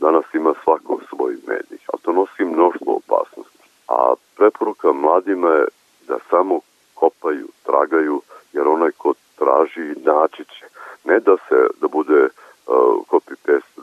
danas 0.00 0.24
ima 0.34 0.52
svako 0.64 1.00
svoj 1.08 1.34
medij, 1.46 1.78
a 1.92 1.96
to 2.02 2.12
nosi 2.12 2.44
mnoštvo 2.44 3.00
opasnosti. 3.00 3.64
A 3.88 4.14
preporuka 4.36 4.92
mladima 4.92 5.48
je 5.48 5.64
da 6.08 6.16
samo 6.30 6.60
kopaju, 6.94 7.48
tragaju, 7.66 8.22
jer 8.52 8.68
onaj 8.68 8.90
ko 8.90 9.14
traži 9.38 9.88
naći 10.04 10.44
će. 10.44 10.64
Ne 11.04 11.20
da 11.20 11.36
se, 11.48 11.58
da 11.80 11.88
bude 11.88 12.20
uh, 12.24 13.06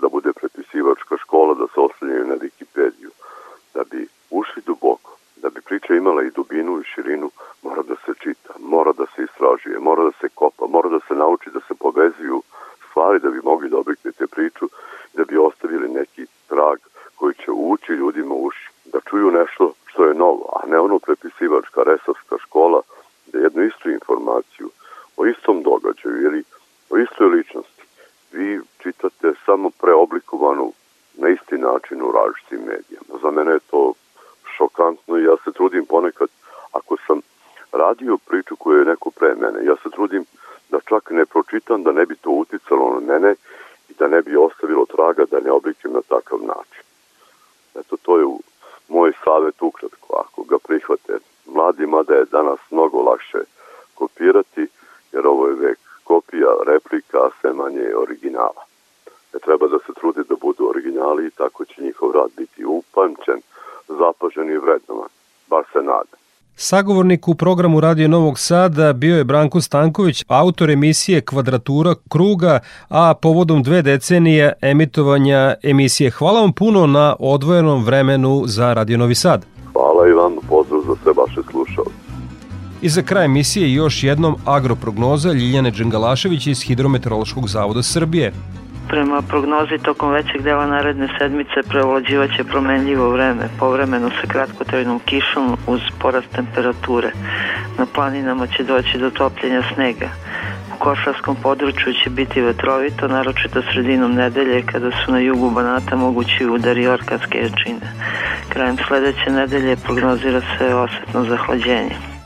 da 0.08 0.12
bude 0.12 0.34
prepisivačka 0.34 1.18
škola, 1.18 1.54
da 1.54 1.68
se 1.68 1.80
oslanjaju 1.80 2.26
na 2.26 2.36
Wikipediju. 2.36 3.12
Da 3.74 3.84
bi 3.92 4.08
ušli 4.30 4.62
duboko, 4.66 5.12
da 5.36 5.50
bi 5.50 5.62
priča 5.62 5.96
imala 5.96 6.24
i 6.24 6.32
dubinu 6.32 6.80
i 6.80 6.84
širinu, 6.84 7.32
mora 7.64 7.84
da 7.84 7.96
se 8.06 8.14
čita, 8.20 8.54
mora 8.60 8.92
da 8.94 9.06
se 9.16 9.24
istražuje, 9.24 9.80
mora 9.80 10.04
da 10.04 10.12
se 10.22 10.30
kopa, 10.30 10.66
mora 10.68 10.90
da 10.90 11.00
se 11.08 11.14
nauči 11.14 11.50
da 11.50 11.60
se 11.68 11.74
povezuju 11.80 12.42
stvari 12.90 13.20
da 13.20 13.30
bi 13.30 13.42
mogli 13.44 13.70
da 13.70 13.78
objeknete 13.78 14.28
priču, 14.28 14.66
da 15.14 15.24
bi 15.26 15.38
ostavili 15.38 15.90
neki 15.90 16.26
trag 16.48 16.78
koji 17.16 17.34
će 17.34 17.52
ući 17.52 17.92
ljudima 17.92 18.34
u 18.34 18.46
uši, 18.46 18.70
da 18.86 19.00
čuju 19.10 19.32
nešto 19.32 19.74
što 19.86 20.06
je 20.06 20.14
novo, 20.14 20.46
a 20.56 20.68
ne 20.68 20.80
ono 20.80 21.00
prepisivačka 21.00 21.84
resavska 21.84 22.36
škola, 22.46 22.82
da 23.32 23.40
jednu 23.40 23.64
istu 23.64 23.90
informaciju 23.90 24.70
o 25.18 25.26
istom 25.26 25.64
događaju 25.64 26.22
ili 26.22 26.44
o 26.90 26.98
istoj 26.98 27.28
ličnosti 27.28 27.78
vi 28.32 28.60
čitate 28.80 29.34
samo 29.46 29.70
preoblikovanu 29.70 30.74
na 31.18 31.30
isti 31.30 31.58
način 31.58 32.02
u 32.02 32.12
različitim 32.12 32.60
medijama. 32.60 33.14
Za 33.22 33.32
mene 33.32 33.52
je 33.52 33.60
to 33.72 33.94
šokantno 34.58 35.18
i 35.18 35.24
ja 35.24 35.36
se 35.44 35.52
trudim 35.52 35.86
ponekad, 35.86 36.30
ako 36.72 36.98
sam 37.08 37.22
radio 37.72 38.18
priču 38.18 38.56
koju 38.56 38.80
je 38.80 38.86
neko 38.86 39.12
pre 39.12 39.36
mene, 39.36 39.66
ja 39.66 39.76
se 39.84 39.90
trudim 39.90 40.26
da 40.70 40.80
čak 40.80 41.12
ne 41.12 41.26
pročitam, 41.26 41.84
da 41.84 41.92
ne 41.92 42.06
bi 42.06 42.16
to 42.16 42.30
uticalo 42.30 43.00
na 43.00 43.14
mene 43.14 43.36
i 43.90 43.94
da 44.00 44.08
ne 44.08 44.22
bi 44.22 44.36
ostavilo 44.36 44.86
traga 44.86 45.26
da 45.32 45.40
ne 45.40 45.52
oblikujem 45.52 45.94
na 45.94 46.02
takav 46.02 46.40
način. 46.42 46.84
Eto, 47.76 47.98
to 48.02 48.20
je 48.20 48.26
moj 48.88 49.12
savet 49.24 49.62
ukratko. 49.62 50.24
Ako 50.26 50.44
ga 50.44 50.58
prihvate, 50.68 51.14
mladima 51.46 52.04
da 52.04 52.16
je 52.16 52.26
danas 52.26 52.60
mnogo 52.72 53.02
lakše 53.02 53.40
kopirati, 53.96 54.68
jer 55.12 55.28
ovo 55.28 55.48
je 55.48 55.54
vek 55.54 55.80
kopija, 56.08 56.52
replika, 56.68 57.18
a 57.18 57.30
sve 57.42 57.54
manje 57.54 57.84
je 57.90 57.98
originala. 57.98 58.64
Ne 59.34 59.40
treba 59.40 59.68
da 59.68 59.80
se 59.80 59.94
trudi 60.00 60.24
da 60.30 60.36
budu 60.36 60.70
originali 60.70 61.26
i 61.26 61.36
tako 61.42 61.66
će 61.66 61.84
njihov 61.84 62.12
rad 62.12 62.32
biti 62.38 62.66
upamćen, 62.66 63.40
zapažen 63.88 64.50
i 64.50 64.58
vrednovan. 64.58 65.10
Bar 65.48 65.64
se 65.74 65.82
nada. 65.82 66.16
Sagovornik 66.70 67.28
u 67.28 67.36
programu 67.36 67.80
Radio 67.80 68.08
Novog 68.08 68.40
Sada 68.40 68.94
bio 68.94 69.18
je 69.18 69.24
Branko 69.24 69.62
Stanković, 69.62 70.24
autor 70.28 70.70
emisije 70.70 71.22
Kvadratura 71.22 71.96
kruga, 72.10 72.60
a 72.90 73.14
povodom 73.14 73.64
dve 73.64 73.82
decenije 73.82 74.54
emitovanja 74.62 75.56
emisije. 75.64 76.10
Hvala 76.10 76.42
vam 76.42 76.54
puno 76.54 76.88
na 76.88 77.16
odvojenom 77.20 77.84
vremenu 77.84 78.44
za 78.46 78.74
Radio 78.74 78.98
Novi 78.98 79.16
Sad. 79.16 79.46
Hvala 79.74 80.08
i 80.08 80.12
vam, 80.12 80.36
pozdrav 80.50 80.82
za 80.88 80.96
sve 81.04 81.14
vaše 81.18 81.42
slušalce. 81.52 81.92
I 82.82 82.90
za 82.90 83.02
kraj 83.02 83.26
emisije 83.26 83.74
još 83.74 84.04
jednom 84.04 84.36
agroprognoza 84.46 85.32
Ljiljane 85.32 85.72
Đengalašević 85.72 86.48
iz 86.48 86.62
Hidrometeorološkog 86.62 87.48
zavoda 87.48 87.84
Srbije. 87.84 88.34
Prema 88.90 89.22
prognozi 89.22 89.78
tokom 89.84 90.12
većeg 90.12 90.42
dela 90.42 90.68
naredne 90.68 91.08
sedmice 91.20 91.70
prevlađivaće 91.70 92.44
promenljivo 92.44 93.10
vreme, 93.10 93.50
povremeno 93.60 94.10
sa 94.10 94.28
kratkotrajnom 94.28 95.00
kišom 95.00 95.58
uz 95.68 95.82
porast 96.00 96.28
temperature. 96.36 97.12
Na 97.78 97.86
planinama 97.94 98.48
će 98.48 98.64
doći 98.64 98.98
do 98.98 99.10
topljenja 99.10 99.62
snega. 99.74 100.10
U 100.76 100.80
košarskom 100.80 101.36
području 101.44 101.94
će 102.04 102.10
biti 102.10 102.42
vetrovito, 102.42 103.08
naročito 103.08 103.62
sredinom 103.62 104.14
nedelje 104.14 104.62
kada 104.62 104.92
su 104.92 105.12
na 105.12 105.20
jugu 105.20 105.50
Banata 105.50 105.96
mogući 105.96 106.46
udari 106.46 106.88
orkanske 106.88 107.38
jačine. 107.38 107.94
Krajem 108.50 108.78
sledeće 108.88 109.32
nedelje 109.32 109.76
prognozira 109.76 110.42
se 110.58 110.76
osetno 110.76 111.24
zahlađenje. 111.24 112.17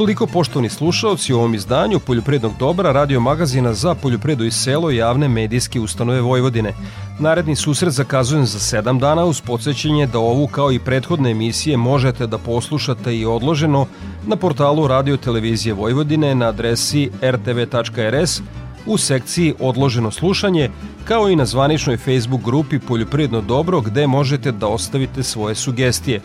Toliko 0.00 0.26
poštovani 0.26 0.68
slušalci 0.68 1.32
u 1.32 1.38
ovom 1.38 1.54
izdanju 1.54 1.98
Poljoprednog 2.00 2.52
dobra 2.58 2.92
radio 2.92 3.20
magazina 3.20 3.74
za 3.74 3.94
poljopredu 3.94 4.44
i 4.44 4.50
selo 4.50 4.90
javne 4.90 5.28
medijske 5.28 5.80
ustanove 5.80 6.20
Vojvodine. 6.20 6.72
Naredni 7.18 7.56
susret 7.56 7.92
zakazujem 7.92 8.46
za 8.46 8.58
7 8.58 9.00
dana 9.00 9.24
uz 9.24 9.40
podsjećanje 9.40 10.06
da 10.06 10.18
ovu 10.18 10.46
kao 10.46 10.72
i 10.72 10.78
prethodne 10.78 11.30
emisije 11.30 11.76
možete 11.76 12.26
da 12.26 12.38
poslušate 12.38 13.16
i 13.16 13.26
odloženo 13.26 13.86
na 14.26 14.36
portalu 14.36 14.86
Radio 14.86 15.16
Televizije 15.16 15.74
Vojvodine 15.74 16.34
na 16.34 16.48
adresi 16.48 17.10
rtv.rs 17.22 18.40
u 18.86 18.98
sekciji 18.98 19.54
Odloženo 19.60 20.10
slušanje, 20.10 20.70
kao 21.04 21.28
i 21.28 21.36
na 21.36 21.46
zvaničnoj 21.46 21.96
Facebook 21.96 22.44
grupi 22.44 22.78
Poljopredno 22.78 23.40
dobro 23.40 23.80
gde 23.80 24.06
možete 24.06 24.52
da 24.52 24.66
ostavite 24.66 25.22
svoje 25.22 25.54
sugestije. 25.54 26.20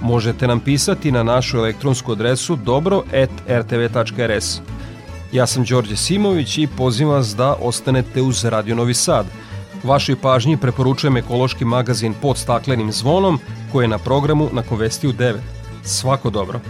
Možete 0.00 0.46
nam 0.46 0.60
pisati 0.60 1.12
na 1.12 1.22
našu 1.22 1.58
elektronsku 1.58 2.12
adresu 2.12 2.56
dobro.rtv.rs. 2.56 4.60
Ja 5.32 5.46
sam 5.46 5.64
Đorđe 5.64 5.96
Simović 5.96 6.58
i 6.58 6.68
pozivam 6.76 7.14
vas 7.14 7.36
da 7.36 7.54
ostanete 7.60 8.22
uz 8.22 8.44
Radio 8.44 8.74
Novi 8.74 8.94
Sad. 8.94 9.26
Vašoj 9.84 10.16
pažnji 10.16 10.56
preporučujem 10.56 11.16
ekološki 11.16 11.64
magazin 11.64 12.14
pod 12.22 12.38
staklenim 12.38 12.92
zvonom 12.92 13.40
koji 13.72 13.84
je 13.84 13.88
na 13.88 13.98
programu 13.98 14.48
na 14.52 14.62
Konvestiju 14.62 15.12
9. 15.12 15.36
Svako 15.84 16.30
dobro! 16.30 16.60